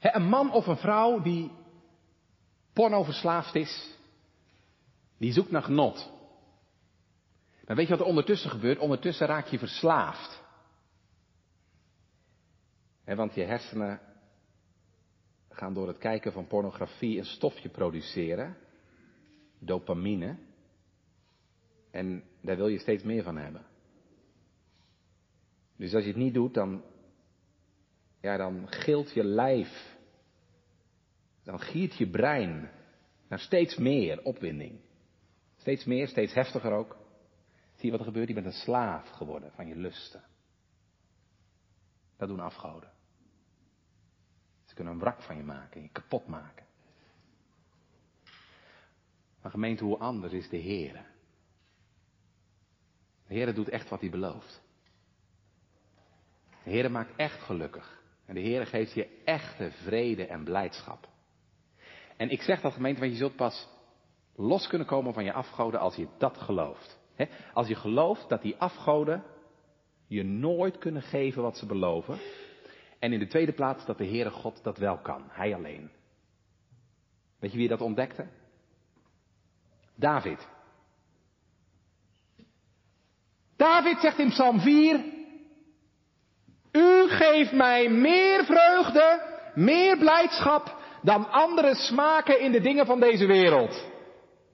een 0.00 0.28
man 0.28 0.52
of 0.52 0.66
een 0.66 0.76
vrouw 0.76 1.20
die 1.22 1.50
porno 2.72 3.02
verslaafd 3.02 3.54
is, 3.54 3.96
die 5.18 5.32
zoekt 5.32 5.50
naar 5.50 5.62
genot. 5.62 6.10
Maar 7.66 7.76
weet 7.76 7.86
je 7.86 7.92
wat 7.92 8.00
er 8.00 8.08
ondertussen 8.08 8.50
gebeurt? 8.50 8.78
Ondertussen 8.78 9.26
raak 9.26 9.46
je 9.46 9.58
verslaafd. 9.58 10.42
want 13.04 13.34
je 13.34 13.42
hersenen 13.42 14.00
gaan 15.58 15.74
door 15.74 15.88
het 15.88 15.98
kijken 15.98 16.32
van 16.32 16.46
pornografie 16.46 17.18
een 17.18 17.24
stofje 17.24 17.68
produceren, 17.68 18.56
dopamine. 19.58 20.36
En 21.90 22.24
daar 22.40 22.56
wil 22.56 22.68
je 22.68 22.78
steeds 22.78 23.02
meer 23.02 23.22
van 23.22 23.36
hebben. 23.36 23.66
Dus 25.76 25.94
als 25.94 26.02
je 26.02 26.08
het 26.08 26.18
niet 26.18 26.34
doet, 26.34 26.54
dan, 26.54 26.84
ja, 28.20 28.36
dan 28.36 28.68
gilt 28.68 29.12
je 29.12 29.24
lijf. 29.24 29.96
Dan 31.42 31.60
giert 31.60 31.96
je 31.96 32.10
brein 32.10 32.70
naar 33.28 33.38
steeds 33.38 33.76
meer 33.76 34.22
opwinding. 34.22 34.80
Steeds 35.56 35.84
meer, 35.84 36.08
steeds 36.08 36.34
heftiger 36.34 36.72
ook. 36.72 36.96
Zie 37.74 37.84
je 37.84 37.90
wat 37.90 38.00
er 38.00 38.06
gebeurt? 38.06 38.28
Je 38.28 38.34
bent 38.34 38.46
een 38.46 38.52
slaaf 38.52 39.08
geworden 39.08 39.52
van 39.52 39.66
je 39.66 39.76
lusten. 39.76 40.24
Dat 42.16 42.28
doen 42.28 42.40
afgoden 42.40 42.96
kunnen 44.78 44.94
een 44.94 45.00
wrak 45.00 45.22
van 45.22 45.36
je 45.36 45.42
maken, 45.42 45.82
je 45.82 45.88
kapot 45.88 46.26
maken. 46.26 46.64
Maar 49.42 49.50
gemeente, 49.50 49.84
hoe 49.84 49.98
anders 49.98 50.32
is 50.32 50.48
de 50.48 50.56
Heer? 50.56 50.92
De 53.26 53.34
Heer 53.34 53.54
doet 53.54 53.68
echt 53.68 53.88
wat 53.88 54.00
hij 54.00 54.10
belooft. 54.10 54.62
De 56.64 56.70
Heer 56.70 56.90
maakt 56.90 57.16
echt 57.16 57.40
gelukkig. 57.40 58.02
En 58.26 58.34
de 58.34 58.40
Heer 58.40 58.66
geeft 58.66 58.92
je 58.92 59.22
echte 59.24 59.70
vrede 59.70 60.26
en 60.26 60.44
blijdschap. 60.44 61.08
En 62.16 62.30
ik 62.30 62.42
zeg 62.42 62.60
dat 62.60 62.72
gemeente, 62.72 63.00
want 63.00 63.12
je 63.12 63.18
zult 63.18 63.36
pas 63.36 63.68
los 64.34 64.66
kunnen 64.66 64.86
komen 64.86 65.12
van 65.14 65.24
je 65.24 65.32
afgoden 65.32 65.80
als 65.80 65.96
je 65.96 66.08
dat 66.18 66.36
gelooft. 66.36 66.98
Als 67.52 67.68
je 67.68 67.74
gelooft 67.74 68.28
dat 68.28 68.42
die 68.42 68.56
afgoden 68.56 69.24
je 70.06 70.22
nooit 70.22 70.78
kunnen 70.78 71.02
geven 71.02 71.42
wat 71.42 71.56
ze 71.56 71.66
beloven, 71.66 72.18
en 72.98 73.12
in 73.12 73.18
de 73.18 73.26
tweede 73.26 73.52
plaats 73.52 73.86
dat 73.86 73.98
de 73.98 74.06
Heere 74.06 74.30
God 74.30 74.62
dat 74.62 74.78
wel 74.78 74.98
kan, 74.98 75.24
Hij 75.28 75.54
alleen. 75.54 75.90
Weet 77.38 77.52
je 77.52 77.58
wie 77.58 77.68
dat 77.68 77.80
ontdekte? 77.80 78.26
David. 79.94 80.48
David 83.56 83.98
zegt 84.00 84.18
in 84.18 84.28
Psalm 84.28 84.60
4, 84.60 85.04
U 86.72 87.08
geeft 87.08 87.52
mij 87.52 87.88
meer 87.88 88.44
vreugde, 88.44 89.22
meer 89.54 89.98
blijdschap 89.98 90.76
dan 91.02 91.30
andere 91.30 91.74
smaken 91.74 92.40
in 92.40 92.52
de 92.52 92.60
dingen 92.60 92.86
van 92.86 93.00
deze 93.00 93.26
wereld. 93.26 93.86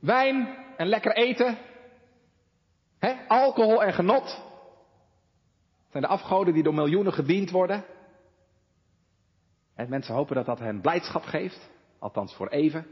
Wijn 0.00 0.56
en 0.76 0.86
lekker 0.86 1.12
eten, 1.12 1.58
hè, 2.98 3.14
alcohol 3.28 3.82
en 3.82 3.92
genot. 3.92 4.42
zijn 5.90 6.02
de 6.02 6.08
afgoden 6.08 6.54
die 6.54 6.62
door 6.62 6.74
miljoenen 6.74 7.12
gediend 7.12 7.50
worden. 7.50 7.84
En 9.74 9.88
mensen 9.88 10.14
hopen 10.14 10.34
dat 10.34 10.46
dat 10.46 10.58
hen 10.58 10.80
blijdschap 10.80 11.22
geeft, 11.22 11.70
althans 11.98 12.34
voor 12.34 12.48
even. 12.48 12.86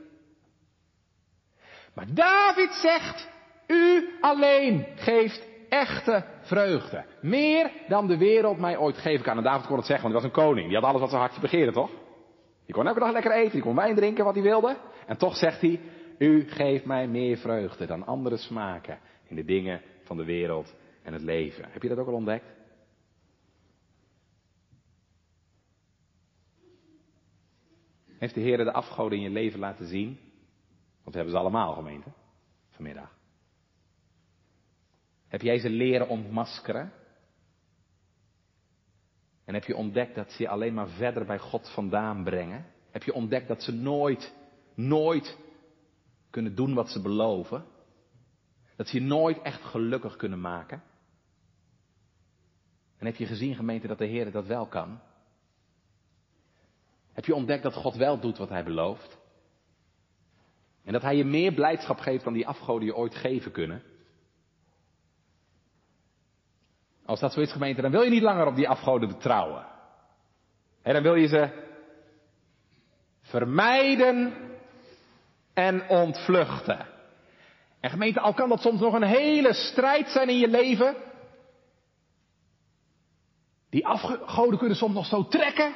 Maar 1.95 2.07
David 2.14 2.72
zegt, 2.72 3.28
u 3.66 4.09
alleen 4.20 4.87
geeft 4.95 5.49
echte 5.68 6.24
vreugde. 6.41 7.05
Meer 7.20 7.70
dan 7.89 8.07
de 8.07 8.16
wereld 8.16 8.59
mij 8.59 8.76
ooit 8.76 8.99
geven 8.99 9.24
kan. 9.24 9.37
En 9.37 9.43
David 9.43 9.66
kon 9.66 9.76
het 9.76 9.87
zeggen, 9.87 10.11
want 10.11 10.22
hij 10.22 10.30
was 10.30 10.39
een 10.39 10.47
koning. 10.47 10.66
Die 10.66 10.76
had 10.76 10.85
alles 10.85 11.01
wat 11.01 11.11
zijn 11.11 11.20
hartje 11.20 11.41
begeerde, 11.41 11.72
toch? 11.72 11.91
Die 12.64 12.74
kon 12.74 12.87
elke 12.87 13.01
dag 13.01 13.12
lekker 13.12 13.33
eten, 13.33 13.53
die 13.53 13.62
kon 13.62 13.76
wijn 13.76 13.95
drinken 13.95 14.24
wat 14.24 14.35
hij 14.35 14.43
wilde. 14.43 14.76
En 15.07 15.16
toch 15.16 15.37
zegt 15.37 15.61
hij, 15.61 15.80
u 16.18 16.49
geeft 16.49 16.85
mij 16.85 17.07
meer 17.07 17.37
vreugde 17.37 17.87
dan 17.87 18.07
andere 18.07 18.37
smaken 18.37 18.99
in 19.28 19.37
de 19.37 19.45
dingen 19.45 19.80
van 20.05 20.16
de 20.16 20.24
wereld 20.24 20.74
en 21.03 21.12
het 21.12 21.22
leven. 21.22 21.64
Heb 21.70 21.83
je 21.83 21.89
dat 21.89 21.99
ook 21.99 22.07
al 22.07 22.14
ontdekt? 22.14 22.45
Heeft 28.23 28.35
de 28.35 28.41
Heer 28.41 28.57
de 28.57 28.73
afgoden 28.73 29.18
in 29.18 29.25
je 29.25 29.31
leven 29.31 29.59
laten 29.59 29.87
zien? 29.87 30.18
Want 31.03 31.11
we 31.11 31.16
hebben 31.16 31.31
ze 31.31 31.39
allemaal, 31.39 31.75
gemeente, 31.75 32.12
vanmiddag. 32.68 33.18
Heb 35.29 35.43
jij 35.43 35.59
ze 35.59 35.70
leren 35.70 36.09
ontmaskeren? 36.09 36.93
En 39.45 39.55
heb 39.55 39.64
je 39.64 39.77
ontdekt 39.77 40.14
dat 40.14 40.31
ze 40.31 40.43
je 40.43 40.49
alleen 40.49 40.75
maar 40.75 40.89
verder 40.89 41.27
bij 41.27 41.39
God 41.39 41.70
vandaan 41.75 42.25
brengen? 42.25 42.66
Heb 42.91 43.03
je 43.03 43.12
ontdekt 43.12 43.49
dat 43.49 43.62
ze 43.62 43.73
nooit, 43.73 44.35
nooit 44.75 45.39
kunnen 46.31 46.55
doen 46.55 46.75
wat 46.75 46.91
ze 46.91 47.03
beloven? 47.03 47.64
Dat 48.77 48.89
ze 48.89 49.01
je 49.01 49.07
nooit 49.07 49.43
echt 49.43 49.62
gelukkig 49.62 50.16
kunnen 50.16 50.41
maken? 50.41 50.83
En 52.97 53.07
heb 53.07 53.16
je 53.16 53.27
gezien, 53.27 53.55
gemeente, 53.55 53.87
dat 53.87 53.99
de 53.99 54.07
Heer 54.07 54.33
dat 54.33 54.47
wel 54.47 54.66
kan? 54.66 55.01
Heb 57.12 57.24
je 57.24 57.34
ontdekt 57.34 57.62
dat 57.62 57.74
God 57.74 57.94
wel 57.94 58.20
doet 58.20 58.38
wat 58.38 58.48
hij 58.48 58.64
belooft? 58.64 59.18
En 60.84 60.92
dat 60.92 61.02
hij 61.02 61.16
je 61.16 61.24
meer 61.24 61.52
blijdschap 61.52 61.98
geeft 61.98 62.24
dan 62.24 62.32
die 62.32 62.46
afgoden 62.46 62.86
je 62.86 62.96
ooit 62.96 63.14
geven 63.14 63.52
kunnen? 63.52 63.82
Als 67.04 67.20
dat 67.20 67.32
zo 67.32 67.40
is 67.40 67.52
gemeente, 67.52 67.82
dan 67.82 67.90
wil 67.90 68.02
je 68.02 68.10
niet 68.10 68.22
langer 68.22 68.46
op 68.46 68.54
die 68.54 68.68
afgoden 68.68 69.08
betrouwen. 69.08 69.66
En 70.82 70.92
dan 70.92 71.02
wil 71.02 71.14
je 71.14 71.26
ze 71.26 71.70
vermijden 73.20 74.34
en 75.54 75.88
ontvluchten. 75.88 76.86
En 77.80 77.90
gemeente, 77.90 78.20
al 78.20 78.34
kan 78.34 78.48
dat 78.48 78.60
soms 78.60 78.80
nog 78.80 78.94
een 78.94 79.02
hele 79.02 79.52
strijd 79.52 80.08
zijn 80.08 80.28
in 80.28 80.38
je 80.38 80.48
leven. 80.48 80.96
Die 83.70 83.86
afgoden 83.86 84.58
kunnen 84.58 84.76
soms 84.76 84.94
nog 84.94 85.06
zo 85.06 85.26
trekken. 85.28 85.74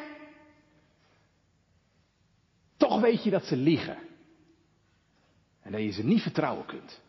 Toch 2.96 3.04
weet 3.04 3.24
je 3.24 3.30
dat 3.30 3.44
ze 3.44 3.56
liegen. 3.56 3.98
En 5.62 5.72
dat 5.72 5.80
je 5.80 5.90
ze 5.90 6.04
niet 6.04 6.22
vertrouwen 6.22 6.66
kunt. 6.66 7.02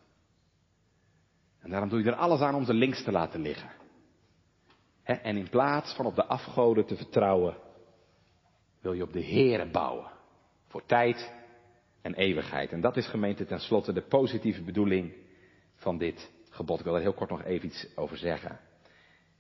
En 1.59 1.69
daarom 1.69 1.89
doe 1.89 2.03
je 2.03 2.09
er 2.09 2.15
alles 2.15 2.39
aan 2.39 2.55
om 2.55 2.65
ze 2.65 2.73
links 2.73 3.03
te 3.03 3.11
laten 3.11 3.41
liggen. 3.41 3.69
en 5.03 5.37
in 5.37 5.49
plaats 5.49 5.93
van 5.93 6.05
op 6.05 6.15
de 6.15 6.25
afgoden 6.25 6.85
te 6.85 6.95
vertrouwen, 6.95 7.57
wil 8.81 8.93
je 8.93 9.03
op 9.03 9.13
de 9.13 9.25
Here 9.25 9.65
bouwen. 9.65 10.11
Voor 10.67 10.85
tijd 10.85 11.33
en 12.01 12.13
eeuwigheid. 12.13 12.71
En 12.71 12.81
dat 12.81 12.97
is 12.97 13.07
gemeente 13.07 13.45
tenslotte 13.45 13.93
de 13.93 14.01
positieve 14.01 14.63
bedoeling 14.63 15.13
van 15.75 15.97
dit 15.97 16.31
gebod. 16.49 16.79
Ik 16.79 16.85
wil 16.85 16.95
er 16.95 17.01
heel 17.01 17.13
kort 17.13 17.29
nog 17.29 17.43
even 17.43 17.67
iets 17.67 17.87
over 17.95 18.17
zeggen. 18.17 18.59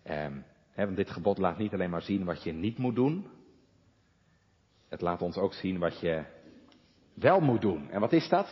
Um, 0.09 0.45
want 0.75 0.95
dit 0.95 1.09
gebod 1.09 1.37
laat 1.37 1.57
niet 1.57 1.73
alleen 1.73 1.89
maar 1.89 2.01
zien 2.01 2.25
wat 2.25 2.43
je 2.43 2.51
niet 2.51 2.77
moet 2.77 2.95
doen. 2.95 3.27
Het 4.89 5.01
laat 5.01 5.21
ons 5.21 5.37
ook 5.37 5.53
zien 5.53 5.79
wat 5.79 5.99
je 5.99 6.35
wel 7.19 7.39
moet 7.39 7.61
doen. 7.61 7.89
En 7.89 7.99
wat 7.99 8.13
is 8.13 8.29
dat? 8.29 8.47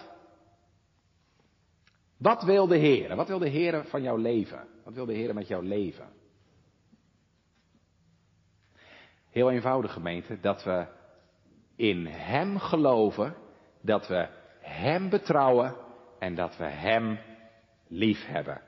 Wat 2.18 2.44
wil 2.44 2.68
de 2.68 2.78
Heer? 2.78 3.16
Wat 3.16 3.28
wil 3.28 3.40
de 3.40 3.50
Heer 3.50 3.86
van 3.86 4.02
jouw 4.02 4.18
leven? 4.18 4.68
Wat 4.84 4.94
wil 4.94 5.06
de 5.06 5.14
Heer 5.14 5.34
met 5.34 5.48
jouw 5.48 5.62
leven? 5.62 6.08
Heel 9.30 9.52
eenvoudig 9.52 9.94
gemeente, 9.94 10.40
dat 10.40 10.64
we 10.64 10.86
in 11.76 12.06
Hem 12.06 12.60
geloven, 12.60 13.36
dat 13.82 14.08
we 14.08 14.28
Hem 14.60 15.10
betrouwen 15.10 15.76
en 16.20 16.36
dat 16.36 16.58
we 16.58 16.64
Hem 16.64 17.20
lief 17.88 18.26
hebben. 18.26 18.62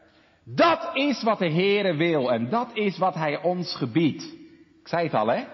Dat 0.44 0.90
is 0.96 1.24
wat 1.24 1.40
de 1.40 1.52
Heere 1.52 1.96
wil 1.96 2.32
en 2.32 2.50
dat 2.50 2.70
is 2.74 2.98
wat 2.98 3.14
Hij 3.14 3.42
ons 3.42 3.76
gebiedt. 3.76 4.24
Ik 4.80 4.88
zei 4.88 5.04
het 5.04 5.14
al, 5.14 5.28
hè? 5.28 5.46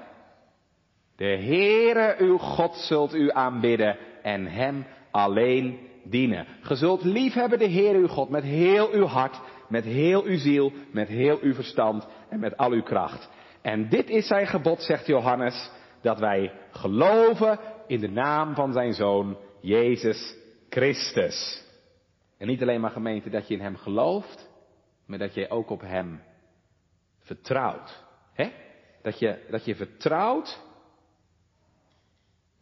De 1.16 1.26
Heere 1.26 2.16
uw 2.18 2.38
God 2.38 2.76
zult 2.76 3.14
u 3.14 3.32
aanbidden 3.32 3.98
en 4.24 4.46
Hem 4.46 4.86
alleen 5.12 5.80
dienen. 6.04 6.48
Ge 6.62 6.76
zult 6.76 7.04
liefhebben 7.04 7.60
de 7.60 7.66
Heer 7.66 7.96
uw 7.96 8.08
God 8.08 8.30
met 8.30 8.44
heel 8.44 8.92
uw 8.92 9.06
hart, 9.06 9.40
met 9.68 9.84
heel 9.84 10.24
uw 10.24 10.38
ziel, 10.38 10.72
met 10.92 11.08
heel 11.08 11.40
uw 11.42 11.54
verstand 11.54 12.08
en 12.30 12.40
met 12.40 12.58
al 12.58 12.72
uw 12.72 12.84
kracht. 12.84 13.30
En 13.62 13.90
dit 13.90 14.10
is 14.10 14.28
zijn 14.28 14.48
gebod, 14.48 14.82
zegt 14.82 15.08
Johannes, 15.08 15.72
dat 16.02 16.20
wij 16.20 16.52
geloven 16.72 17.60
in 17.88 18.00
de 18.00 18.10
naam 18.10 18.56
van 18.56 18.74
zijn 18.74 18.94
Zoon, 18.94 19.38
Jezus 19.62 20.36
Christus. 20.70 21.64
En 22.38 22.48
niet 22.48 22.62
alleen 22.62 22.82
maar 22.82 22.92
gemeente 22.92 23.30
dat 23.30 23.48
je 23.48 23.54
in 23.54 23.62
Hem 23.62 23.76
gelooft, 23.76 24.50
maar 25.06 25.18
dat 25.18 25.34
je 25.34 25.50
ook 25.50 25.70
op 25.70 25.82
Hem 25.82 26.22
vertrouwt. 27.20 28.04
Hè? 28.34 28.52
Dat, 29.02 29.20
je, 29.20 29.46
dat 29.50 29.66
je 29.66 29.76
vertrouwt 29.76 30.62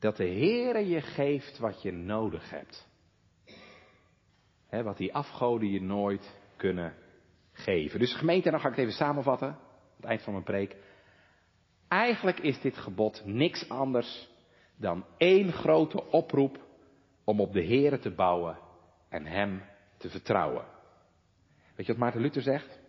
dat 0.02 0.18
de 0.18 0.28
Heere 0.28 0.88
je 0.88 1.02
geeft 1.02 1.58
wat 1.58 1.82
je 1.82 1.92
nodig 1.92 2.50
hebt. 2.50 2.88
Wat 4.70 4.98
die 4.98 5.14
afgoden 5.14 5.70
je 5.70 5.82
nooit 5.82 6.38
kunnen 6.56 6.94
geven. 7.52 8.00
Dus 8.00 8.16
gemeente, 8.16 8.52
dan 8.52 8.60
ga 8.60 8.68
ik 8.68 8.76
het 8.76 8.84
even 8.84 8.98
samenvatten, 8.98 9.48
aan 9.48 9.58
het 9.96 10.06
eind 10.06 10.22
van 10.22 10.34
mijn 10.34 10.46
preek. 10.46 10.76
Eigenlijk 11.88 12.40
is 12.40 12.62
dit 12.62 12.78
gebod 12.78 13.22
niks 13.26 13.70
anders 13.70 14.30
dan 14.76 15.06
één 15.18 15.52
grote 15.52 16.04
oproep 16.04 16.60
om 17.24 17.40
op 17.40 17.54
de 17.54 17.66
Heere 17.66 18.00
te 18.00 18.12
bouwen 18.12 18.58
en 19.10 19.26
Hem 19.26 19.64
te 19.98 20.10
vertrouwen. 20.10 20.66
Weet 21.76 21.86
je 21.86 21.92
wat 21.92 22.02
Maarten 22.02 22.22
Luther 22.22 22.42
zegt? 22.42 22.80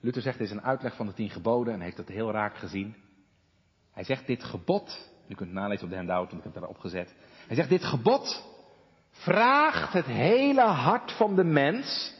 Luther 0.00 0.22
zegt, 0.22 0.38
dit 0.38 0.46
is 0.46 0.52
een 0.52 0.62
uitleg 0.62 0.96
van 0.96 1.06
de 1.06 1.12
tien 1.14 1.30
geboden 1.30 1.74
en 1.74 1.80
heeft 1.80 1.96
dat 1.96 2.08
heel 2.08 2.30
raak 2.30 2.56
gezien. 2.56 3.06
Hij 3.98 4.06
zegt, 4.06 4.26
dit 4.26 4.44
gebod, 4.44 5.10
u 5.28 5.34
kunt 5.34 5.52
nalezen 5.52 5.84
op 5.84 5.90
de 5.90 5.96
handout, 5.96 6.30
want 6.30 6.38
ik 6.38 6.42
heb 6.42 6.52
het 6.52 6.62
daarop 6.62 6.78
gezet. 6.78 7.14
Hij 7.46 7.56
zegt, 7.56 7.68
dit 7.68 7.84
gebod 7.84 8.44
vraagt 9.10 9.92
het 9.92 10.06
hele 10.06 10.60
hart 10.60 11.12
van 11.12 11.36
de 11.36 11.44
mens 11.44 12.14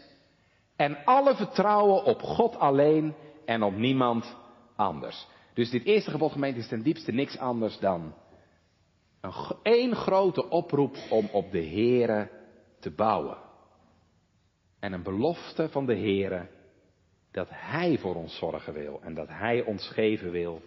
en 0.76 1.04
alle 1.04 1.34
vertrouwen 1.34 2.04
op 2.04 2.22
God 2.22 2.56
alleen 2.56 3.14
en 3.44 3.62
op 3.62 3.76
niemand 3.76 4.36
anders. 4.76 5.26
Dus 5.54 5.70
dit 5.70 5.84
eerste 5.84 6.10
gebod 6.10 6.32
gemeente 6.32 6.58
is 6.58 6.68
ten 6.68 6.82
diepste 6.82 7.12
niks 7.12 7.38
anders 7.38 7.78
dan 7.78 8.14
een 9.20 9.32
één 9.62 9.94
grote 9.94 10.48
oproep 10.48 10.96
om 11.10 11.28
op 11.32 11.50
de 11.50 11.66
Here 11.66 12.30
te 12.80 12.90
bouwen. 12.90 13.38
En 14.80 14.92
een 14.92 15.02
belofte 15.02 15.68
van 15.68 15.86
de 15.86 15.96
Here 15.96 16.48
dat 17.30 17.48
Hij 17.50 17.98
voor 17.98 18.14
ons 18.14 18.38
zorgen 18.38 18.72
wil 18.72 19.00
en 19.02 19.14
dat 19.14 19.28
Hij 19.28 19.62
ons 19.62 19.88
geven 19.88 20.30
wil 20.30 20.62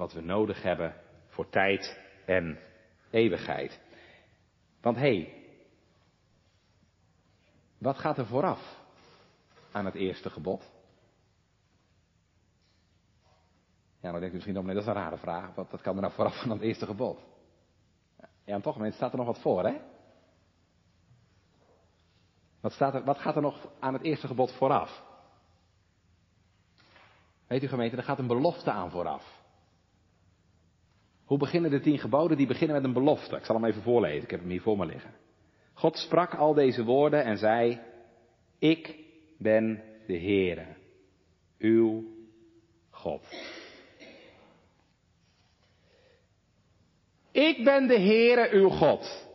wat 0.00 0.12
we 0.12 0.20
nodig 0.20 0.62
hebben 0.62 0.94
voor 1.26 1.48
tijd 1.48 1.98
en 2.26 2.58
eeuwigheid. 3.10 3.80
Want 4.80 4.96
hé, 4.96 5.02
hey, 5.02 5.34
wat 7.78 7.98
gaat 7.98 8.18
er 8.18 8.26
vooraf 8.26 8.78
aan 9.72 9.84
het 9.84 9.94
eerste 9.94 10.30
gebod? 10.30 10.70
Ja, 14.00 14.10
dan 14.10 14.20
denk 14.20 14.30
je 14.30 14.32
misschien, 14.32 14.58
oh 14.58 14.64
nee, 14.64 14.74
dat 14.74 14.82
is 14.82 14.88
een 14.88 14.94
rare 14.94 15.16
vraag. 15.16 15.54
Wat, 15.54 15.70
wat 15.70 15.80
kan 15.80 15.94
er 15.94 16.00
nou 16.00 16.12
vooraf 16.12 16.42
aan 16.42 16.50
het 16.50 16.60
eerste 16.60 16.86
gebod? 16.86 17.20
Ja, 18.44 18.54
en 18.54 18.62
toch, 18.62 18.76
mensen, 18.76 18.96
staat 18.96 19.12
er 19.12 19.18
nog 19.18 19.26
wat 19.26 19.40
voor, 19.40 19.64
hè? 19.64 19.80
Wat, 22.60 22.72
staat 22.72 22.94
er, 22.94 23.04
wat 23.04 23.18
gaat 23.18 23.36
er 23.36 23.42
nog 23.42 23.68
aan 23.78 23.92
het 23.92 24.02
eerste 24.02 24.26
gebod 24.26 24.52
vooraf? 24.52 25.02
Weet 27.46 27.62
u 27.62 27.68
gemeente, 27.68 27.96
er 27.96 28.02
gaat 28.02 28.18
een 28.18 28.26
belofte 28.26 28.70
aan 28.70 28.90
vooraf. 28.90 29.39
Hoe 31.30 31.38
beginnen 31.38 31.70
de 31.70 31.80
tien 31.80 31.98
geboden? 31.98 32.36
Die 32.36 32.46
beginnen 32.46 32.76
met 32.76 32.84
een 32.84 32.92
belofte. 32.92 33.36
Ik 33.36 33.44
zal 33.44 33.54
hem 33.54 33.64
even 33.64 33.82
voorlezen, 33.82 34.22
ik 34.22 34.30
heb 34.30 34.40
hem 34.40 34.48
hier 34.48 34.60
voor 34.60 34.76
me 34.76 34.86
liggen. 34.86 35.10
God 35.72 35.98
sprak 35.98 36.34
al 36.34 36.54
deze 36.54 36.84
woorden 36.84 37.24
en 37.24 37.36
zei, 37.36 37.80
ik 38.58 38.96
ben 39.38 39.82
de 40.06 40.18
Heere, 40.18 40.66
uw 41.58 42.04
God. 42.90 43.22
Ik 47.32 47.64
ben 47.64 47.86
de 47.86 48.00
Heere, 48.00 48.48
uw 48.52 48.68
God. 48.68 49.28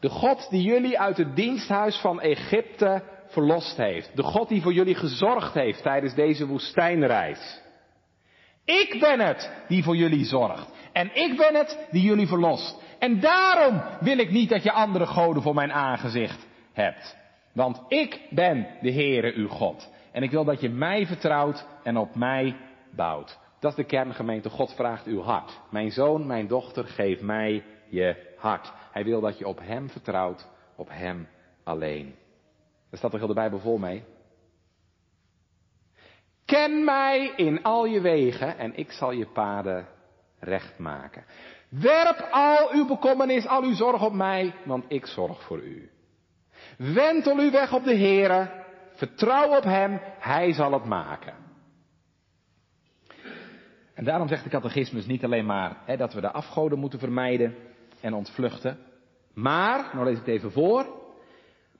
De 0.00 0.08
God 0.08 0.50
die 0.50 0.62
jullie 0.62 0.98
uit 0.98 1.16
het 1.16 1.36
diensthuis 1.36 1.96
van 2.00 2.20
Egypte 2.20 3.02
verlost 3.26 3.76
heeft. 3.76 4.16
De 4.16 4.22
God 4.22 4.48
die 4.48 4.62
voor 4.62 4.72
jullie 4.72 4.94
gezorgd 4.94 5.54
heeft 5.54 5.82
tijdens 5.82 6.14
deze 6.14 6.46
woestijnreis. 6.46 7.64
Ik 8.66 8.96
ben 9.00 9.20
het 9.20 9.50
die 9.68 9.82
voor 9.82 9.96
jullie 9.96 10.24
zorgt. 10.24 10.70
En 10.92 11.10
ik 11.14 11.36
ben 11.36 11.54
het 11.54 11.86
die 11.90 12.02
jullie 12.02 12.26
verlost. 12.26 12.80
En 12.98 13.20
daarom 13.20 13.82
wil 14.00 14.18
ik 14.18 14.30
niet 14.30 14.48
dat 14.48 14.62
je 14.62 14.72
andere 14.72 15.06
goden 15.06 15.42
voor 15.42 15.54
mijn 15.54 15.72
aangezicht 15.72 16.46
hebt. 16.72 17.16
Want 17.52 17.82
ik 17.88 18.20
ben 18.30 18.66
de 18.80 18.92
Heere 18.92 19.32
uw 19.34 19.48
God. 19.48 19.90
En 20.12 20.22
ik 20.22 20.30
wil 20.30 20.44
dat 20.44 20.60
je 20.60 20.68
mij 20.68 21.06
vertrouwt 21.06 21.66
en 21.82 21.96
op 21.96 22.14
mij 22.14 22.56
bouwt. 22.90 23.38
Dat 23.60 23.70
is 23.70 23.76
de 23.76 23.84
kerngemeente. 23.84 24.50
God 24.50 24.74
vraagt 24.74 25.06
uw 25.06 25.22
hart. 25.22 25.60
Mijn 25.70 25.90
zoon, 25.90 26.26
mijn 26.26 26.46
dochter, 26.46 26.84
geef 26.84 27.20
mij 27.20 27.64
je 27.88 28.34
hart. 28.36 28.72
Hij 28.92 29.04
wil 29.04 29.20
dat 29.20 29.38
je 29.38 29.46
op 29.46 29.60
hem 29.62 29.90
vertrouwt, 29.90 30.48
op 30.76 30.88
hem 30.90 31.28
alleen. 31.64 32.14
Daar 32.90 32.98
staat 32.98 33.10
toch 33.10 33.20
heel 33.20 33.28
de 33.28 33.34
Bijbel 33.34 33.58
vol 33.58 33.78
mee? 33.78 34.04
Ken 36.46 36.84
mij 36.84 37.32
in 37.36 37.62
al 37.62 37.84
je 37.86 38.00
wegen 38.00 38.58
en 38.58 38.76
ik 38.76 38.92
zal 38.92 39.10
je 39.10 39.26
paden 39.26 39.86
recht 40.38 40.78
maken. 40.78 41.24
Werp 41.68 42.28
al 42.30 42.72
uw 42.72 42.86
bekommernis, 42.86 43.46
al 43.46 43.62
uw 43.62 43.74
zorg 43.74 44.04
op 44.04 44.12
mij, 44.12 44.54
want 44.64 44.84
ik 44.88 45.06
zorg 45.06 45.42
voor 45.42 45.62
u. 45.62 45.90
Wentel 46.78 47.38
u 47.38 47.50
weg 47.50 47.72
op 47.72 47.84
de 47.84 47.96
Heere, 47.96 48.64
vertrouw 48.94 49.56
op 49.56 49.62
Hem, 49.62 50.00
Hij 50.18 50.52
zal 50.52 50.72
het 50.72 50.84
maken. 50.84 51.34
En 53.94 54.04
daarom 54.04 54.28
zegt 54.28 54.44
de 54.44 54.50
catechismus 54.50 55.06
niet 55.06 55.24
alleen 55.24 55.46
maar 55.46 55.76
hè, 55.84 55.96
dat 55.96 56.12
we 56.12 56.20
de 56.20 56.32
afgoden 56.32 56.78
moeten 56.78 56.98
vermijden 56.98 57.54
en 58.00 58.14
ontvluchten, 58.14 58.78
maar, 59.34 59.90
nou 59.92 60.04
lees 60.04 60.18
ik 60.18 60.26
het 60.26 60.34
even 60.34 60.52
voor, 60.52 60.86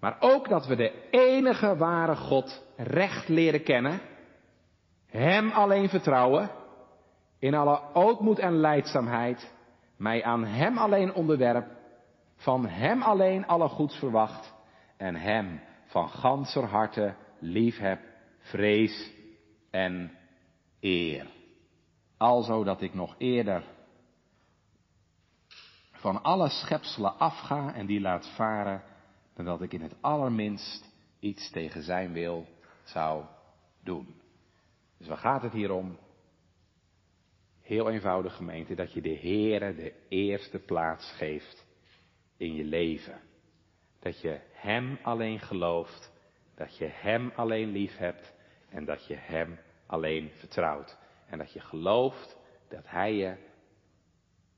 maar 0.01 0.17
ook 0.21 0.49
dat 0.49 0.67
we 0.67 0.77
de 0.77 1.09
enige 1.11 1.77
ware 1.77 2.17
God 2.17 2.65
recht 2.77 3.29
leren 3.29 3.63
kennen, 3.63 4.01
Hem 5.17 5.51
alleen 5.51 5.89
vertrouwen, 5.89 6.51
in 7.39 7.55
alle 7.55 7.81
ootmoed 7.95 8.39
en 8.39 8.57
leidzaamheid, 8.57 9.55
mij 9.97 10.25
aan 10.25 10.45
Hem 10.45 10.79
alleen 10.79 11.15
onderwerp, 11.15 11.71
van 12.37 12.67
Hem 12.67 13.03
alleen 13.03 13.47
alle 13.47 13.69
goeds 13.69 13.97
verwacht 13.99 14.55
en 14.97 15.15
Hem 15.15 15.61
van 15.87 16.09
ganser 16.09 16.65
harte 16.65 17.15
liefheb, 17.39 18.01
vrees 18.39 19.13
en 19.71 20.13
eer. 20.81 21.27
Alzo 22.17 22.65
dat 22.65 22.83
ik 22.83 22.95
nog 22.95 23.15
eerder 23.19 23.63
van 25.93 26.23
alle 26.23 26.49
schepselen 26.49 27.19
afga 27.19 27.75
en 27.75 27.87
die 27.87 28.01
laat 28.01 28.29
varen, 28.35 28.83
dan 29.35 29.45
dat 29.45 29.63
ik 29.63 29.73
in 29.73 29.83
het 29.83 29.95
allerminst 30.01 30.93
iets 31.21 31.51
tegen 31.51 31.83
zijn 31.83 32.13
wil 32.13 32.47
zou 32.85 33.25
doen. 33.83 34.16
Gaat 35.17 35.43
het 35.43 35.53
hier 35.53 35.71
om? 35.71 35.99
Heel 37.61 37.91
eenvoudig 37.91 38.37
gemeente, 38.37 38.75
dat 38.75 38.93
je 38.93 39.01
de 39.01 39.19
Heere 39.19 39.75
de 39.75 40.07
eerste 40.09 40.59
plaats 40.59 41.13
geeft 41.13 41.67
in 42.37 42.55
je 42.55 42.65
leven. 42.65 43.21
Dat 43.99 44.21
je 44.21 44.41
Hem 44.53 44.99
alleen 45.03 45.41
gelooft, 45.41 46.13
dat 46.55 46.77
je 46.77 46.85
Hem 46.85 47.33
alleen 47.35 47.69
lief 47.69 47.97
hebt 47.97 48.35
en 48.69 48.85
dat 48.85 49.07
je 49.07 49.15
Hem 49.15 49.59
alleen 49.87 50.31
vertrouwt. 50.31 50.99
En 51.27 51.39
dat 51.39 51.53
je 51.53 51.61
gelooft 51.61 52.37
dat 52.69 52.89
Hij 52.89 53.15
je, 53.15 53.37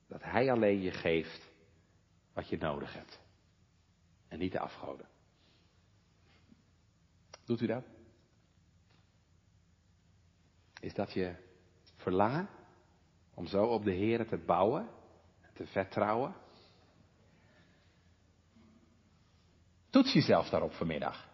dat 0.08 0.22
Hij 0.22 0.50
alleen 0.50 0.80
je 0.80 0.90
geeft 0.90 1.50
wat 2.32 2.48
je 2.48 2.56
nodig 2.58 2.94
hebt. 2.94 3.20
En 4.28 4.38
niet 4.38 4.52
de 4.52 4.60
afgoden. 4.60 5.08
Doet 7.44 7.60
u 7.60 7.66
dat? 7.66 7.97
Is 10.88 10.94
dat 10.94 11.12
je 11.12 11.34
verlangen 11.96 12.48
om 13.34 13.46
zo 13.46 13.64
op 13.64 13.84
de 13.84 13.92
Heer 13.92 14.26
te 14.26 14.36
bouwen 14.36 14.88
en 15.42 15.50
te 15.54 15.66
vertrouwen? 15.66 16.34
Toets 19.90 20.12
jezelf 20.12 20.48
daarop 20.48 20.72
vanmiddag. 20.72 21.28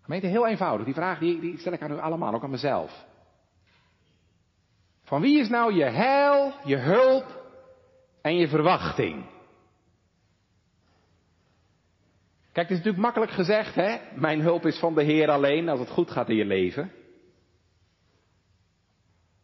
Gemeente, 0.00 0.26
heel 0.26 0.46
eenvoudig. 0.46 0.84
Die 0.84 0.94
vraag 0.94 1.18
die, 1.18 1.40
die 1.40 1.58
stel 1.58 1.72
ik 1.72 1.82
aan 1.82 1.90
u 1.90 1.98
allemaal, 1.98 2.34
ook 2.34 2.42
aan 2.42 2.50
mezelf. 2.50 3.06
Van 5.02 5.20
wie 5.20 5.40
is 5.40 5.48
nou 5.48 5.74
je 5.74 5.84
heil, 5.84 6.54
je 6.64 6.76
hulp 6.76 7.42
en 8.20 8.36
je 8.36 8.48
verwachting? 8.48 9.24
Kijk, 12.52 12.68
het 12.68 12.78
is 12.78 12.84
natuurlijk 12.84 13.02
makkelijk 13.02 13.32
gezegd, 13.32 13.74
hè? 13.74 13.98
Mijn 14.14 14.40
hulp 14.40 14.66
is 14.66 14.78
van 14.78 14.94
de 14.94 15.02
Heer 15.02 15.30
alleen 15.30 15.68
als 15.68 15.80
het 15.80 15.90
goed 15.90 16.10
gaat 16.10 16.28
in 16.28 16.36
je 16.36 16.44
leven. 16.44 16.97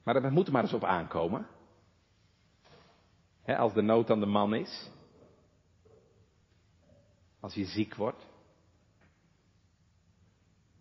Maar 0.04 0.14
dat 0.14 0.30
moet 0.30 0.46
er 0.46 0.52
maar 0.52 0.62
eens 0.62 0.72
op 0.72 0.84
aankomen. 0.84 1.46
Als 3.46 3.72
de 3.72 3.82
nood 3.82 4.10
aan 4.10 4.20
de 4.20 4.26
man 4.26 4.54
is. 4.54 4.90
Als 7.40 7.54
je 7.54 7.64
ziek 7.64 7.94
wordt. 7.94 8.26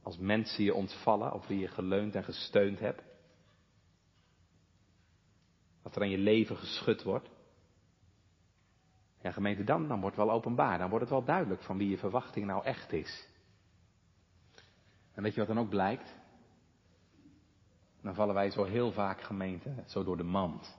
Als 0.02 0.18
mensen 0.18 0.64
je 0.64 0.74
ontvallen 0.74 1.34
op 1.34 1.46
wie 1.46 1.60
je 1.60 1.68
geleund 1.68 2.16
en 2.16 2.24
gesteund 2.24 2.80
hebt. 2.80 3.04
Als 5.82 5.96
er 5.96 6.02
aan 6.02 6.10
je 6.10 6.18
leven 6.18 6.58
geschud 6.58 7.04
wordt. 7.04 7.30
Ja, 9.22 9.32
gemeente, 9.32 9.64
dan, 9.64 9.88
dan 9.88 10.02
wordt 10.02 10.16
het 10.16 10.26
wel 10.26 10.36
openbaar. 10.36 10.78
Dan 10.78 10.90
wordt 10.90 11.04
het 11.04 11.14
wel 11.14 11.24
duidelijk 11.24 11.62
van 11.62 11.78
wie 11.78 11.90
je 11.90 11.98
verwachting 11.98 12.46
nou 12.46 12.64
echt 12.64 12.92
is. 12.92 13.28
En 15.14 15.24
weet 15.24 15.34
je 15.34 15.40
wat 15.40 15.56
dan 15.56 15.60
ook 15.60 15.70
blijkt? 15.70 16.22
Dan 18.04 18.16
vallen 18.16 18.34
wij 18.34 18.50
zo 18.50 18.64
heel 18.64 18.92
vaak 18.92 19.22
gemeente 19.22 19.84
zo 19.86 20.04
door 20.04 20.18
de 20.18 20.24
mand. 20.24 20.78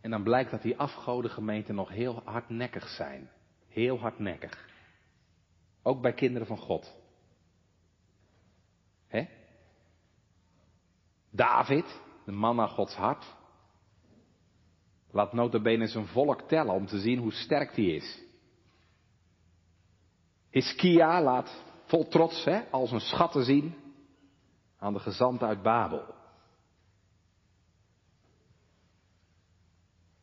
En 0.00 0.10
dan 0.10 0.22
blijkt 0.22 0.50
dat 0.50 0.62
die 0.62 0.78
afgoden 0.78 1.30
gemeenten 1.30 1.74
nog 1.74 1.88
heel 1.88 2.22
hardnekkig 2.24 2.88
zijn. 2.88 3.30
Heel 3.68 3.98
hardnekkig. 3.98 4.68
Ook 5.82 6.00
bij 6.00 6.12
kinderen 6.12 6.46
van 6.46 6.58
God. 6.58 6.94
Hè? 9.06 9.28
David, 11.30 12.00
de 12.24 12.32
man 12.32 12.56
naar 12.56 12.68
Gods 12.68 12.94
hart, 12.94 13.34
laat 15.10 15.32
notabene 15.32 15.86
zijn 15.86 16.06
volk 16.06 16.40
tellen 16.40 16.74
om 16.74 16.86
te 16.86 17.00
zien 17.00 17.18
hoe 17.18 17.32
sterk 17.32 17.74
die 17.74 17.94
is. 17.94 18.22
Hiskia 20.50 21.22
laat 21.22 21.62
vol 21.84 22.08
trots 22.08 22.44
hè, 22.44 22.70
al 22.70 22.86
zijn 22.86 23.00
schatten 23.00 23.44
zien 23.44 23.83
aan 24.84 24.92
de 24.92 24.98
gezant 24.98 25.42
uit 25.42 25.62
Babel. 25.62 26.14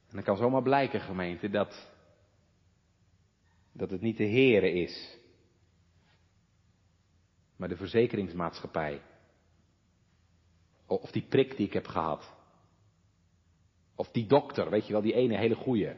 En 0.07 0.17
dan 0.17 0.23
kan 0.23 0.37
zomaar 0.37 0.61
blijken, 0.61 1.01
gemeente, 1.01 1.49
dat, 1.49 1.91
dat 3.71 3.89
het 3.89 4.01
niet 4.01 4.17
de 4.17 4.27
Heere 4.27 4.71
is, 4.71 5.17
maar 7.55 7.69
de 7.69 7.75
verzekeringsmaatschappij. 7.75 9.01
Of 10.85 11.11
die 11.11 11.25
prik 11.29 11.57
die 11.57 11.65
ik 11.65 11.73
heb 11.73 11.87
gehad. 11.87 12.33
Of 13.95 14.11
die 14.11 14.25
dokter, 14.25 14.69
weet 14.69 14.87
je 14.87 14.93
wel, 14.93 15.01
die 15.01 15.13
ene 15.13 15.37
hele 15.37 15.55
goeie. 15.55 15.95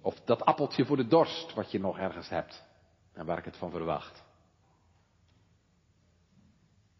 Of 0.00 0.20
dat 0.20 0.44
appeltje 0.44 0.84
voor 0.84 0.96
de 0.96 1.06
dorst 1.06 1.54
wat 1.54 1.70
je 1.70 1.78
nog 1.78 1.98
ergens 1.98 2.28
hebt 2.28 2.64
en 3.12 3.26
waar 3.26 3.38
ik 3.38 3.44
het 3.44 3.56
van 3.56 3.70
verwacht. 3.70 4.30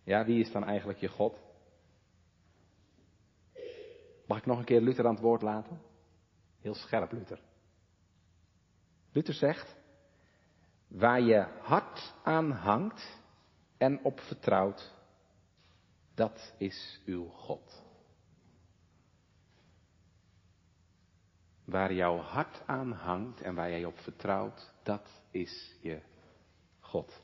Ja, 0.05 0.25
wie 0.25 0.41
is 0.41 0.53
dan 0.53 0.65
eigenlijk 0.65 0.99
je 0.99 1.09
God? 1.09 1.39
Mag 4.27 4.39
ik 4.39 4.47
nog 4.47 4.59
een 4.59 4.65
keer 4.65 4.81
Luther 4.81 5.07
aan 5.07 5.15
het 5.15 5.23
woord 5.23 5.43
laten? 5.43 5.81
Heel 6.61 6.75
scherp, 6.75 7.13
Luther. 7.13 7.41
Luther 9.13 9.35
zegt, 9.35 9.77
waar 10.89 11.21
je 11.21 11.47
hart 11.61 12.15
aan 12.23 12.51
hangt 12.51 13.21
en 13.77 14.05
op 14.05 14.21
vertrouwt, 14.21 14.95
dat 16.15 16.55
is 16.59 17.01
uw 17.07 17.29
God. 17.29 17.83
Waar 21.65 21.93
jouw 21.93 22.17
hart 22.17 22.63
aan 22.67 22.93
hangt 22.93 23.41
en 23.41 23.55
waar 23.55 23.71
jij 23.71 23.85
op 23.85 23.99
vertrouwt, 23.99 24.73
dat 24.83 25.23
is 25.31 25.77
je 25.81 26.01
God. 26.81 27.23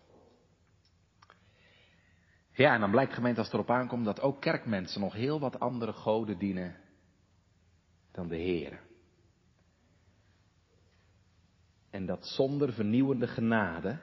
Ja, 2.59 2.75
en 2.75 2.81
dan 2.81 2.91
blijkt 2.91 3.15
gemeente 3.15 3.39
als 3.39 3.47
het 3.47 3.57
erop 3.57 3.71
aankomt 3.71 4.05
dat 4.05 4.21
ook 4.21 4.41
kerkmensen 4.41 5.01
nog 5.01 5.13
heel 5.13 5.41
wat 5.41 5.61
andere 5.61 5.93
goden 5.93 6.39
dienen 6.39 6.77
dan 8.13 8.29
de 8.29 8.37
Heer. 8.37 8.81
En 11.91 12.07
dat 12.07 12.27
zonder 12.27 12.73
vernieuwende 12.73 13.27
genade 13.27 13.99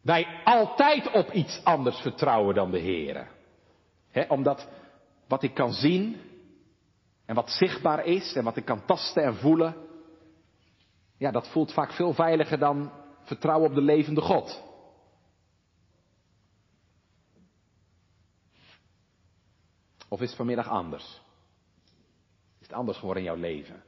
wij 0.00 0.42
altijd 0.44 1.10
op 1.10 1.32
iets 1.32 1.64
anders 1.64 2.00
vertrouwen 2.00 2.54
dan 2.54 2.70
de 2.70 2.78
Heer. 2.78 3.28
omdat 4.28 4.68
wat 5.28 5.42
ik 5.42 5.54
kan 5.54 5.72
zien 5.72 6.16
en 7.26 7.34
wat 7.34 7.50
zichtbaar 7.50 8.04
is 8.04 8.34
en 8.34 8.44
wat 8.44 8.56
ik 8.56 8.64
kan 8.64 8.84
tasten 8.84 9.22
en 9.22 9.36
voelen, 9.36 9.74
ja, 11.16 11.30
dat 11.30 11.48
voelt 11.48 11.72
vaak 11.72 11.92
veel 11.92 12.12
veiliger 12.12 12.58
dan 12.58 12.90
vertrouwen 13.22 13.68
op 13.68 13.74
de 13.74 13.82
levende 13.82 14.20
God. 14.20 14.67
Of 20.08 20.20
is 20.20 20.28
het 20.28 20.36
vanmiddag 20.36 20.68
anders? 20.68 21.20
Is 22.60 22.66
het 22.66 22.72
anders 22.72 22.98
geworden 22.98 23.22
in 23.22 23.28
jouw 23.28 23.40
leven? 23.40 23.82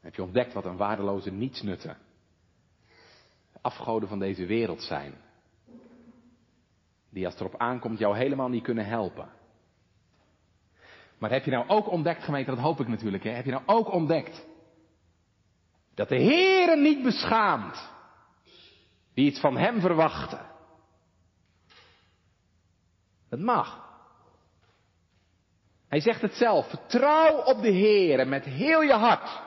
Heb 0.00 0.14
je 0.14 0.22
ontdekt 0.22 0.52
wat 0.52 0.64
een 0.64 0.76
waardeloze 0.76 1.30
nietsnutten 1.30 1.96
afgoden 3.60 4.08
van 4.08 4.18
deze 4.18 4.46
wereld 4.46 4.82
zijn? 4.82 5.14
Die 7.10 7.24
als 7.24 7.34
het 7.34 7.42
erop 7.42 7.60
aankomt 7.60 7.98
jou 7.98 8.16
helemaal 8.16 8.48
niet 8.48 8.62
kunnen 8.62 8.86
helpen. 8.86 9.28
Maar 11.18 11.30
heb 11.30 11.44
je 11.44 11.50
nou 11.50 11.68
ook 11.68 11.90
ontdekt, 11.90 12.22
gemeente, 12.22 12.50
dat 12.50 12.60
hoop 12.60 12.80
ik 12.80 12.88
natuurlijk, 12.88 13.24
hè? 13.24 13.30
heb 13.30 13.44
je 13.44 13.50
nou 13.50 13.62
ook 13.66 13.92
ontdekt 13.92 14.46
dat 15.94 16.08
de 16.08 16.22
Heere 16.22 16.76
niet 16.76 17.02
beschaamt 17.02 17.90
wie 19.14 19.26
iets 19.26 19.40
van 19.40 19.56
Hem 19.56 19.80
verwachten? 19.80 20.46
Het 23.28 23.40
mag. 23.40 23.89
Hij 25.90 26.00
zegt 26.00 26.20
het 26.20 26.34
zelf, 26.34 26.68
vertrouw 26.68 27.42
op 27.42 27.62
de 27.62 27.70
Heer 27.70 28.28
met 28.28 28.44
heel 28.44 28.82
je 28.82 28.92
hart. 28.92 29.42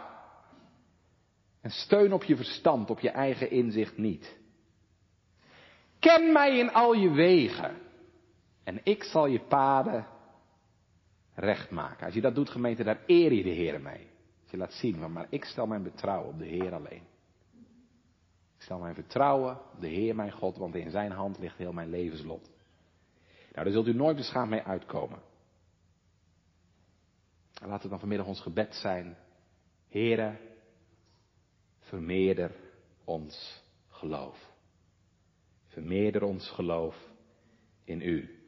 En 1.62 1.70
steun 1.70 2.14
op 2.14 2.24
je 2.24 2.36
verstand, 2.36 2.90
op 2.90 3.00
je 3.00 3.10
eigen 3.10 3.52
inzicht 3.52 3.98
niet. 3.98 4.38
Ken 6.00 6.32
mij 6.32 6.58
in 6.58 6.74
al 6.74 6.94
je 6.94 7.10
wegen 7.10 7.78
en 8.64 8.80
ik 8.84 9.04
zal 9.04 9.26
je 9.26 9.40
paden 9.40 10.08
recht 11.36 11.70
maken. 11.70 12.06
Als 12.06 12.16
je 12.16 12.22
dat 12.22 12.36
doet, 12.36 12.50
gemeente, 12.50 12.84
daar 12.84 13.04
eer 13.06 13.34
je 13.34 13.44
de 13.44 13.50
Heer 13.50 13.82
mee. 13.82 14.08
Als 14.42 14.52
je 14.52 14.58
laat 14.58 14.74
zien, 14.74 15.12
maar 15.12 15.28
ik 15.30 15.46
stel 15.46 15.66
mijn 15.66 15.84
vertrouwen 15.84 16.30
op 16.30 16.40
de 16.40 16.46
Heer 16.46 16.74
alleen. 16.74 17.04
Ik 18.56 18.62
stel 18.62 18.80
mijn 18.80 18.96
vertrouwen 18.96 19.60
op 19.74 19.82
de 19.82 19.88
Heer 19.88 20.16
mijn 20.16 20.32
God, 20.32 20.58
want 20.58 20.76
in 20.76 20.90
zijn 20.90 21.12
hand 21.12 21.40
ligt 21.40 21.58
heel 21.58 21.74
mijn 21.74 21.90
levenslot. 21.90 22.50
Nou, 23.52 23.66
daar 23.66 23.72
zult 23.72 23.88
u 23.88 23.94
nooit 23.94 24.16
beschaamd 24.16 24.50
mee 24.50 24.64
uitkomen. 24.64 25.32
Laat 27.66 27.82
het 27.82 27.92
dan 27.92 28.00
vanmiddag 28.00 28.28
ons 28.28 28.42
gebed 28.42 28.76
zijn. 28.76 29.18
Here, 29.88 30.38
vermeerder 31.80 32.56
ons 33.04 33.64
geloof. 33.88 34.52
Vermeerder 35.66 36.24
ons 36.24 36.50
geloof 36.50 37.10
in 37.84 38.02
u. 38.02 38.44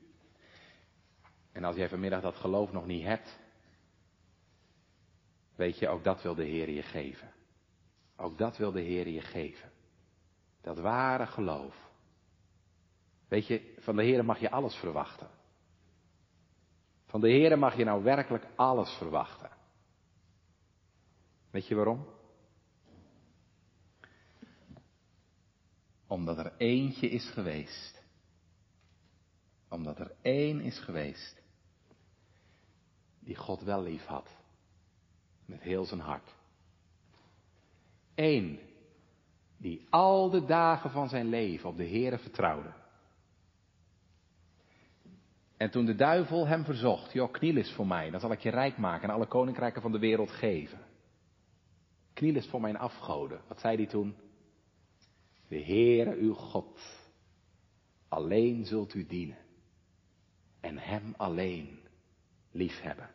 En 1.51 1.63
als 1.63 1.75
jij 1.75 1.89
vanmiddag 1.89 2.21
dat 2.21 2.35
geloof 2.35 2.71
nog 2.71 2.85
niet 2.85 3.03
hebt, 3.03 3.39
weet 5.55 5.79
je, 5.79 5.87
ook 5.87 6.03
dat 6.03 6.21
wil 6.21 6.35
de 6.35 6.43
Heer 6.43 6.69
je 6.69 6.83
geven. 6.83 7.33
Ook 8.15 8.37
dat 8.37 8.57
wil 8.57 8.71
de 8.71 8.81
Heer 8.81 9.07
je 9.07 9.21
geven. 9.21 9.71
Dat 10.61 10.77
ware 10.77 11.27
geloof. 11.27 11.75
Weet 13.27 13.47
je, 13.47 13.73
van 13.79 13.95
de 13.95 14.03
Heer 14.03 14.25
mag 14.25 14.39
je 14.39 14.51
alles 14.51 14.75
verwachten. 14.75 15.29
Van 17.15 17.23
de 17.23 17.29
Heer 17.29 17.59
mag 17.59 17.77
je 17.77 17.83
nou 17.83 18.03
werkelijk 18.03 18.47
alles 18.55 18.89
verwachten. 18.89 19.49
Weet 21.51 21.67
je 21.67 21.75
waarom? 21.75 22.05
Omdat 26.07 26.37
er 26.37 26.53
eentje 26.57 27.09
is 27.09 27.29
geweest. 27.29 28.03
Omdat 29.69 29.99
er 29.99 30.15
één 30.21 30.61
is 30.61 30.79
geweest. 30.79 31.41
Die 33.19 33.35
God 33.35 33.61
wel 33.61 33.83
lief 33.83 34.05
had. 34.05 34.29
Met 35.45 35.61
heel 35.61 35.85
zijn 35.85 36.01
hart. 36.01 36.35
Eén 38.15 38.59
die 39.57 39.87
al 39.89 40.29
de 40.29 40.45
dagen 40.45 40.89
van 40.89 41.09
zijn 41.09 41.29
leven 41.29 41.69
op 41.69 41.77
de 41.77 41.87
Heere 41.87 42.17
vertrouwde. 42.17 42.84
En 45.57 45.71
toen 45.71 45.85
de 45.85 45.95
duivel 45.95 46.47
hem 46.47 46.63
verzocht, 46.63 47.13
joh, 47.13 47.31
kniel 47.31 47.55
eens 47.55 47.73
voor 47.73 47.87
mij, 47.87 48.09
dan 48.09 48.19
zal 48.19 48.31
ik 48.31 48.39
je 48.39 48.49
rijk 48.49 48.77
maken 48.77 49.09
en 49.09 49.15
alle 49.15 49.27
koninkrijken 49.27 49.81
van 49.81 49.91
de 49.91 49.99
wereld 49.99 50.31
geven. 50.31 50.79
Kniel 52.13 52.35
eens 52.35 52.47
voor 52.47 52.61
mijn 52.61 52.77
afgoden. 52.77 53.41
Wat 53.47 53.59
zei 53.59 53.75
hij 53.75 53.85
toen? 53.85 54.15
De 55.47 55.63
Heere 55.63 56.15
uw 56.15 56.33
God, 56.33 56.79
alleen 58.07 58.65
zult 58.65 58.93
u 58.93 59.05
dienen 59.05 59.37
en 60.61 60.77
Hem 60.77 61.13
alleen 61.17 61.79
liefhebben. 62.51 63.09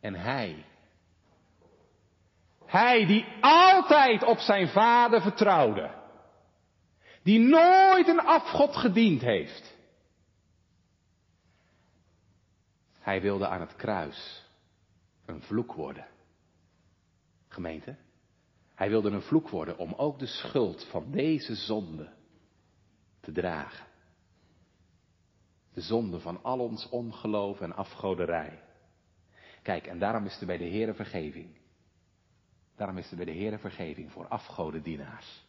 En 0.00 0.14
Hij, 0.14 0.64
Hij 2.64 3.06
die 3.06 3.24
altijd 3.40 4.22
op 4.22 4.38
zijn 4.38 4.68
Vader 4.68 5.22
vertrouwde, 5.22 5.99
die 7.30 7.38
nooit 7.38 8.08
een 8.08 8.20
afgod 8.20 8.76
gediend 8.76 9.20
heeft. 9.20 9.76
Hij 12.98 13.20
wilde 13.20 13.48
aan 13.48 13.60
het 13.60 13.76
kruis 13.76 14.46
een 15.24 15.42
vloek 15.42 15.72
worden. 15.72 16.06
Gemeente, 17.48 17.96
hij 18.74 18.88
wilde 18.88 19.10
een 19.10 19.22
vloek 19.22 19.48
worden 19.48 19.78
om 19.78 19.94
ook 19.94 20.18
de 20.18 20.26
schuld 20.26 20.86
van 20.90 21.10
deze 21.10 21.54
zonde 21.54 22.12
te 23.20 23.32
dragen. 23.32 23.86
De 25.72 25.80
zonde 25.80 26.20
van 26.20 26.42
al 26.42 26.58
ons 26.58 26.88
ongeloof 26.88 27.60
en 27.60 27.76
afgoderij. 27.76 28.62
Kijk, 29.62 29.86
en 29.86 29.98
daarom 29.98 30.24
is 30.24 30.40
er 30.40 30.46
bij 30.46 30.58
de 30.58 30.68
Heere 30.68 30.94
vergeving. 30.94 31.56
Daarom 32.76 32.98
is 32.98 33.10
er 33.10 33.16
bij 33.16 33.24
de 33.24 33.36
Heere 33.36 33.58
vergeving 33.58 34.12
voor 34.12 34.28
afgodendienaars. 34.28 35.48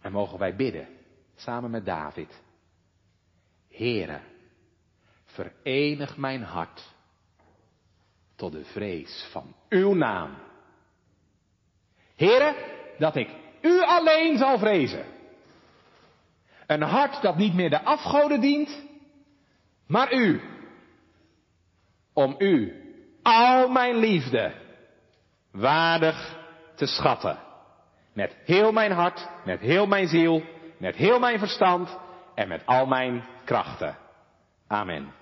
En 0.00 0.12
mogen 0.12 0.38
wij 0.38 0.56
bidden, 0.56 0.88
samen 1.36 1.70
met 1.70 1.84
David. 1.84 2.42
Heere, 3.70 4.20
verenig 5.24 6.16
mijn 6.16 6.42
hart 6.42 6.96
tot 8.36 8.52
de 8.52 8.64
vrees 8.64 9.28
van 9.30 9.54
uw 9.68 9.94
naam. 9.94 10.36
Heren, 12.14 12.54
dat 12.98 13.16
ik 13.16 13.30
u 13.60 13.82
alleen 13.82 14.38
zal 14.38 14.58
vrezen. 14.58 15.04
Een 16.66 16.82
hart 16.82 17.22
dat 17.22 17.36
niet 17.36 17.54
meer 17.54 17.70
de 17.70 17.84
afgoden 17.84 18.40
dient, 18.40 18.82
maar 19.86 20.12
u. 20.12 20.40
Om 22.12 22.34
u 22.38 22.82
al 23.22 23.68
mijn 23.68 23.96
liefde 23.96 24.54
waardig 25.50 26.36
te 26.74 26.86
schatten. 26.86 27.47
Met 28.18 28.36
heel 28.44 28.72
mijn 28.72 28.92
hart, 28.92 29.28
met 29.44 29.60
heel 29.60 29.86
mijn 29.86 30.08
ziel, 30.08 30.42
met 30.78 30.96
heel 30.96 31.18
mijn 31.18 31.38
verstand 31.38 31.98
en 32.34 32.48
met 32.48 32.66
al 32.66 32.86
mijn 32.86 33.24
krachten. 33.44 33.96
Amen. 34.66 35.12